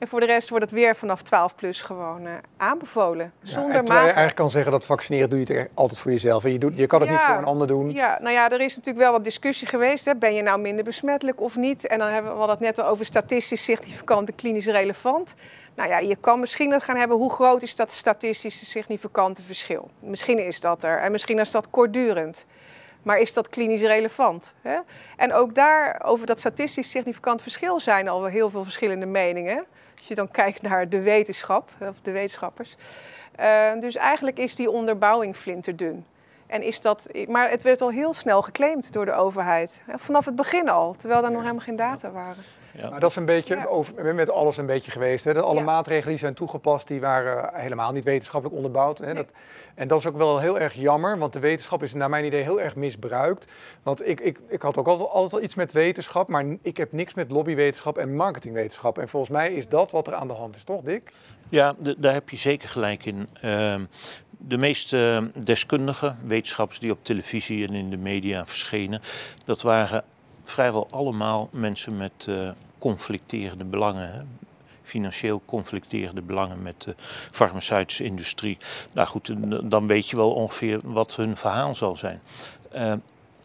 En 0.01 0.09
voor 0.09 0.20
de 0.20 0.26
rest 0.26 0.48
wordt 0.48 0.64
het 0.64 0.74
weer 0.74 0.96
vanaf 0.96 1.22
12 1.22 1.55
plus 1.55 1.82
gewoon 1.82 2.26
uh, 2.26 2.32
aanbevolen. 2.57 3.32
Zonder 3.42 3.74
ja, 3.74 3.80
je 3.82 3.98
eigenlijk 3.98 4.34
kan 4.34 4.51
zeggen 4.51 4.72
dat 4.72 4.84
vaccineren 4.84 5.30
doe 5.30 5.38
je 5.38 5.53
het 5.53 5.68
altijd 5.74 6.01
voor 6.01 6.11
jezelf. 6.11 6.44
En 6.44 6.53
je, 6.53 6.59
doet, 6.59 6.76
je 6.76 6.86
kan 6.86 7.01
het 7.01 7.11
niet 7.11 7.18
voor 7.18 7.34
een 7.34 7.44
ander 7.44 7.66
doen. 7.66 7.92
Ja, 7.92 8.18
nou 8.20 8.34
ja, 8.34 8.51
er 8.51 8.61
is 8.61 8.76
natuurlijk 8.76 9.05
wel 9.05 9.12
wat 9.12 9.24
discussie 9.24 9.66
geweest. 9.66 10.05
Hè. 10.05 10.14
Ben 10.14 10.34
je 10.34 10.42
nou 10.42 10.61
minder 10.61 10.84
besmettelijk 10.84 11.40
of 11.40 11.57
niet? 11.57 11.86
En 11.86 11.98
dan 11.98 12.09
hebben 12.09 12.38
we, 12.38 12.44
we 12.44 12.51
het 12.51 12.61
net 12.61 12.78
al 12.78 12.86
over 12.86 13.05
statistisch 13.05 13.64
significant 13.64 14.28
en 14.28 14.34
klinisch 14.34 14.66
relevant. 14.66 15.34
Nou 15.74 15.88
ja, 15.88 15.98
je 15.98 16.16
kan 16.16 16.40
misschien 16.40 16.72
het 16.72 16.84
gaan 16.84 16.96
hebben, 16.96 17.16
hoe 17.16 17.32
groot 17.32 17.62
is 17.62 17.76
dat 17.76 17.92
statistisch 17.92 18.70
significante 18.70 19.42
verschil? 19.42 19.90
Misschien 19.98 20.38
is 20.38 20.61
dat 20.61 20.84
er 20.84 21.01
en 21.01 21.12
misschien 21.12 21.38
is 21.38 21.51
dat 21.51 21.70
kortdurend. 21.70 22.46
Maar 23.03 23.18
is 23.18 23.32
dat 23.32 23.48
klinisch 23.48 23.82
relevant? 23.82 24.55
Hè? 24.62 24.78
En 25.16 25.32
ook 25.32 25.55
daar, 25.55 26.01
over 26.05 26.26
dat 26.26 26.38
statistisch 26.38 26.90
significant 26.90 27.42
verschil, 27.42 27.80
zijn 27.80 28.09
al 28.09 28.24
heel 28.24 28.51
veel 28.51 28.62
verschillende 28.62 29.07
meningen. 29.07 29.66
Als 30.01 30.09
je 30.09 30.14
dan 30.14 30.30
kijkt 30.40 30.62
naar 30.62 30.88
de 30.88 31.01
wetenschap, 31.01 31.70
of 31.80 32.01
de 32.03 32.11
wetenschappers. 32.11 32.76
Uh, 33.40 33.80
dus 33.80 33.96
eigenlijk 33.96 34.38
is 34.38 34.55
die 34.55 34.70
onderbouwing 34.70 35.36
flinterdun. 35.36 36.07
En 36.46 36.62
is 36.62 36.80
dat, 36.80 37.09
maar 37.28 37.51
het 37.51 37.62
werd 37.62 37.80
al 37.80 37.90
heel 37.90 38.12
snel 38.12 38.42
geclaimd 38.42 38.92
door 38.92 39.05
de 39.05 39.12
overheid. 39.12 39.82
Vanaf 39.94 40.24
het 40.24 40.36
begin 40.36 40.68
al, 40.68 40.94
terwijl 40.94 41.24
er 41.24 41.30
nog 41.30 41.40
helemaal 41.40 41.64
geen 41.64 41.76
data 41.76 42.11
waren. 42.11 42.44
Ja. 42.81 42.91
Maar 42.91 43.01
dat 43.01 43.11
is 43.11 43.16
een 43.16 43.24
beetje 43.24 43.68
over, 43.68 44.14
met 44.14 44.31
alles 44.31 44.57
een 44.57 44.66
beetje 44.66 44.91
geweest. 44.91 45.24
Hè? 45.24 45.35
Dat 45.35 45.45
alle 45.45 45.62
maatregelen 45.62 46.09
die 46.09 46.18
zijn 46.18 46.35
toegepast, 46.35 46.89
die 46.89 47.01
waren 47.01 47.51
helemaal 47.55 47.93
niet 47.93 48.05
wetenschappelijk 48.05 48.57
onderbouwd. 48.57 48.99
Hè? 48.99 49.14
Dat, 49.14 49.33
en 49.74 49.89
dat 49.89 49.99
is 49.99 50.07
ook 50.07 50.16
wel 50.16 50.39
heel 50.39 50.59
erg 50.59 50.74
jammer, 50.74 51.18
want 51.18 51.33
de 51.33 51.39
wetenschap 51.39 51.83
is 51.83 51.95
naar 51.95 52.09
mijn 52.09 52.24
idee 52.24 52.43
heel 52.43 52.61
erg 52.61 52.76
misbruikt. 52.76 53.47
Want 53.83 54.09
ik, 54.09 54.20
ik, 54.20 54.39
ik 54.49 54.62
had 54.62 54.76
ook 54.76 54.87
altijd, 54.87 55.11
altijd 55.11 55.43
iets 55.43 55.55
met 55.55 55.72
wetenschap, 55.72 56.28
maar 56.28 56.45
ik 56.62 56.76
heb 56.76 56.93
niks 56.93 57.14
met 57.14 57.31
lobbywetenschap 57.31 57.99
en 57.99 58.16
marketingwetenschap. 58.16 58.99
En 58.99 59.09
volgens 59.09 59.33
mij 59.33 59.53
is 59.53 59.68
dat 59.68 59.91
wat 59.91 60.07
er 60.07 60.14
aan 60.14 60.28
de 60.28 60.35
hand 60.35 60.57
is, 60.57 60.64
toch 60.64 60.83
Dick? 60.83 61.12
Ja, 61.49 61.74
daar 61.99 62.12
heb 62.12 62.28
je 62.28 62.37
zeker 62.37 62.68
gelijk 62.68 63.05
in. 63.05 63.28
Ehm, 63.41 63.85
de 64.31 64.59
meeste 64.59 65.31
deskundigen, 65.35 66.18
wetenschappers 66.26 66.78
die 66.78 66.91
op 66.91 66.99
televisie 67.03 67.66
en 67.68 67.74
in 67.74 67.91
de 67.91 67.97
media 67.97 68.47
verschenen, 68.47 69.01
dat 69.45 69.62
waren 69.62 70.05
vrijwel 70.45 70.89
allemaal 70.91 71.49
mensen 71.53 71.97
met 71.97 72.26
uh, 72.28 72.51
conflicterende 72.81 73.64
belangen. 73.64 74.39
Financieel 74.83 75.43
conflicterende 75.45 76.22
belangen 76.22 76.62
met 76.62 76.83
de 76.83 76.95
farmaceutische 77.31 78.05
industrie. 78.05 78.59
Nou 78.93 79.09
goed, 79.09 79.33
dan 79.70 79.87
weet 79.87 80.09
je 80.09 80.16
wel 80.16 80.33
ongeveer 80.33 80.81
wat 80.83 81.16
hun 81.16 81.37
verhaal 81.37 81.74
zal 81.74 81.97
zijn. 81.97 82.20
Uh, 82.74 82.93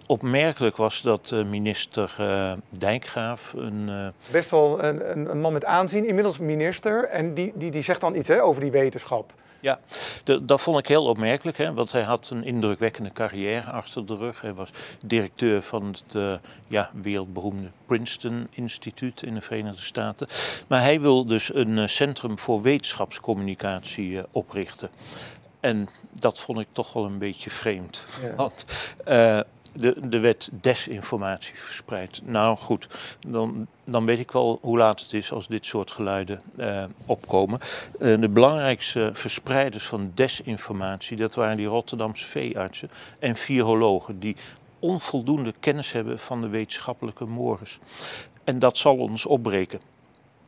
opmerkelijk 0.05 0.77
was 0.77 1.01
dat 1.01 1.31
uh, 1.33 1.45
minister 1.45 2.15
uh, 2.19 2.51
Dijkgraaf 2.69 3.53
een... 3.53 4.11
Best 4.31 4.51
wel 4.51 4.83
een, 4.83 5.29
een, 5.29 5.41
man 5.41 5.53
met 5.53 5.65
aanzien, 5.65 6.07
inmiddels 6.07 6.39
minister. 6.39 7.09
En 7.09 7.33
die, 7.33 7.51
die, 7.55 7.71
die 7.71 7.83
zegt 7.83 8.01
dan 8.01 8.15
iets 8.15 8.27
hè, 8.27 8.43
over 8.43 8.61
die 8.61 8.71
wetenschap. 8.71 9.33
Ja, 9.65 9.79
de, 10.23 10.45
dat 10.45 10.61
vond 10.61 10.79
ik 10.79 10.87
heel 10.87 11.05
opmerkelijk, 11.05 11.57
hè, 11.57 11.73
want 11.73 11.91
hij 11.91 12.01
had 12.01 12.29
een 12.29 12.43
indrukwekkende 12.43 13.11
carrière 13.11 13.71
achter 13.71 14.05
de 14.05 14.17
rug. 14.17 14.41
Hij 14.41 14.53
was 14.53 14.69
directeur 15.05 15.61
van 15.61 15.85
het 15.85 16.13
uh, 16.13 16.33
ja, 16.67 16.89
wereldberoemde 17.01 17.67
Princeton 17.85 18.47
Instituut 18.51 19.21
in 19.21 19.33
de 19.33 19.41
Verenigde 19.41 19.81
Staten. 19.81 20.27
Maar 20.67 20.81
hij 20.81 21.01
wil 21.01 21.25
dus 21.25 21.53
een 21.53 21.77
uh, 21.77 21.87
centrum 21.87 22.39
voor 22.39 22.61
wetenschapscommunicatie 22.61 24.09
uh, 24.09 24.23
oprichten. 24.31 24.89
En 25.59 25.89
dat 26.11 26.39
vond 26.39 26.59
ik 26.59 26.67
toch 26.71 26.93
wel 26.93 27.05
een 27.05 27.17
beetje 27.17 27.49
vreemd. 27.49 28.05
Ja. 28.21 28.35
Want 28.35 28.65
de, 29.75 30.07
de 30.09 30.19
wet 30.19 30.49
desinformatie 30.51 31.59
verspreid. 31.59 32.21
Nou 32.23 32.57
goed, 32.57 32.87
dan, 33.27 33.67
dan 33.83 34.05
weet 34.05 34.19
ik 34.19 34.31
wel 34.31 34.59
hoe 34.61 34.77
laat 34.77 34.99
het 34.99 35.13
is 35.13 35.31
als 35.31 35.47
dit 35.47 35.65
soort 35.65 35.91
geluiden 35.91 36.41
eh, 36.57 36.83
opkomen. 37.05 37.59
Uh, 37.99 38.21
de 38.21 38.29
belangrijkste 38.29 39.09
verspreiders 39.13 39.85
van 39.85 40.11
desinformatie, 40.13 41.17
dat 41.17 41.35
waren 41.35 41.57
die 41.57 41.65
Rotterdamse 41.65 42.25
veeartsen 42.25 42.89
en 43.19 43.35
virologen 43.35 44.19
die 44.19 44.35
onvoldoende 44.79 45.53
kennis 45.59 45.91
hebben 45.91 46.19
van 46.19 46.41
de 46.41 46.47
wetenschappelijke 46.47 47.25
mores. 47.25 47.79
En 48.43 48.59
dat 48.59 48.77
zal 48.77 48.97
ons 48.97 49.25
opbreken. 49.25 49.79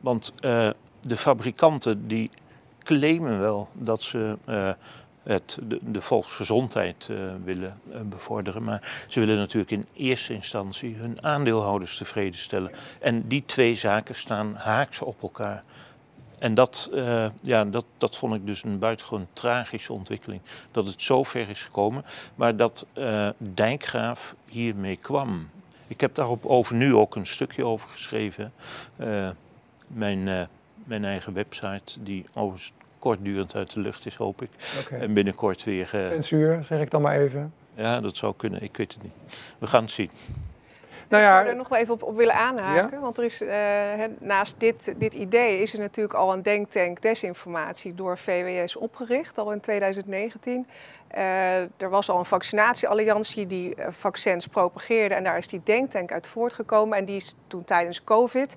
Want 0.00 0.32
uh, 0.40 0.70
de 1.00 1.16
fabrikanten 1.16 2.06
die 2.06 2.30
claimen 2.82 3.40
wel 3.40 3.68
dat 3.72 4.02
ze 4.02 4.36
het, 5.28 5.58
de, 5.80 6.00
volksgezondheid 6.00 7.08
uh, 7.10 7.18
willen 7.44 7.80
uh, 7.88 8.00
bevorderen. 8.00 8.64
Maar 8.64 9.04
ze 9.08 9.20
willen 9.20 9.36
natuurlijk 9.36 9.70
in 9.70 9.86
eerste 9.92 10.34
instantie 10.34 10.94
hun 10.94 11.24
aandeelhouders 11.24 11.96
tevreden 11.96 12.40
stellen. 12.40 12.70
En 13.00 13.28
die 13.28 13.42
twee 13.46 13.74
zaken 13.74 14.14
staan 14.14 14.54
haaks 14.54 15.00
op 15.00 15.22
elkaar. 15.22 15.64
En 16.38 16.54
dat, 16.54 16.90
uh, 16.92 17.26
ja, 17.40 17.64
dat, 17.64 17.84
dat 17.98 18.16
vond 18.16 18.34
ik 18.34 18.46
dus 18.46 18.62
een 18.62 18.78
buitengewoon 18.78 19.26
tragische 19.32 19.92
ontwikkeling. 19.92 20.40
Dat 20.70 20.86
het 20.86 21.02
zo 21.02 21.22
ver 21.22 21.48
is 21.48 21.62
gekomen, 21.62 22.04
maar 22.34 22.56
dat 22.56 22.86
Dijkgraaf 23.38 24.34
hiermee 24.48 24.96
kwam. 24.96 25.48
Ik 25.86 26.00
heb 26.00 26.14
daarop 26.14 26.46
over 26.46 26.74
nu 26.74 26.94
ook 26.94 27.16
een 27.16 27.26
stukje 27.26 27.64
over 27.64 27.88
geschreven. 27.88 28.52
mijn, 29.86 30.48
mijn 30.84 31.04
eigen 31.04 31.32
website, 31.32 32.02
die 32.02 32.24
overigens 32.34 32.72
kortdurend 33.08 33.54
uit 33.54 33.74
de 33.74 33.80
lucht 33.80 34.06
is, 34.06 34.14
hoop 34.14 34.42
ik. 34.42 34.50
En 34.90 35.14
binnenkort 35.14 35.64
weer. 35.64 35.90
Uh... 35.94 36.06
Censuur, 36.06 36.64
zeg 36.64 36.80
ik 36.80 36.90
dan 36.90 37.02
maar 37.02 37.16
even. 37.16 37.52
Ja, 37.74 38.00
dat 38.00 38.16
zou 38.16 38.34
kunnen. 38.36 38.62
Ik 38.62 38.76
weet 38.76 38.92
het 38.92 39.02
niet. 39.02 39.12
We 39.58 39.66
gaan 39.66 39.82
het 39.82 39.90
zien. 39.90 40.10
Nou 41.08 41.22
ja, 41.22 41.30
ik 41.30 41.36
zou 41.36 41.48
er 41.48 41.56
nog 41.56 41.68
wel 41.68 41.78
even 41.78 41.94
op, 41.94 42.02
op 42.02 42.16
willen 42.16 42.34
aanhaken. 42.34 43.00
Want 43.00 43.18
er 43.18 43.24
is, 43.24 43.42
uh, 43.42 43.50
naast 44.18 44.60
dit, 44.60 44.94
dit 44.96 45.14
idee 45.14 45.62
is 45.62 45.72
er 45.72 45.80
natuurlijk 45.80 46.14
al 46.14 46.32
een 46.32 46.42
denktank 46.42 47.02
desinformatie 47.02 47.94
door 47.94 48.18
VWS 48.18 48.76
opgericht, 48.76 49.38
al 49.38 49.52
in 49.52 49.60
2019. 49.60 50.66
Uh, 51.14 51.56
eh, 51.56 51.68
er 51.76 51.90
was 51.90 52.10
al 52.10 52.18
een 52.18 52.24
vaccinatiealliantie 52.24 53.46
die 53.46 53.74
vaccins 53.88 54.46
propageerde 54.46 55.14
en 55.14 55.24
daar 55.24 55.38
is 55.38 55.48
die 55.48 55.60
denktank 55.64 56.12
uit 56.12 56.26
voortgekomen. 56.26 56.98
En 56.98 57.04
die 57.04 57.16
is 57.16 57.34
toen 57.46 57.64
tijdens 57.64 58.04
COVID 58.04 58.56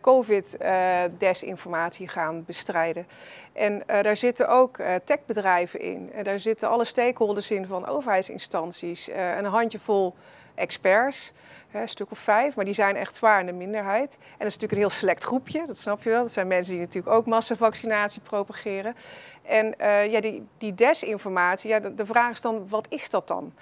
COVID-desinformatie 0.00 2.08
gaan 2.08 2.44
bestrijden. 2.44 3.06
En 3.52 3.74
uh, 3.74 4.02
daar 4.02 4.16
zitten 4.16 4.48
ook 4.48 4.78
uh, 4.78 4.94
techbedrijven 5.04 5.80
in. 5.80 6.12
En 6.12 6.24
daar 6.24 6.38
zitten 6.38 6.68
alle 6.68 6.84
stakeholders 6.84 7.50
in 7.50 7.66
van 7.66 7.86
overheidsinstanties. 7.86 9.08
Uh, 9.08 9.36
een 9.36 9.44
handjevol 9.44 10.14
experts, 10.54 11.32
een 11.72 11.88
stuk 11.88 12.10
of 12.10 12.18
vijf, 12.18 12.56
maar 12.56 12.64
die 12.64 12.74
zijn 12.74 12.96
echt 12.96 13.16
zwaar 13.16 13.40
in 13.40 13.46
de 13.46 13.52
minderheid. 13.52 14.18
En 14.20 14.38
dat 14.38 14.46
is 14.46 14.54
natuurlijk 14.54 14.72
een 14.72 14.78
heel 14.78 14.90
select 14.90 15.24
groepje, 15.24 15.66
dat 15.66 15.78
snap 15.78 16.02
je 16.02 16.10
wel. 16.10 16.22
Dat 16.22 16.32
zijn 16.32 16.46
mensen 16.46 16.72
die 16.72 16.80
natuurlijk 16.80 17.14
ook 17.14 17.26
massavaccinatie 17.26 18.20
propageren. 18.20 18.94
En 19.42 19.74
ja, 20.10 20.20
die, 20.20 20.46
die 20.58 20.74
desinformatie, 20.74 21.70
ja, 21.70 21.80
de, 21.80 22.06
vraag 22.06 22.30
is 22.30 22.40
dan, 22.40 22.68
wat 22.68 22.86
is 22.90 23.10
dat 23.10 23.28
dan? 23.28 23.52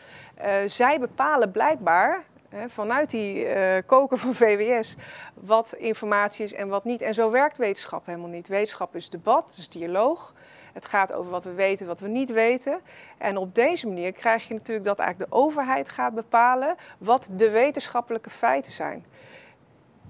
zij 0.66 1.00
bepalen 1.00 1.50
blijkbaar 1.50 2.24
vanuit 2.66 3.10
die 3.10 3.56
uh, 3.56 3.76
koker 3.86 4.18
van 4.18 4.34
VWS 4.34 4.96
wat 5.34 5.74
informatie 5.76 6.44
is 6.44 6.54
en 6.54 6.68
wat 6.68 6.84
niet. 6.84 7.02
En 7.02 7.14
zo 7.14 7.30
werkt 7.30 7.58
wetenschap 7.58 8.06
helemaal 8.06 8.28
niet. 8.28 8.48
Wetenschap 8.48 8.96
is 8.96 9.10
debat, 9.10 9.54
is 9.58 9.68
dialoog. 9.68 10.34
Het 10.72 10.86
gaat 10.86 11.12
over 11.12 11.30
wat 11.30 11.44
we 11.44 11.52
weten, 11.52 11.86
wat 11.86 12.00
we 12.00 12.08
niet 12.08 12.32
weten. 12.32 12.80
En 13.18 13.36
op 13.36 13.54
deze 13.54 13.86
manier 13.86 14.12
krijg 14.12 14.48
je 14.48 14.54
natuurlijk 14.54 14.86
dat 14.86 14.98
eigenlijk 14.98 15.30
de 15.30 15.36
overheid 15.36 15.88
gaat 15.88 16.14
bepalen 16.14 16.76
wat 16.98 17.28
de 17.32 17.50
wetenschappelijke 17.50 18.30
feiten 18.30 18.72
zijn. 18.72 19.04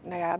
Nou 0.02 0.20
ja, 0.20 0.38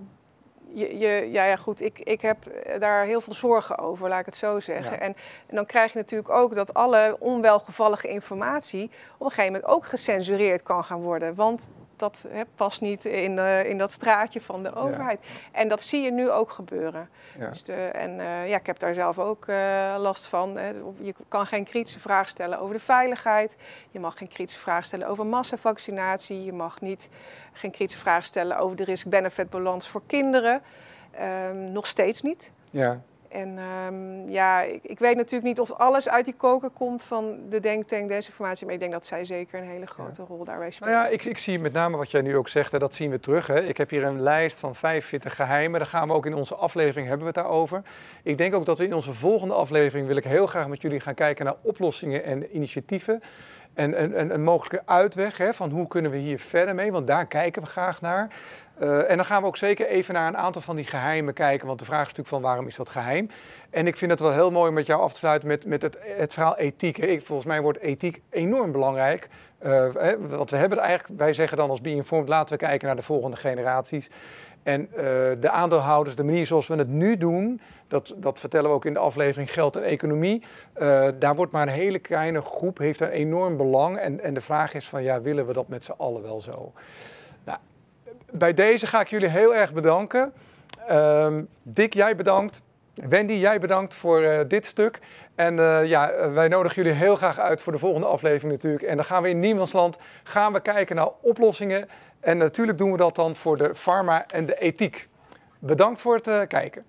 je, 0.72 0.99
je, 0.99 1.28
ja, 1.30 1.44
ja, 1.44 1.57
goed, 1.57 1.82
ik, 1.82 1.99
ik 1.99 2.20
heb 2.20 2.38
daar 2.78 3.05
heel 3.05 3.20
veel 3.20 3.34
zorgen 3.34 3.78
over, 3.78 4.09
laat 4.09 4.20
ik 4.20 4.26
het 4.26 4.36
zo 4.36 4.61
zeggen. 4.61 5.01
En, 5.01 5.16
en, 5.46 5.55
dan 5.55 5.66
krijg 5.66 5.92
je 5.92 5.99
natuurlijk 5.99 6.30
ook 6.30 6.55
dat 6.55 6.74
alle 6.74 7.16
onwelgevallige 7.18 8.09
informatie 8.09 8.90
op 9.18 9.26
een 9.26 9.30
gegeven 9.30 9.53
moment 9.53 9.72
ook 9.72 9.86
gecensureerd 9.86 10.62
kan 10.62 10.84
gaan 10.84 11.01
worden. 11.01 11.34
Want 11.34 11.70
dat 11.99 12.24
hè, 12.28 12.42
past 12.55 12.80
niet 12.80 13.05
in, 13.05 13.36
uh, 13.36 13.64
in 13.64 13.78
dat 13.78 13.92
straatje 13.92 14.40
van 14.40 14.62
de 14.62 14.74
overheid. 14.74 15.20
En 15.53 15.68
dat 15.68 15.82
zie 15.82 16.03
je 16.03 16.11
nu 16.11 16.30
ook 16.30 16.51
gebeuren. 16.51 17.09
Ja. 17.38 17.49
Dus 17.49 17.62
de, 17.62 17.74
en 17.74 18.11
uh, 18.11 18.49
ja, 18.49 18.57
ik 18.57 18.66
heb 18.66 18.78
daar 18.78 18.94
zelf 18.94 19.18
ook 19.18 19.46
uh, 19.46 19.94
last 19.99 20.26
van. 20.26 20.57
Hè. 20.57 20.68
Je 21.01 21.14
kan 21.28 21.46
geen 21.46 21.64
kritische 21.64 22.01
vraag 22.01 22.28
stellen 22.28 22.59
over 22.61 22.74
de 22.74 22.80
veiligheid. 22.80 23.57
Je 23.90 24.01
mag 24.01 24.18
geen 24.18 24.28
kritische 24.28 24.61
vraag 24.61 24.84
stellen 24.84 25.09
over 25.09 25.26
massavaccinatie. 25.26 26.44
Je 26.44 26.53
mag 26.53 26.80
niet, 26.80 27.09
geen 27.53 27.70
kritische 27.70 28.01
vraag 28.01 28.24
stellen 28.24 28.59
over 28.59 28.76
de 28.76 28.84
risk-benefit 28.84 29.51
balans 29.51 29.88
voor 29.88 30.03
kinderen. 30.07 30.62
Um, 31.51 31.72
nog 31.72 31.86
steeds 31.86 32.22
niet. 32.22 32.53
Ja. 32.70 33.01
En 33.29 33.59
ehm, 33.59 34.31
ja, 34.31 34.62
ik, 34.62 34.85
ik, 34.85 34.99
weet 34.99 35.16
natuurlijk 35.16 35.45
niet 35.45 35.61
of 35.61 35.72
alles 35.72 36.09
uit 36.09 36.24
die 36.24 36.35
koker 36.35 36.70
komt 36.70 37.03
van 37.03 37.39
de 37.49 37.61
denktank 37.61 38.09
desinformatie, 38.09 38.64
maar 38.64 38.74
ik 38.74 38.81
denk 38.81 38.93
dat 38.93 39.07
zij 39.07 39.24
zeker 39.24 39.59
een 39.59 39.68
hele 39.68 39.87
grote 39.87 40.22
rol 40.22 40.45
daarbij 40.45 40.70
spelen. 40.70 40.93
Nou 40.93 41.05
ja, 41.05 41.12
ik, 41.12 41.24
ik, 41.24 41.39
zie 41.39 41.59
met 41.59 41.72
name 41.72 41.97
wat 41.97 42.11
jij 42.11 42.20
nu 42.20 42.37
ook 42.37 42.49
zegt, 42.49 42.72
en 42.72 42.79
dat 42.79 42.95
zien 42.95 43.11
we 43.11 43.20
terug. 43.20 43.47
Hè. 43.47 43.62
Ik 43.62 43.76
heb 43.76 43.91
hier 43.91 44.05
een 44.05 44.22
lijst 44.22 44.59
van 44.59 44.74
45 44.74 45.35
geheimen, 45.35 45.81
daar 45.81 45.89
gaan 45.89 46.09
we 46.09 46.14
ook 46.14 46.26
in 46.26 46.35
onze 46.35 46.55
aflevering 46.55 47.09
hebben 47.09 47.26
we 47.26 47.33
het 47.33 47.43
daarover. 47.45 47.83
Ik 48.22 48.39
denk 48.39 48.55
ook 48.55 48.66
dat 48.66 48.79
we 48.79 48.85
in 48.85 48.95
onze 48.95 49.12
volgende 49.12 49.55
aflevering, 49.55 50.07
wil 50.07 50.16
ik 50.16 50.24
heel 50.24 50.47
graag 50.47 50.68
met 50.68 50.83
jullie 50.83 51.01
gaan 51.01 51.14
kijken 51.14 51.45
naar 51.45 51.57
oplossingen 51.62 52.24
en 52.24 52.57
initiatieven. 52.57 53.22
En 53.74 54.03
een, 54.03 54.35
een, 54.35 54.43
mogelijke 54.43 54.83
uitweg 54.87 55.37
hè, 55.37 55.55
van 55.55 55.70
hoe 55.70 55.87
kunnen 55.87 56.11
we 56.11 56.16
hier 56.16 56.39
verder 56.39 56.74
mee, 56.74 56.93
want 56.93 57.07
daar 57.07 57.26
kijken 57.26 57.62
we 57.62 57.68
graag 57.68 58.01
naar. 58.01 58.29
Uh, 58.83 59.11
en 59.11 59.16
dan 59.16 59.26
gaan 59.26 59.41
we 59.41 59.47
ook 59.47 59.57
zeker 59.57 59.87
even 59.87 60.14
naar 60.14 60.29
een 60.29 60.37
aantal 60.37 60.62
van 60.62 60.76
die 60.76 60.85
geheimen 60.85 61.35
kijken. 61.35 61.66
Want 61.66 61.79
de 61.79 61.85
vraag 61.85 62.01
is 62.01 62.07
natuurlijk 62.07 62.29
van 62.29 62.43
waarom 62.43 62.66
is 62.66 62.76
dat 62.76 62.89
geheim? 62.89 63.31
En 63.70 63.87
ik 63.87 63.97
vind 63.97 64.11
het 64.11 64.20
wel 64.20 64.33
heel 64.33 64.51
mooi 64.51 64.68
om 64.68 64.74
met 64.74 64.87
jou 64.87 65.01
af 65.03 65.12
te 65.12 65.18
sluiten 65.18 65.49
met, 65.49 65.66
met 65.66 65.83
het, 65.83 65.99
het 66.01 66.33
verhaal 66.33 66.57
ethiek. 66.57 66.99
Ik, 66.99 67.26
volgens 67.26 67.49
mij 67.49 67.61
wordt 67.61 67.79
ethiek 67.79 68.22
enorm 68.31 68.72
belangrijk. 68.72 69.29
Uh, 69.62 69.87
want 70.18 70.51
we 70.51 70.57
hebben 70.57 70.79
eigenlijk, 70.79 71.18
wij 71.20 71.33
zeggen 71.33 71.57
dan 71.57 71.70
als 71.70 71.81
Be 71.81 71.91
Informed, 71.91 72.29
laten 72.29 72.59
we 72.59 72.64
kijken 72.64 72.87
naar 72.87 72.97
de 72.97 73.03
volgende 73.03 73.37
generaties. 73.37 74.11
En 74.62 74.89
uh, 74.91 74.97
de 75.41 75.51
aandeelhouders, 75.51 76.16
de 76.16 76.24
manier 76.24 76.47
zoals 76.47 76.66
we 76.66 76.76
het 76.76 76.89
nu 76.89 77.16
doen, 77.16 77.61
dat, 77.89 78.14
dat 78.16 78.39
vertellen 78.39 78.70
we 78.70 78.76
ook 78.76 78.85
in 78.85 78.93
de 78.93 78.99
aflevering 78.99 79.53
Geld 79.53 79.76
en 79.76 79.83
Economie. 79.83 80.43
Daar 81.18 81.35
wordt 81.37 81.53
maar 81.53 81.62
een 81.62 81.72
hele 81.72 81.99
kleine 81.99 82.41
groep, 82.41 82.79
heeft 82.79 83.01
een 83.01 83.11
enorm 83.11 83.57
belang. 83.57 83.99
En, 83.99 84.20
en 84.20 84.35
de 84.35 84.41
vraag 84.41 84.74
is 84.74 84.89
van, 84.89 85.03
ja, 85.03 85.20
willen 85.20 85.47
we 85.47 85.53
dat 85.53 85.68
met 85.68 85.85
z'n 85.85 85.95
allen 85.97 86.22
wel 86.22 86.41
zo? 86.41 86.72
Bij 88.33 88.55
deze 88.55 88.87
ga 88.87 89.01
ik 89.01 89.09
jullie 89.09 89.29
heel 89.29 89.55
erg 89.55 89.72
bedanken. 89.72 90.33
Uh, 90.91 91.37
Dick, 91.62 91.95
jij 91.95 92.16
bedankt. 92.16 92.62
Wendy, 92.95 93.33
jij 93.33 93.59
bedankt 93.59 93.95
voor 93.95 94.20
uh, 94.20 94.41
dit 94.49 94.66
stuk. 94.66 94.99
En 95.35 95.57
uh, 95.57 95.87
ja, 95.87 96.31
wij 96.31 96.49
nodigen 96.49 96.83
jullie 96.83 96.99
heel 96.99 97.16
graag 97.16 97.39
uit 97.39 97.61
voor 97.61 97.72
de 97.72 97.79
volgende 97.79 98.07
aflevering 98.07 98.53
natuurlijk. 98.53 98.83
En 98.83 98.97
dan 98.97 99.05
gaan 99.05 99.22
we 99.22 99.29
in 99.29 99.41
Niemandsland 99.41 99.97
gaan 100.22 100.53
we 100.53 100.61
kijken 100.61 100.97
naar 100.97 101.09
oplossingen. 101.20 101.89
En 102.20 102.39
natuurlijk 102.39 102.79
doen 102.79 102.93
we 102.93 102.97
dat 102.97 103.14
dan 103.14 103.37
voor 103.37 103.57
de 103.57 103.74
pharma 103.74 104.26
en 104.26 104.47
de 104.47 104.59
ethiek. 104.59 105.09
Bedankt 105.59 106.01
voor 106.01 106.14
het 106.14 106.47
kijken. 106.47 106.85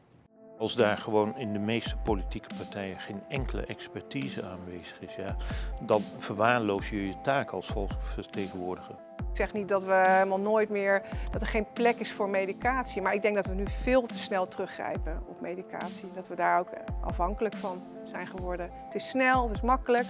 Als 0.58 0.76
daar 0.76 0.98
gewoon 0.98 1.38
in 1.38 1.54
de 1.54 1.60
meeste 1.60 1.96
politieke 2.04 2.56
partijen 2.58 3.00
geen 3.00 3.22
enkele 3.30 3.66
expertise 3.66 4.44
aanwezig 4.44 5.02
is, 5.02 5.16
ja, 5.16 5.36
dan 5.82 6.02
verwaarloos 6.18 6.90
je 6.90 7.08
je 7.08 7.22
taak 7.22 7.52
als 7.52 7.68
volksvertegenwoordiger. 7.68 8.96
Ik 9.30 9.36
zeg 9.36 9.53
niet 9.53 9.67
dat 9.67 9.84
we 9.84 10.03
helemaal 10.07 10.39
nooit 10.39 10.69
meer, 10.69 11.01
dat 11.32 11.41
er 11.41 11.47
geen 11.47 11.65
plek 11.73 11.99
is 11.99 12.11
voor 12.11 12.30
medicatie. 12.30 13.01
Maar 13.01 13.13
ik 13.13 13.21
denk 13.21 13.36
dat 13.36 13.45
we 13.45 13.53
nu 13.53 13.65
veel 13.82 14.01
te 14.01 14.17
snel 14.17 14.47
teruggrijpen 14.47 15.23
op 15.27 15.41
medicatie. 15.41 16.11
Dat 16.13 16.27
we 16.27 16.36
daar 16.36 16.59
ook 16.59 16.69
afhankelijk 17.01 17.55
van 17.55 17.82
zijn 18.03 18.27
geworden. 18.27 18.69
Het 18.86 18.95
is 18.95 19.09
snel, 19.09 19.47
het 19.47 19.55
is 19.55 19.61
makkelijk, 19.61 20.07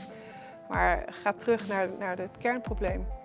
maar 0.69 1.03
ga 1.09 1.33
terug 1.33 1.67
naar, 1.67 1.87
naar 1.99 2.17
het 2.17 2.37
kernprobleem. 2.37 3.18